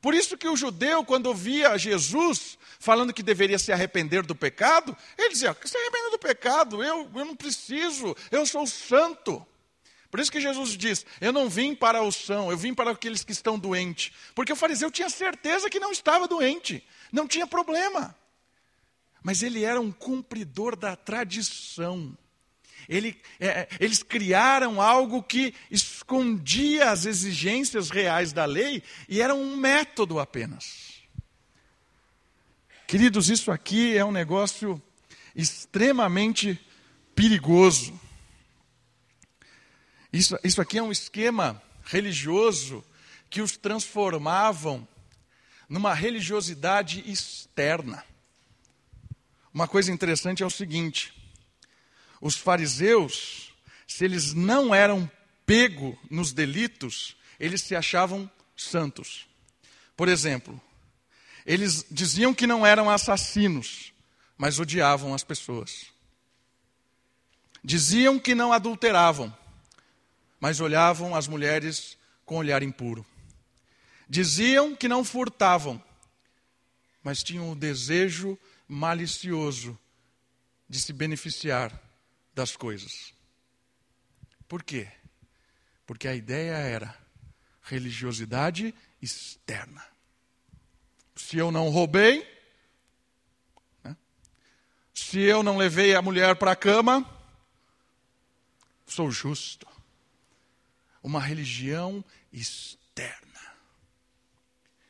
Por 0.00 0.14
isso 0.14 0.36
que 0.36 0.48
o 0.48 0.56
judeu, 0.56 1.04
quando 1.04 1.34
via 1.34 1.76
Jesus 1.76 2.58
falando 2.78 3.12
que 3.12 3.22
deveria 3.22 3.58
se 3.58 3.70
arrepender 3.70 4.24
do 4.24 4.34
pecado, 4.34 4.96
ele 5.18 5.30
dizia: 5.30 5.56
se 5.64 5.76
arrependa 5.76 6.10
do 6.10 6.18
pecado, 6.18 6.82
eu, 6.82 7.10
eu 7.14 7.24
não 7.24 7.36
preciso, 7.36 8.16
eu 8.30 8.46
sou 8.46 8.66
santo. 8.66 9.46
Por 10.10 10.18
isso 10.18 10.32
que 10.32 10.40
Jesus 10.40 10.76
diz: 10.76 11.06
Eu 11.20 11.32
não 11.32 11.48
vim 11.48 11.74
para 11.74 12.02
o 12.02 12.10
são, 12.10 12.50
eu 12.50 12.56
vim 12.56 12.74
para 12.74 12.90
aqueles 12.90 13.22
que 13.22 13.32
estão 13.32 13.58
doentes. 13.58 14.12
Porque 14.34 14.52
o 14.52 14.56
fariseu 14.56 14.90
tinha 14.90 15.08
certeza 15.08 15.70
que 15.70 15.78
não 15.78 15.92
estava 15.92 16.26
doente, 16.26 16.84
não 17.12 17.28
tinha 17.28 17.46
problema. 17.46 18.16
Mas 19.22 19.42
ele 19.42 19.62
era 19.62 19.80
um 19.80 19.92
cumpridor 19.92 20.74
da 20.74 20.96
tradição. 20.96 22.16
Ele, 22.90 23.16
é, 23.38 23.68
eles 23.78 24.02
criaram 24.02 24.82
algo 24.82 25.22
que 25.22 25.54
escondia 25.70 26.90
as 26.90 27.06
exigências 27.06 27.88
reais 27.88 28.32
da 28.32 28.44
lei 28.44 28.82
e 29.08 29.22
era 29.22 29.32
um 29.32 29.56
método 29.56 30.18
apenas. 30.18 31.00
Queridos, 32.88 33.30
isso 33.30 33.52
aqui 33.52 33.96
é 33.96 34.04
um 34.04 34.10
negócio 34.10 34.82
extremamente 35.36 36.58
perigoso. 37.14 37.98
Isso, 40.12 40.36
isso 40.42 40.60
aqui 40.60 40.76
é 40.76 40.82
um 40.82 40.90
esquema 40.90 41.62
religioso 41.84 42.84
que 43.30 43.40
os 43.40 43.56
transformavam 43.56 44.86
numa 45.68 45.94
religiosidade 45.94 47.08
externa. 47.08 48.04
Uma 49.54 49.68
coisa 49.68 49.92
interessante 49.92 50.42
é 50.42 50.46
o 50.46 50.50
seguinte: 50.50 51.19
os 52.20 52.36
fariseus, 52.36 53.52
se 53.86 54.04
eles 54.04 54.34
não 54.34 54.74
eram 54.74 55.10
pego 55.46 55.98
nos 56.10 56.32
delitos, 56.32 57.16
eles 57.38 57.62
se 57.62 57.74
achavam 57.74 58.30
santos. 58.56 59.26
Por 59.96 60.08
exemplo, 60.08 60.60
eles 61.46 61.84
diziam 61.90 62.34
que 62.34 62.46
não 62.46 62.66
eram 62.66 62.90
assassinos, 62.90 63.92
mas 64.36 64.58
odiavam 64.58 65.14
as 65.14 65.24
pessoas. 65.24 65.86
Diziam 67.64 68.18
que 68.18 68.34
não 68.34 68.52
adulteravam, 68.52 69.34
mas 70.38 70.60
olhavam 70.60 71.14
as 71.14 71.26
mulheres 71.26 71.96
com 72.24 72.36
olhar 72.36 72.62
impuro. 72.62 73.04
Diziam 74.08 74.74
que 74.76 74.88
não 74.88 75.04
furtavam, 75.04 75.82
mas 77.02 77.22
tinham 77.22 77.50
o 77.50 77.56
desejo 77.56 78.38
malicioso 78.68 79.78
de 80.68 80.78
se 80.78 80.92
beneficiar 80.92 81.89
das 82.40 82.56
coisas. 82.56 83.12
Por 84.48 84.62
quê? 84.62 84.90
Porque 85.86 86.08
a 86.08 86.14
ideia 86.14 86.54
era 86.54 86.98
religiosidade 87.60 88.74
externa. 89.02 89.84
Se 91.14 91.36
eu 91.36 91.52
não 91.52 91.68
roubei, 91.68 92.26
né? 93.84 93.94
se 94.94 95.20
eu 95.20 95.42
não 95.42 95.58
levei 95.58 95.94
a 95.94 96.00
mulher 96.00 96.34
para 96.36 96.52
a 96.52 96.56
cama, 96.56 97.04
sou 98.86 99.10
justo. 99.10 99.66
Uma 101.02 101.20
religião 101.20 102.02
externa. 102.32 103.54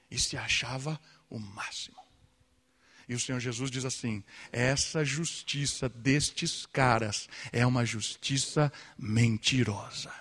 E 0.09 0.17
se 0.21 0.37
achava 0.37 1.01
o 1.29 1.41
máximo. 1.41 2.01
E 3.11 3.15
o 3.15 3.19
Senhor 3.19 3.41
Jesus 3.41 3.73
diz 3.73 3.85
assim: 3.85 4.23
essa 4.53 5.05
justiça 5.05 5.89
destes 5.89 6.65
caras 6.65 7.29
é 7.51 7.67
uma 7.67 7.85
justiça 7.85 8.73
mentirosa. 8.97 10.13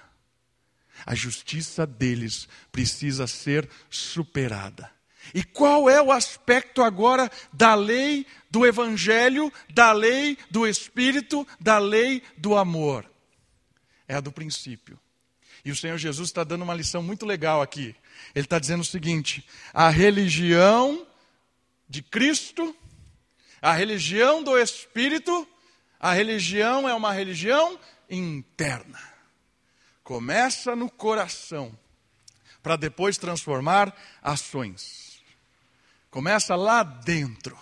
A 1.05 1.13
justiça 1.13 1.85
deles 1.85 2.49
precisa 2.71 3.27
ser 3.27 3.69
superada. 3.91 4.89
E 5.35 5.43
qual 5.43 5.87
é 5.87 6.01
o 6.01 6.11
aspecto 6.11 6.81
agora 6.81 7.31
da 7.53 7.75
lei 7.75 8.25
do 8.49 8.65
Evangelho, 8.65 9.53
da 9.71 9.91
lei 9.91 10.35
do 10.49 10.65
Espírito, 10.65 11.47
da 11.59 11.77
lei 11.77 12.23
do 12.39 12.57
amor? 12.57 13.07
É 14.07 14.15
a 14.15 14.19
do 14.19 14.31
princípio. 14.31 14.99
E 15.63 15.69
o 15.69 15.75
Senhor 15.75 15.99
Jesus 15.99 16.29
está 16.29 16.43
dando 16.43 16.63
uma 16.63 16.73
lição 16.73 17.03
muito 17.03 17.23
legal 17.23 17.61
aqui. 17.61 17.95
Ele 18.33 18.45
está 18.47 18.57
dizendo 18.57 18.81
o 18.81 18.85
seguinte: 18.85 19.47
a 19.71 19.89
religião 19.89 21.05
de 21.89 22.03
Cristo, 22.03 22.75
a 23.61 23.73
religião 23.73 24.43
do 24.43 24.57
Espírito, 24.57 25.47
a 25.99 26.13
religião 26.13 26.87
é 26.87 26.93
uma 26.93 27.11
religião 27.11 27.79
interna. 28.09 28.99
Começa 30.03 30.75
no 30.75 30.89
coração, 30.89 31.77
para 32.63 32.75
depois 32.75 33.17
transformar 33.17 33.95
ações. 34.21 35.21
Começa 36.09 36.55
lá 36.55 36.83
dentro. 36.83 37.57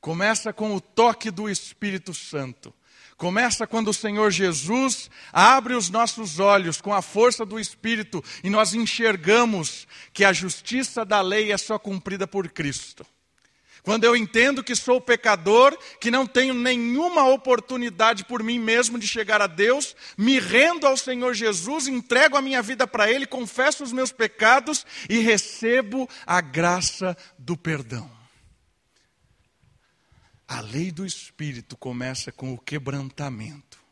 Começa 0.00 0.52
com 0.52 0.74
o 0.74 0.80
toque 0.80 1.30
do 1.30 1.48
Espírito 1.48 2.12
Santo. 2.12 2.74
Começa 3.16 3.68
quando 3.68 3.88
o 3.88 3.94
Senhor 3.94 4.32
Jesus 4.32 5.08
abre 5.32 5.74
os 5.74 5.88
nossos 5.88 6.40
olhos 6.40 6.80
com 6.80 6.92
a 6.92 7.00
força 7.00 7.46
do 7.46 7.60
Espírito 7.60 8.24
e 8.42 8.50
nós 8.50 8.74
enxergamos 8.74 9.86
que 10.12 10.24
a 10.24 10.32
justiça 10.32 11.04
da 11.04 11.20
lei 11.20 11.52
é 11.52 11.56
só 11.56 11.78
cumprida 11.78 12.26
por 12.26 12.50
Cristo. 12.50 13.06
Quando 13.82 14.04
eu 14.04 14.14
entendo 14.14 14.62
que 14.62 14.76
sou 14.76 15.00
pecador, 15.00 15.76
que 16.00 16.10
não 16.10 16.24
tenho 16.24 16.54
nenhuma 16.54 17.28
oportunidade 17.28 18.24
por 18.24 18.40
mim 18.40 18.58
mesmo 18.58 18.96
de 18.96 19.08
chegar 19.08 19.42
a 19.42 19.48
Deus, 19.48 19.96
me 20.16 20.38
rendo 20.38 20.86
ao 20.86 20.96
Senhor 20.96 21.34
Jesus, 21.34 21.88
entrego 21.88 22.36
a 22.36 22.42
minha 22.42 22.62
vida 22.62 22.86
para 22.86 23.10
Ele, 23.10 23.26
confesso 23.26 23.82
os 23.82 23.92
meus 23.92 24.12
pecados 24.12 24.86
e 25.08 25.18
recebo 25.18 26.08
a 26.24 26.40
graça 26.40 27.16
do 27.36 27.56
perdão. 27.56 28.08
A 30.46 30.60
lei 30.60 30.92
do 30.92 31.04
Espírito 31.04 31.76
começa 31.76 32.30
com 32.30 32.54
o 32.54 32.58
quebrantamento. 32.58 33.82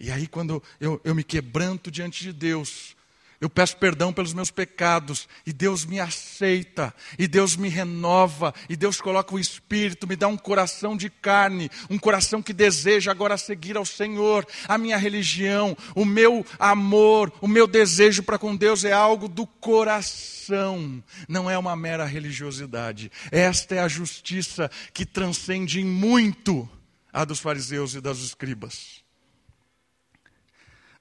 E 0.00 0.10
aí, 0.10 0.26
quando 0.26 0.62
eu, 0.80 1.00
eu 1.04 1.14
me 1.14 1.22
quebranto 1.22 1.90
diante 1.90 2.22
de 2.22 2.32
Deus, 2.32 2.96
eu 3.42 3.50
peço 3.50 3.76
perdão 3.76 4.12
pelos 4.12 4.32
meus 4.32 4.52
pecados, 4.52 5.28
e 5.44 5.52
Deus 5.52 5.84
me 5.84 5.98
aceita, 5.98 6.94
e 7.18 7.26
Deus 7.26 7.56
me 7.56 7.68
renova, 7.68 8.54
e 8.68 8.76
Deus 8.76 9.00
coloca 9.00 9.34
o 9.34 9.38
Espírito, 9.38 10.06
me 10.06 10.14
dá 10.14 10.28
um 10.28 10.36
coração 10.36 10.96
de 10.96 11.10
carne, 11.10 11.68
um 11.90 11.98
coração 11.98 12.40
que 12.40 12.52
deseja 12.52 13.10
agora 13.10 13.36
seguir 13.36 13.76
ao 13.76 13.84
Senhor. 13.84 14.46
A 14.68 14.78
minha 14.78 14.96
religião, 14.96 15.76
o 15.92 16.04
meu 16.04 16.46
amor, 16.56 17.32
o 17.40 17.48
meu 17.48 17.66
desejo 17.66 18.22
para 18.22 18.38
com 18.38 18.54
Deus 18.54 18.84
é 18.84 18.92
algo 18.92 19.26
do 19.26 19.44
coração, 19.44 21.02
não 21.28 21.50
é 21.50 21.58
uma 21.58 21.74
mera 21.74 22.04
religiosidade. 22.04 23.10
Esta 23.32 23.74
é 23.74 23.78
a 23.80 23.88
justiça 23.88 24.70
que 24.94 25.04
transcende 25.04 25.82
muito 25.82 26.70
a 27.12 27.24
dos 27.24 27.40
fariseus 27.40 27.96
e 27.96 28.00
das 28.00 28.18
escribas. 28.18 29.02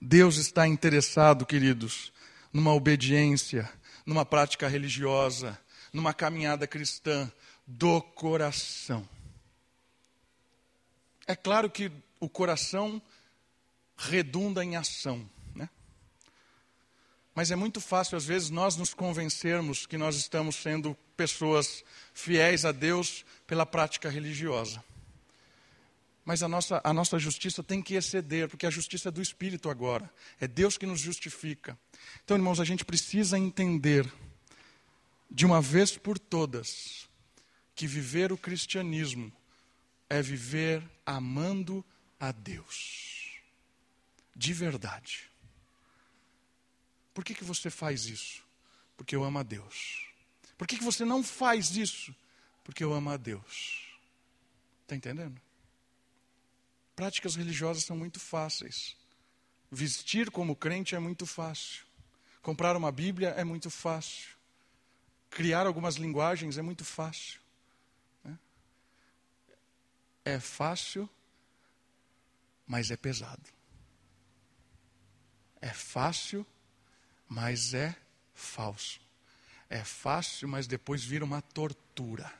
Deus 0.01 0.37
está 0.37 0.67
interessado, 0.67 1.45
queridos, 1.45 2.10
numa 2.51 2.73
obediência, 2.73 3.69
numa 4.05 4.25
prática 4.25 4.67
religiosa, 4.67 5.59
numa 5.93 6.13
caminhada 6.13 6.67
cristã 6.67 7.31
do 7.65 8.01
coração. 8.01 9.07
É 11.27 11.35
claro 11.35 11.69
que 11.69 11.91
o 12.19 12.27
coração 12.27 13.01
redunda 13.97 14.63
em 14.63 14.75
ação, 14.75 15.29
né? 15.55 15.69
Mas 17.33 17.51
é 17.51 17.55
muito 17.55 17.79
fácil, 17.79 18.17
às 18.17 18.25
vezes, 18.25 18.49
nós 18.49 18.75
nos 18.75 18.93
convencermos 18.93 19.85
que 19.85 19.97
nós 19.97 20.15
estamos 20.15 20.55
sendo 20.55 20.97
pessoas 21.15 21.83
fiéis 22.13 22.65
a 22.65 22.71
Deus 22.71 23.23
pela 23.47 23.65
prática 23.65 24.09
religiosa. 24.09 24.83
Mas 26.23 26.43
a 26.43 26.47
nossa, 26.47 26.79
a 26.83 26.93
nossa 26.93 27.17
justiça 27.17 27.63
tem 27.63 27.81
que 27.81 27.95
exceder, 27.95 28.47
porque 28.47 28.65
a 28.65 28.69
justiça 28.69 29.09
é 29.09 29.11
do 29.11 29.21
Espírito 29.21 29.69
agora. 29.69 30.11
É 30.39 30.47
Deus 30.47 30.77
que 30.77 30.85
nos 30.85 30.99
justifica. 30.99 31.77
Então, 32.23 32.37
irmãos, 32.37 32.59
a 32.59 32.65
gente 32.65 32.85
precisa 32.85 33.37
entender, 33.37 34.11
de 35.29 35.45
uma 35.45 35.61
vez 35.61 35.97
por 35.97 36.19
todas, 36.19 37.09
que 37.73 37.87
viver 37.87 38.31
o 38.31 38.37
cristianismo 38.37 39.31
é 40.09 40.21
viver 40.21 40.83
amando 41.05 41.83
a 42.19 42.31
Deus. 42.31 43.39
De 44.35 44.53
verdade. 44.53 45.31
Por 47.13 47.23
que, 47.23 47.33
que 47.33 47.43
você 47.43 47.69
faz 47.69 48.05
isso? 48.05 48.43
Porque 48.95 49.15
eu 49.15 49.23
amo 49.23 49.39
a 49.39 49.43
Deus. 49.43 50.05
Por 50.57 50.67
que, 50.67 50.77
que 50.77 50.83
você 50.83 51.03
não 51.03 51.23
faz 51.23 51.75
isso? 51.75 52.15
Porque 52.63 52.83
eu 52.83 52.93
amo 52.93 53.09
a 53.09 53.17
Deus. 53.17 53.87
Está 54.83 54.95
entendendo? 54.95 55.41
Práticas 57.01 57.35
religiosas 57.35 57.83
são 57.83 57.97
muito 57.97 58.19
fáceis. 58.19 58.95
Vestir 59.71 60.29
como 60.29 60.55
crente 60.55 60.93
é 60.93 60.99
muito 60.99 61.25
fácil. 61.25 61.83
Comprar 62.43 62.77
uma 62.77 62.91
Bíblia 62.91 63.29
é 63.29 63.43
muito 63.43 63.71
fácil. 63.71 64.29
Criar 65.27 65.65
algumas 65.65 65.95
linguagens 65.95 66.59
é 66.59 66.61
muito 66.61 66.85
fácil. 66.85 67.41
Né? 68.23 68.37
É 70.23 70.39
fácil, 70.39 71.09
mas 72.67 72.91
é 72.91 72.95
pesado. 72.95 73.49
É 75.59 75.73
fácil, 75.73 76.45
mas 77.27 77.73
é 77.73 77.95
falso. 78.35 79.01
é 79.71 79.83
fácil, 79.83 80.47
mas 80.47 80.67
depois 80.67 81.03
vira 81.03 81.25
uma 81.25 81.41
tortura, 81.41 82.31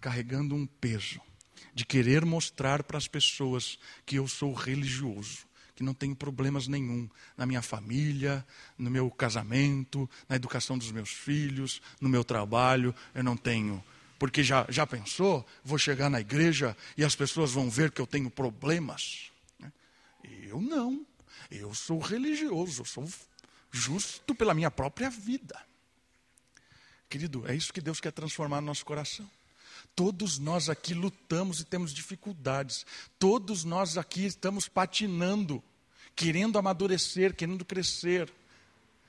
carregando 0.00 0.54
um 0.54 0.64
peso 0.64 1.20
de 1.74 1.84
querer 1.84 2.24
mostrar 2.24 2.82
para 2.82 2.98
as 2.98 3.08
pessoas 3.08 3.78
que 4.04 4.16
eu 4.16 4.26
sou 4.26 4.52
religioso, 4.52 5.46
que 5.74 5.82
não 5.82 5.94
tenho 5.94 6.16
problemas 6.16 6.66
nenhum 6.66 7.08
na 7.36 7.46
minha 7.46 7.62
família, 7.62 8.44
no 8.76 8.90
meu 8.90 9.10
casamento, 9.10 10.08
na 10.28 10.36
educação 10.36 10.76
dos 10.76 10.90
meus 10.90 11.10
filhos, 11.10 11.80
no 12.00 12.08
meu 12.08 12.24
trabalho, 12.24 12.94
eu 13.14 13.22
não 13.22 13.36
tenho. 13.36 13.82
Porque 14.18 14.42
já, 14.42 14.66
já 14.68 14.86
pensou? 14.86 15.46
Vou 15.64 15.78
chegar 15.78 16.10
na 16.10 16.20
igreja 16.20 16.76
e 16.96 17.04
as 17.04 17.14
pessoas 17.14 17.52
vão 17.52 17.70
ver 17.70 17.92
que 17.92 18.00
eu 18.00 18.06
tenho 18.06 18.28
problemas. 18.28 19.30
Eu 20.42 20.60
não. 20.60 21.06
Eu 21.50 21.72
sou 21.74 21.98
religioso, 22.00 22.82
eu 22.82 22.84
sou 22.84 23.08
justo 23.70 24.34
pela 24.34 24.54
minha 24.54 24.70
própria 24.70 25.08
vida. 25.08 25.58
Querido, 27.08 27.46
é 27.46 27.54
isso 27.54 27.72
que 27.72 27.80
Deus 27.80 28.00
quer 28.00 28.12
transformar 28.12 28.60
no 28.60 28.66
nosso 28.66 28.84
coração. 28.84 29.30
Todos 29.98 30.38
nós 30.38 30.68
aqui 30.68 30.94
lutamos 30.94 31.58
e 31.58 31.64
temos 31.64 31.92
dificuldades. 31.92 32.86
Todos 33.18 33.64
nós 33.64 33.98
aqui 33.98 34.24
estamos 34.24 34.68
patinando, 34.68 35.60
querendo 36.14 36.56
amadurecer, 36.56 37.34
querendo 37.34 37.64
crescer. 37.64 38.32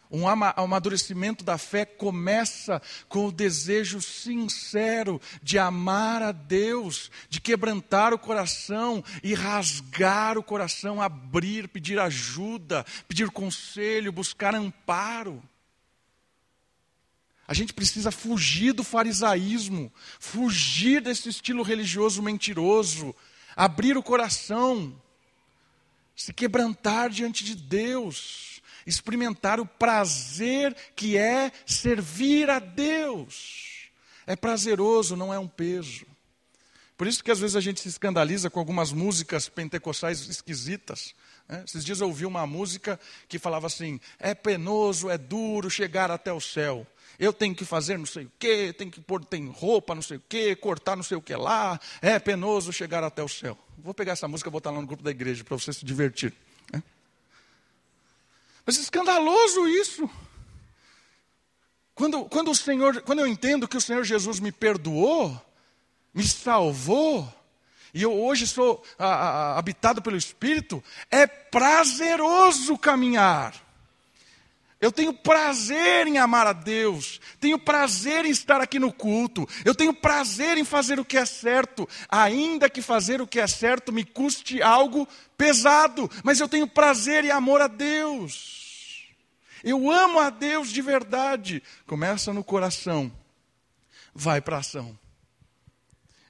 Um 0.10 0.28
amadurecimento 0.28 1.44
da 1.44 1.60
fé 1.60 1.86
começa 1.86 2.82
com 3.08 3.28
o 3.28 3.32
desejo 3.32 4.02
sincero 4.02 5.22
de 5.44 5.60
amar 5.60 6.24
a 6.24 6.32
Deus, 6.32 7.12
de 7.30 7.40
quebrantar 7.40 8.12
o 8.12 8.18
coração 8.18 9.04
e 9.22 9.36
rasgar 9.36 10.40
o 10.40 10.44
coração, 10.44 11.00
abrir, 11.00 11.68
pedir 11.68 12.00
ajuda, 12.00 12.84
pedir 13.08 13.30
conselho, 13.30 14.12
buscar 14.12 14.56
amparo. 14.56 15.40
A 17.50 17.54
gente 17.56 17.74
precisa 17.74 18.12
fugir 18.12 18.74
do 18.74 18.84
farisaísmo, 18.84 19.92
fugir 20.20 21.02
desse 21.02 21.30
estilo 21.30 21.64
religioso 21.64 22.22
mentiroso, 22.22 23.16
abrir 23.56 23.98
o 23.98 24.04
coração, 24.04 24.96
se 26.16 26.32
quebrantar 26.32 27.10
diante 27.10 27.44
de 27.44 27.56
Deus, 27.56 28.62
experimentar 28.86 29.60
o 29.60 29.66
prazer 29.66 30.76
que 30.96 31.18
é 31.18 31.52
servir 31.66 32.52
a 32.52 32.60
Deus. 32.60 33.90
É 34.28 34.36
prazeroso, 34.36 35.16
não 35.16 35.34
é 35.34 35.40
um 35.40 35.48
peso. 35.48 36.06
Por 36.96 37.08
isso 37.08 37.24
que 37.24 37.32
às 37.32 37.40
vezes 37.40 37.56
a 37.56 37.62
gente 37.62 37.82
se 37.82 37.90
escandaliza 37.90 38.52
com 38.52 38.60
algumas 38.60 38.92
músicas 38.92 39.50
pentecostais 39.50 40.30
esquisitas. 40.30 41.16
Né? 41.48 41.64
Esses 41.66 41.84
dias 41.84 42.00
eu 42.00 42.10
ouvi 42.10 42.28
uma 42.28 42.46
música 42.46 43.00
que 43.28 43.40
falava 43.40 43.66
assim: 43.66 44.00
é 44.20 44.36
penoso, 44.36 45.10
é 45.10 45.18
duro 45.18 45.68
chegar 45.68 46.12
até 46.12 46.32
o 46.32 46.40
céu 46.40 46.86
eu 47.20 47.34
tenho 47.34 47.54
que 47.54 47.66
fazer 47.66 47.98
não 47.98 48.06
sei 48.06 48.26
o 48.26 48.32
quê, 48.40 48.74
tenho 48.76 48.90
que 48.90 49.02
pôr 49.02 49.24
tem 49.26 49.50
roupa 49.50 49.94
não 49.94 50.02
sei 50.02 50.18
o 50.18 50.24
quê, 50.30 50.56
cortar 50.56 50.96
não 50.96 51.04
sei 51.04 51.18
o 51.18 51.22
que 51.22 51.36
lá, 51.36 51.78
é 52.02 52.18
penoso 52.18 52.72
chegar 52.72 53.04
até 53.04 53.22
o 53.22 53.28
céu. 53.28 53.58
Vou 53.78 53.94
pegar 53.94 54.14
essa 54.14 54.28
música 54.28 54.50
e 54.50 54.52
botar 54.52 54.72
lá 54.72 54.80
no 54.80 54.88
grupo 54.88 55.04
da 55.04 55.12
igreja 55.12 55.44
para 55.44 55.58
você 55.58 55.74
se 55.74 55.84
divertir. 55.84 56.34
Né? 56.72 56.82
Mas 58.66 58.78
é 58.78 58.82
escandaloso 58.82 59.68
isso. 59.68 60.10
Quando, 61.94 62.24
quando 62.26 62.52
o 62.52 62.56
Senhor, 62.56 63.02
quando 63.02 63.20
eu 63.20 63.28
entendo 63.28 63.68
que 63.68 63.76
o 63.76 63.82
Senhor 63.82 64.06
Jesus 64.06 64.40
me 64.40 64.54
perdoou, 64.54 65.38
me 66.14 66.26
salvou, 66.26 67.28
e 67.94 68.02
eu 68.02 68.14
hoje 68.14 68.48
sou 68.48 68.82
a, 68.98 69.08
a, 69.08 69.60
habitado 69.60 70.02
pelo 70.02 70.16
Espírito, 70.16 70.82
é 71.12 71.28
prazeroso 71.28 72.78
caminhar. 72.78 73.69
Eu 74.82 74.94
tenho 74.94 75.14
prazer 75.14 76.08
em 76.08 76.18
amar 76.18 76.48
a 76.48 76.54
Deus, 76.54 77.20
tenho 77.40 77.60
prazer 77.60 78.24
em 78.24 78.30
estar 78.30 78.62
aqui 78.62 78.80
no 78.80 78.94
culto, 78.94 79.48
eu 79.66 79.76
tenho 79.76 79.94
prazer 79.94 80.58
em 80.58 80.64
fazer 80.64 81.00
o 81.00 81.06
que 81.06 81.18
é 81.18 81.26
certo, 81.26 81.88
ainda 82.08 82.70
que 82.70 82.82
fazer 82.82 83.22
o 83.22 83.28
que 83.28 83.42
é 83.42 83.48
certo 83.48 83.92
me 83.92 84.06
custe 84.06 84.62
algo 84.62 85.06
pesado, 85.38 86.10
mas 86.24 86.40
eu 86.40 86.48
tenho 86.48 86.66
prazer 86.66 87.26
e 87.26 87.32
amor 87.32 87.60
a 87.60 87.68
Deus. 87.68 88.60
Eu 89.64 89.92
amo 89.92 90.20
a 90.20 90.30
Deus 90.30 90.70
de 90.70 90.82
verdade. 90.82 91.62
Começa 91.86 92.32
no 92.32 92.44
coração, 92.44 93.12
vai 94.14 94.40
para 94.40 94.58
a 94.58 94.60
ação. 94.60 94.98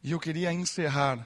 E 0.04 0.12
eu 0.12 0.20
queria 0.20 0.52
encerrar 0.52 1.26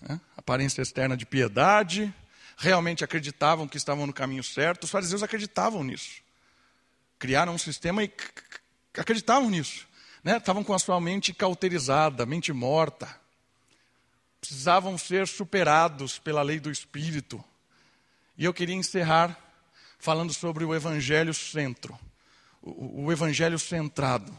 né, 0.00 0.20
aparência 0.36 0.80
externa 0.80 1.16
de 1.16 1.26
piedade, 1.26 2.14
realmente 2.58 3.04
acreditavam 3.04 3.68
que 3.68 3.76
estavam 3.76 4.04
no 4.04 4.12
caminho 4.12 4.42
certo, 4.42 4.84
os 4.84 4.90
fariseus 4.90 5.22
acreditavam 5.22 5.84
nisso. 5.84 6.20
Criaram 7.16 7.54
um 7.54 7.58
sistema 7.58 8.02
e 8.02 8.12
acreditavam 8.98 9.48
nisso. 9.48 9.86
Né? 10.24 10.36
Estavam 10.36 10.64
com 10.64 10.74
a 10.74 10.78
sua 10.78 11.00
mente 11.00 11.32
cauterizada, 11.32 12.26
mente 12.26 12.52
morta. 12.52 13.08
Precisavam 14.40 14.98
ser 14.98 15.28
superados 15.28 16.18
pela 16.18 16.42
lei 16.42 16.58
do 16.58 16.70
Espírito. 16.70 17.42
E 18.36 18.44
eu 18.44 18.52
queria 18.52 18.74
encerrar 18.74 19.38
falando 19.96 20.34
sobre 20.34 20.64
o 20.64 20.74
Evangelho 20.74 21.32
centro, 21.32 21.96
o, 22.60 23.04
o 23.04 23.12
Evangelho 23.12 23.58
centrado. 23.58 24.36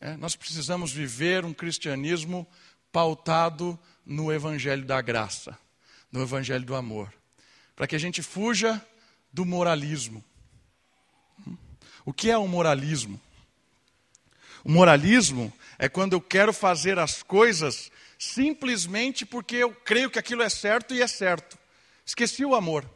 É, 0.00 0.16
nós 0.16 0.36
precisamos 0.36 0.92
viver 0.92 1.44
um 1.44 1.52
cristianismo 1.52 2.46
pautado 2.92 3.78
no 4.06 4.32
Evangelho 4.32 4.84
da 4.84 5.00
graça, 5.00 5.58
no 6.10 6.22
Evangelho 6.22 6.64
do 6.64 6.76
amor 6.76 7.12
para 7.74 7.86
que 7.86 7.96
a 7.96 7.98
gente 7.98 8.22
fuja 8.22 8.84
do 9.32 9.44
moralismo. 9.44 10.24
O 12.04 12.12
que 12.12 12.30
é 12.30 12.36
o 12.36 12.46
moralismo? 12.46 13.20
O 14.64 14.70
moralismo 14.70 15.52
é 15.78 15.88
quando 15.88 16.12
eu 16.12 16.20
quero 16.20 16.52
fazer 16.52 16.98
as 16.98 17.22
coisas 17.22 17.90
simplesmente 18.18 19.26
porque 19.26 19.56
eu 19.56 19.72
creio 19.72 20.10
que 20.10 20.18
aquilo 20.18 20.42
é 20.42 20.48
certo 20.48 20.94
e 20.94 21.02
é 21.02 21.06
certo. 21.06 21.58
Esqueci 22.04 22.44
o 22.44 22.54
amor. 22.54 22.88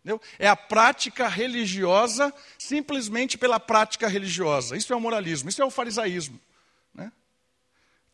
Entendeu? 0.00 0.20
É 0.38 0.48
a 0.48 0.56
prática 0.56 1.28
religiosa 1.28 2.32
simplesmente 2.58 3.38
pela 3.38 3.60
prática 3.60 4.08
religiosa. 4.08 4.76
Isso 4.76 4.92
é 4.92 4.96
o 4.96 5.00
moralismo, 5.00 5.48
isso 5.48 5.62
é 5.62 5.64
o 5.64 5.70
farisaísmo. 5.70 6.40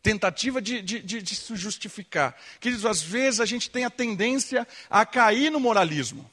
Tentativa 0.01 0.61
de, 0.61 0.81
de, 0.81 0.99
de, 1.01 1.21
de 1.21 1.35
se 1.35 1.55
justificar. 1.55 2.35
Queridos, 2.59 2.85
às 2.85 3.01
vezes 3.01 3.39
a 3.39 3.45
gente 3.45 3.69
tem 3.69 3.83
a 3.83 3.89
tendência 3.89 4.67
a 4.89 5.05
cair 5.05 5.51
no 5.51 5.59
moralismo. 5.59 6.29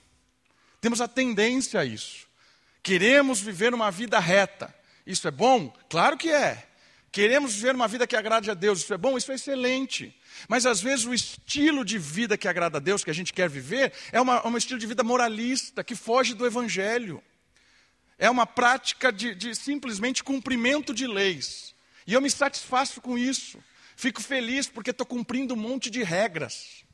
Temos 0.81 1.01
a 1.01 1.09
tendência 1.09 1.81
a 1.81 1.85
isso. 1.85 2.27
Queremos 2.83 3.41
viver 3.41 3.75
uma 3.75 3.91
vida 3.91 4.19
reta. 4.21 4.73
Isso 5.05 5.27
é 5.27 5.31
bom? 5.31 5.75
Claro 5.89 6.17
que 6.17 6.31
é. 6.31 6.65
Queremos 7.11 7.55
viver 7.55 7.75
uma 7.75 7.89
vida 7.89 8.07
que 8.07 8.15
agrade 8.15 8.51
a 8.51 8.55
Deus. 8.55 8.81
Isso 8.81 8.95
é 8.95 8.97
bom? 8.97 9.17
Isso 9.17 9.33
é 9.33 9.35
excelente. 9.35 10.15
Mas 10.49 10.67
às 10.67 10.81
vezes 10.81 11.05
o 11.05 11.15
estilo 11.15 11.85
de 11.85 11.99
vida 11.99 12.37
que 12.37 12.47
agrada 12.47 12.79
a 12.79 12.81
Deus, 12.81 13.03
que 13.03 13.11
a 13.11 13.15
gente 13.15 13.33
quer 13.33 13.49
viver, 13.49 13.93
é 14.13 14.21
uma, 14.21 14.47
um 14.47 14.57
estilo 14.57 14.79
de 14.79 14.87
vida 14.87 15.03
moralista, 15.03 15.83
que 15.83 15.95
foge 15.95 16.35
do 16.35 16.47
Evangelho. 16.47 17.23
É 18.19 18.31
uma 18.31 18.47
prática 18.47 19.13
de, 19.13 19.35
de 19.35 19.55
simplesmente 19.55 20.23
cumprimento 20.23 20.95
de 20.95 21.07
leis. 21.07 21.75
E 22.07 22.13
eu 22.13 22.21
me 22.21 22.31
satisfaço 22.31 23.01
com 23.01 23.19
isso. 23.19 23.59
Fico 23.97 24.23
feliz 24.23 24.69
porque 24.69 24.91
estou 24.91 25.07
cumprindo 25.07 25.55
um 25.55 25.57
monte 25.57 25.91
de 25.91 26.03
regras. 26.03 26.85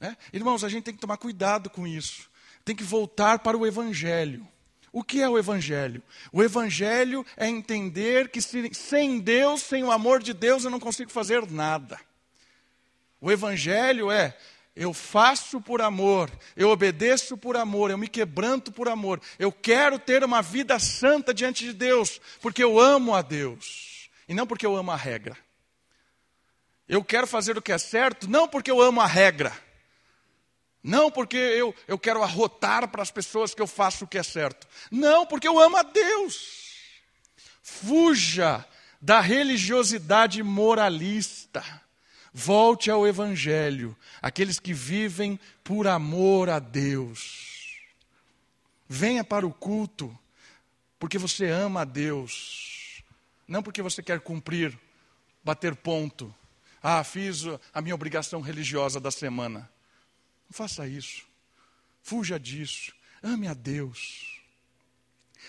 Né? 0.00 0.16
Irmãos, 0.32 0.64
a 0.64 0.68
gente 0.68 0.84
tem 0.84 0.94
que 0.94 1.00
tomar 1.00 1.16
cuidado 1.16 1.68
com 1.68 1.86
isso. 1.86 2.30
Tem 2.64 2.74
que 2.74 2.84
voltar 2.84 3.40
para 3.40 3.56
o 3.56 3.66
Evangelho. 3.66 4.46
O 4.92 5.02
que 5.02 5.20
é 5.20 5.28
o 5.28 5.38
Evangelho? 5.38 6.02
O 6.32 6.42
Evangelho 6.42 7.24
é 7.36 7.46
entender 7.46 8.30
que 8.30 8.40
sem 8.40 9.18
Deus, 9.18 9.62
sem 9.62 9.84
o 9.84 9.90
amor 9.90 10.22
de 10.22 10.32
Deus, 10.32 10.64
eu 10.64 10.70
não 10.70 10.80
consigo 10.80 11.10
fazer 11.10 11.50
nada. 11.50 12.00
O 13.20 13.30
Evangelho 13.30 14.10
é 14.10 14.36
eu 14.78 14.94
faço 14.94 15.60
por 15.60 15.82
amor, 15.82 16.30
eu 16.56 16.68
obedeço 16.68 17.36
por 17.36 17.56
amor, 17.56 17.90
eu 17.90 17.98
me 17.98 18.06
quebranto 18.06 18.70
por 18.70 18.88
amor. 18.88 19.20
Eu 19.36 19.50
quero 19.50 19.98
ter 19.98 20.22
uma 20.22 20.40
vida 20.40 20.78
santa 20.78 21.34
diante 21.34 21.64
de 21.64 21.72
Deus, 21.72 22.20
porque 22.40 22.62
eu 22.62 22.78
amo 22.78 23.12
a 23.12 23.20
Deus. 23.20 23.87
E 24.28 24.34
não 24.34 24.46
porque 24.46 24.66
eu 24.66 24.76
amo 24.76 24.90
a 24.90 24.96
regra. 24.96 25.36
Eu 26.86 27.02
quero 27.02 27.26
fazer 27.26 27.56
o 27.56 27.62
que 27.62 27.72
é 27.72 27.78
certo, 27.78 28.28
não 28.28 28.46
porque 28.46 28.70
eu 28.70 28.80
amo 28.80 29.00
a 29.00 29.06
regra. 29.06 29.52
Não 30.82 31.10
porque 31.10 31.36
eu, 31.36 31.74
eu 31.86 31.98
quero 31.98 32.22
arrotar 32.22 32.88
para 32.88 33.02
as 33.02 33.10
pessoas 33.10 33.54
que 33.54 33.60
eu 33.60 33.66
faço 33.66 34.04
o 34.04 34.08
que 34.08 34.18
é 34.18 34.22
certo. 34.22 34.66
Não, 34.90 35.26
porque 35.26 35.48
eu 35.48 35.58
amo 35.58 35.76
a 35.76 35.82
Deus. 35.82 36.76
Fuja 37.62 38.64
da 39.00 39.20
religiosidade 39.20 40.42
moralista. 40.42 41.62
Volte 42.32 42.90
ao 42.90 43.06
Evangelho, 43.06 43.96
aqueles 44.22 44.60
que 44.60 44.72
vivem 44.72 45.40
por 45.64 45.88
amor 45.88 46.48
a 46.48 46.58
Deus. 46.58 47.76
Venha 48.88 49.24
para 49.24 49.46
o 49.46 49.52
culto, 49.52 50.16
porque 50.98 51.18
você 51.18 51.48
ama 51.48 51.80
a 51.82 51.84
Deus 51.84 52.77
não 53.48 53.62
porque 53.62 53.80
você 53.80 54.02
quer 54.02 54.20
cumprir, 54.20 54.78
bater 55.42 55.74
ponto. 55.74 56.32
Ah, 56.82 57.02
fiz 57.02 57.44
a 57.72 57.80
minha 57.80 57.94
obrigação 57.94 58.42
religiosa 58.42 59.00
da 59.00 59.10
semana. 59.10 59.60
Não 60.48 60.52
faça 60.52 60.86
isso. 60.86 61.26
Fuja 62.02 62.38
disso. 62.38 62.92
Ame 63.22 63.48
a 63.48 63.54
Deus. 63.54 64.38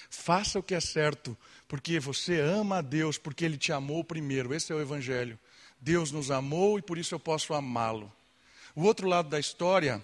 Faça 0.10 0.58
o 0.58 0.64
que 0.64 0.74
é 0.74 0.80
certo, 0.80 1.38
porque 1.68 2.00
você 2.00 2.40
ama 2.40 2.78
a 2.78 2.82
Deus, 2.82 3.18
porque 3.18 3.44
Ele 3.44 3.58
te 3.58 3.72
amou 3.72 4.04
primeiro. 4.04 4.54
Esse 4.54 4.72
é 4.72 4.76
o 4.76 4.82
Evangelho. 4.82 5.38
Deus 5.80 6.12
nos 6.12 6.32
amou 6.32 6.80
e 6.80 6.82
por 6.82 6.98
isso 6.98 7.14
eu 7.14 7.20
posso 7.20 7.54
amá-lo. 7.54 8.12
O 8.76 8.84
outro 8.84 9.08
lado 9.08 9.30
da 9.30 9.40
história, 9.40 10.04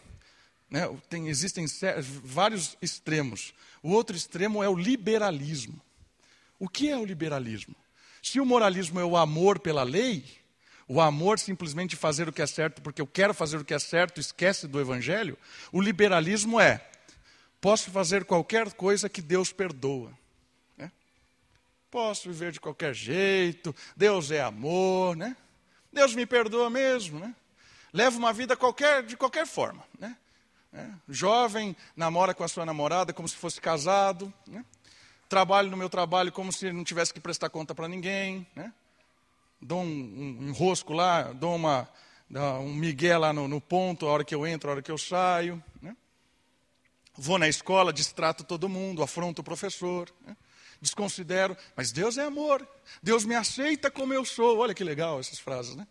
né, 0.70 0.82
tem, 1.10 1.28
existem 1.28 1.66
vários 2.24 2.78
extremos. 2.82 3.54
O 3.82 3.92
outro 3.92 4.16
extremo 4.16 4.64
é 4.64 4.70
o 4.70 4.76
liberalismo. 4.76 5.80
O 6.60 6.68
que 6.68 6.90
é 6.90 6.98
o 6.98 7.06
liberalismo? 7.06 7.76
Se 8.26 8.40
o 8.40 8.46
moralismo 8.46 9.00
é 9.00 9.06
o 9.06 9.16
amor 9.16 9.60
pela 9.60 9.84
lei, 9.84 10.26
o 10.88 11.00
amor 11.00 11.38
simplesmente 11.38 11.96
fazer 11.96 12.28
o 12.28 12.34
que 12.34 12.42
é 12.42 12.48
certo 12.48 12.82
porque 12.82 13.00
eu 13.00 13.06
quero 13.06 13.36
fazer 13.36 13.58
o 13.58 13.64
que 13.64 13.72
é 13.72 13.78
certo, 13.78 14.20
esquece 14.20 14.68
do 14.68 14.82
evangelho, 14.82 15.38
o 15.72 15.80
liberalismo 15.80 16.60
é 16.60 16.90
posso 17.62 17.92
fazer 17.92 18.26
qualquer 18.26 18.74
coisa 18.74 19.08
que 19.08 19.22
Deus 19.22 19.54
perdoa. 19.54 20.12
Né? 20.76 20.92
Posso 21.92 22.28
viver 22.28 22.52
de 22.52 22.60
qualquer 22.60 22.96
jeito, 22.96 23.76
Deus 23.96 24.32
é 24.32 24.42
amor, 24.42 25.16
né? 25.16 25.38
Deus 25.94 26.16
me 26.16 26.26
perdoa 26.26 26.68
mesmo, 26.68 27.20
né? 27.20 27.36
Uma 28.18 28.34
vida 28.34 28.58
qualquer, 28.58 29.04
de 29.04 29.16
qualquer 29.16 29.46
forma, 29.46 29.86
né? 30.00 30.18
É. 30.74 30.90
Jovem, 31.08 31.78
namora 31.96 32.34
com 32.34 32.44
a 32.44 32.48
sua 32.48 32.66
namorada 32.66 33.14
como 33.14 33.28
se 33.28 33.36
fosse 33.36 33.62
casado, 33.62 34.34
né? 34.48 34.66
Trabalho 35.28 35.70
no 35.70 35.78
meu 35.78 35.90
trabalho 35.90 36.32
como 36.32 36.52
se 36.52 36.72
não 36.72 36.84
tivesse 36.84 37.14
que 37.14 37.20
prestar 37.20 37.50
conta 37.50 37.74
para 37.74 37.88
ninguém, 37.88 38.46
né? 38.56 38.74
dou 39.62 39.82
um, 39.82 40.54
um, 40.60 40.94
lá, 40.94 41.34
dou 41.34 41.56
uma, 41.56 41.90
um 42.60 42.74
migué 42.74 43.18
lá 43.18 43.34
no, 43.34 43.48
no, 43.48 43.60
ponto, 43.60 44.08
a 44.08 44.12
hora 44.12 44.24
que 44.24 44.36
eu 44.36 44.46
entro, 44.46 44.70
a 44.70 44.74
hora 44.74 44.82
que 44.82 44.92
eu 44.92 44.98
saio. 44.98 45.62
Né? 45.82 45.96
Vou 47.16 47.38
na 47.38 47.48
escola, 47.48 47.92
distrato 47.92 48.44
todo 48.44 48.70
mundo, 48.70 49.02
afronto 49.02 49.40
o 49.40 49.44
professor, 49.44 50.12
né? 50.26 50.36
desconsidero, 50.82 51.58
mas 51.76 51.92
Deus 51.92 52.18
é 52.18 52.24
amor, 52.24 52.68
Deus 53.02 53.26
me 53.26 53.34
aceita 53.34 53.90
como 53.90 54.14
eu 54.14 54.24
sou. 54.24 54.60
Olha 54.60 54.74
que 54.74 54.84
legal 54.84 55.20
essas 55.20 55.40
frases, 55.40 55.76
né? 55.76 55.88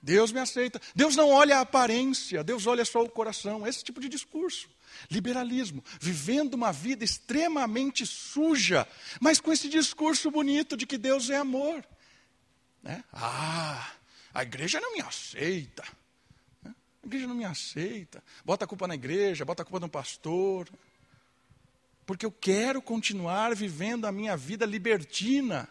Deus 0.00 0.32
me 0.32 0.40
aceita. 0.40 0.80
Deus 0.94 1.16
não 1.16 1.30
olha 1.30 1.58
a 1.58 1.60
aparência, 1.60 2.44
Deus 2.44 2.66
olha 2.66 2.84
só 2.84 3.02
o 3.02 3.10
coração. 3.10 3.66
Esse 3.66 3.82
tipo 3.82 4.00
de 4.00 4.08
discurso. 4.08 4.68
Liberalismo, 5.10 5.84
vivendo 6.00 6.54
uma 6.54 6.72
vida 6.72 7.04
extremamente 7.04 8.06
suja, 8.06 8.88
mas 9.20 9.40
com 9.40 9.52
esse 9.52 9.68
discurso 9.68 10.30
bonito 10.30 10.76
de 10.76 10.86
que 10.86 10.98
Deus 10.98 11.30
é 11.30 11.36
amor. 11.36 11.84
Né? 12.82 13.04
Ah, 13.12 13.92
a 14.32 14.42
igreja 14.42 14.80
não 14.80 14.94
me 14.94 15.00
aceita. 15.00 15.84
Né? 16.62 16.74
A 17.02 17.06
igreja 17.06 17.26
não 17.26 17.34
me 17.34 17.44
aceita. 17.44 18.22
Bota 18.44 18.64
a 18.64 18.68
culpa 18.68 18.88
na 18.88 18.94
igreja, 18.94 19.44
bota 19.44 19.62
a 19.62 19.64
culpa 19.64 19.80
no 19.80 19.88
pastor. 19.88 20.68
Porque 22.06 22.24
eu 22.24 22.32
quero 22.32 22.80
continuar 22.80 23.54
vivendo 23.54 24.06
a 24.06 24.12
minha 24.12 24.36
vida 24.36 24.64
libertina. 24.64 25.68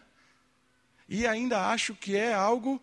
E 1.08 1.26
ainda 1.26 1.70
acho 1.70 1.94
que 1.94 2.16
é 2.16 2.32
algo 2.32 2.82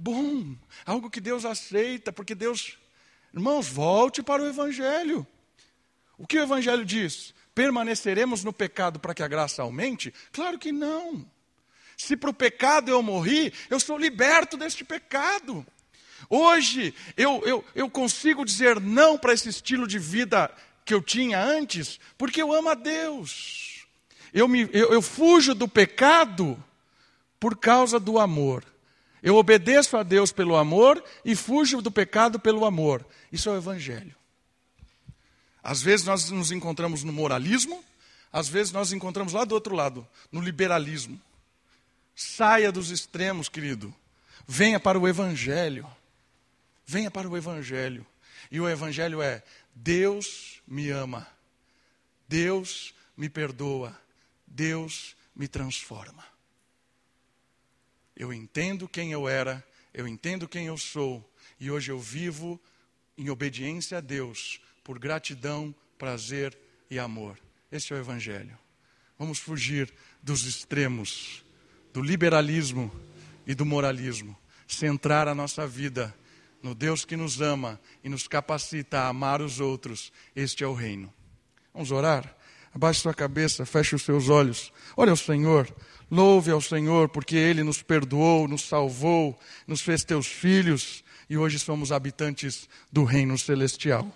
bom, 0.00 0.56
algo 0.86 1.10
que 1.10 1.20
Deus 1.20 1.44
aceita, 1.44 2.12
porque 2.12 2.34
Deus. 2.34 2.78
Irmãos, 3.32 3.68
volte 3.68 4.22
para 4.22 4.42
o 4.42 4.46
Evangelho. 4.46 5.26
O 6.16 6.26
que 6.26 6.38
o 6.38 6.42
Evangelho 6.42 6.84
diz? 6.84 7.34
Permaneceremos 7.54 8.42
no 8.42 8.52
pecado 8.52 8.98
para 8.98 9.14
que 9.14 9.22
a 9.22 9.28
graça 9.28 9.62
aumente? 9.62 10.12
Claro 10.32 10.58
que 10.58 10.72
não. 10.72 11.24
Se 11.96 12.16
para 12.16 12.30
o 12.30 12.34
pecado 12.34 12.90
eu 12.90 13.02
morri, 13.02 13.52
eu 13.68 13.78
sou 13.78 13.98
liberto 13.98 14.56
deste 14.56 14.84
pecado. 14.84 15.66
Hoje 16.28 16.94
eu, 17.16 17.42
eu, 17.44 17.64
eu 17.74 17.90
consigo 17.90 18.44
dizer 18.44 18.80
não 18.80 19.18
para 19.18 19.34
esse 19.34 19.48
estilo 19.48 19.86
de 19.86 19.98
vida 19.98 20.50
que 20.84 20.94
eu 20.94 21.02
tinha 21.02 21.42
antes, 21.42 22.00
porque 22.16 22.40
eu 22.40 22.52
amo 22.52 22.70
a 22.70 22.74
Deus. 22.74 23.86
Eu, 24.32 24.48
me, 24.48 24.68
eu, 24.72 24.92
eu 24.92 25.02
fujo 25.02 25.54
do 25.54 25.68
pecado 25.68 26.62
por 27.38 27.56
causa 27.56 28.00
do 28.00 28.18
amor. 28.18 28.64
Eu 29.22 29.36
obedeço 29.36 29.96
a 29.96 30.02
Deus 30.02 30.32
pelo 30.32 30.56
amor 30.56 31.02
e 31.24 31.36
fujo 31.36 31.82
do 31.82 31.90
pecado 31.90 32.40
pelo 32.40 32.64
amor. 32.64 33.04
Isso 33.30 33.48
é 33.48 33.52
o 33.52 33.56
Evangelho. 33.56 34.14
Às 35.62 35.82
vezes 35.82 36.06
nós 36.06 36.30
nos 36.30 36.50
encontramos 36.50 37.04
no 37.04 37.12
moralismo, 37.12 37.84
às 38.32 38.48
vezes 38.48 38.72
nós 38.72 38.88
nos 38.88 38.92
encontramos 38.96 39.32
lá 39.32 39.44
do 39.44 39.54
outro 39.54 39.74
lado, 39.74 40.06
no 40.32 40.40
liberalismo. 40.40 41.20
Saia 42.14 42.72
dos 42.72 42.90
extremos, 42.90 43.48
querido. 43.48 43.94
Venha 44.46 44.80
para 44.80 44.98
o 44.98 45.06
Evangelho. 45.06 45.86
Venha 46.86 47.10
para 47.10 47.28
o 47.28 47.36
Evangelho. 47.36 48.06
E 48.50 48.60
o 48.60 48.68
Evangelho 48.68 49.22
é: 49.22 49.42
Deus 49.74 50.60
me 50.66 50.90
ama, 50.90 51.26
Deus 52.28 52.94
me 53.16 53.28
perdoa, 53.28 53.96
Deus 54.46 55.14
me 55.34 55.46
transforma. 55.46 56.24
Eu 58.20 58.34
entendo 58.34 58.86
quem 58.86 59.12
eu 59.12 59.26
era, 59.26 59.64
eu 59.94 60.06
entendo 60.06 60.46
quem 60.46 60.66
eu 60.66 60.76
sou, 60.76 61.26
e 61.58 61.70
hoje 61.70 61.90
eu 61.90 61.98
vivo 61.98 62.60
em 63.16 63.30
obediência 63.30 63.96
a 63.96 64.00
Deus, 64.02 64.60
por 64.84 64.98
gratidão, 64.98 65.74
prazer 65.96 66.54
e 66.90 66.98
amor. 66.98 67.38
Esse 67.72 67.94
é 67.94 67.96
o 67.96 67.98
Evangelho. 67.98 68.58
Vamos 69.18 69.38
fugir 69.38 69.90
dos 70.22 70.44
extremos, 70.44 71.42
do 71.94 72.02
liberalismo 72.02 72.92
e 73.46 73.54
do 73.54 73.64
moralismo. 73.64 74.36
Centrar 74.68 75.26
a 75.26 75.34
nossa 75.34 75.66
vida 75.66 76.14
no 76.62 76.74
Deus 76.74 77.06
que 77.06 77.16
nos 77.16 77.40
ama 77.40 77.80
e 78.04 78.10
nos 78.10 78.28
capacita 78.28 79.00
a 79.00 79.08
amar 79.08 79.40
os 79.40 79.60
outros. 79.60 80.12
Este 80.36 80.62
é 80.62 80.66
o 80.66 80.74
reino. 80.74 81.10
Vamos 81.72 81.90
orar? 81.90 82.36
Abaixe 82.74 83.00
sua 83.00 83.14
cabeça, 83.14 83.64
feche 83.64 83.96
os 83.96 84.02
seus 84.02 84.28
olhos. 84.28 84.70
Olha 84.94 85.14
o 85.14 85.16
Senhor. 85.16 85.74
Louve 86.10 86.50
ao 86.50 86.60
Senhor, 86.60 87.08
porque 87.08 87.36
Ele 87.36 87.62
nos 87.62 87.82
perdoou, 87.82 88.48
nos 88.48 88.62
salvou, 88.62 89.38
nos 89.66 89.80
fez 89.80 90.02
teus 90.02 90.26
filhos 90.26 91.04
e 91.28 91.38
hoje 91.38 91.58
somos 91.58 91.92
habitantes 91.92 92.68
do 92.90 93.04
reino 93.04 93.38
celestial. 93.38 94.06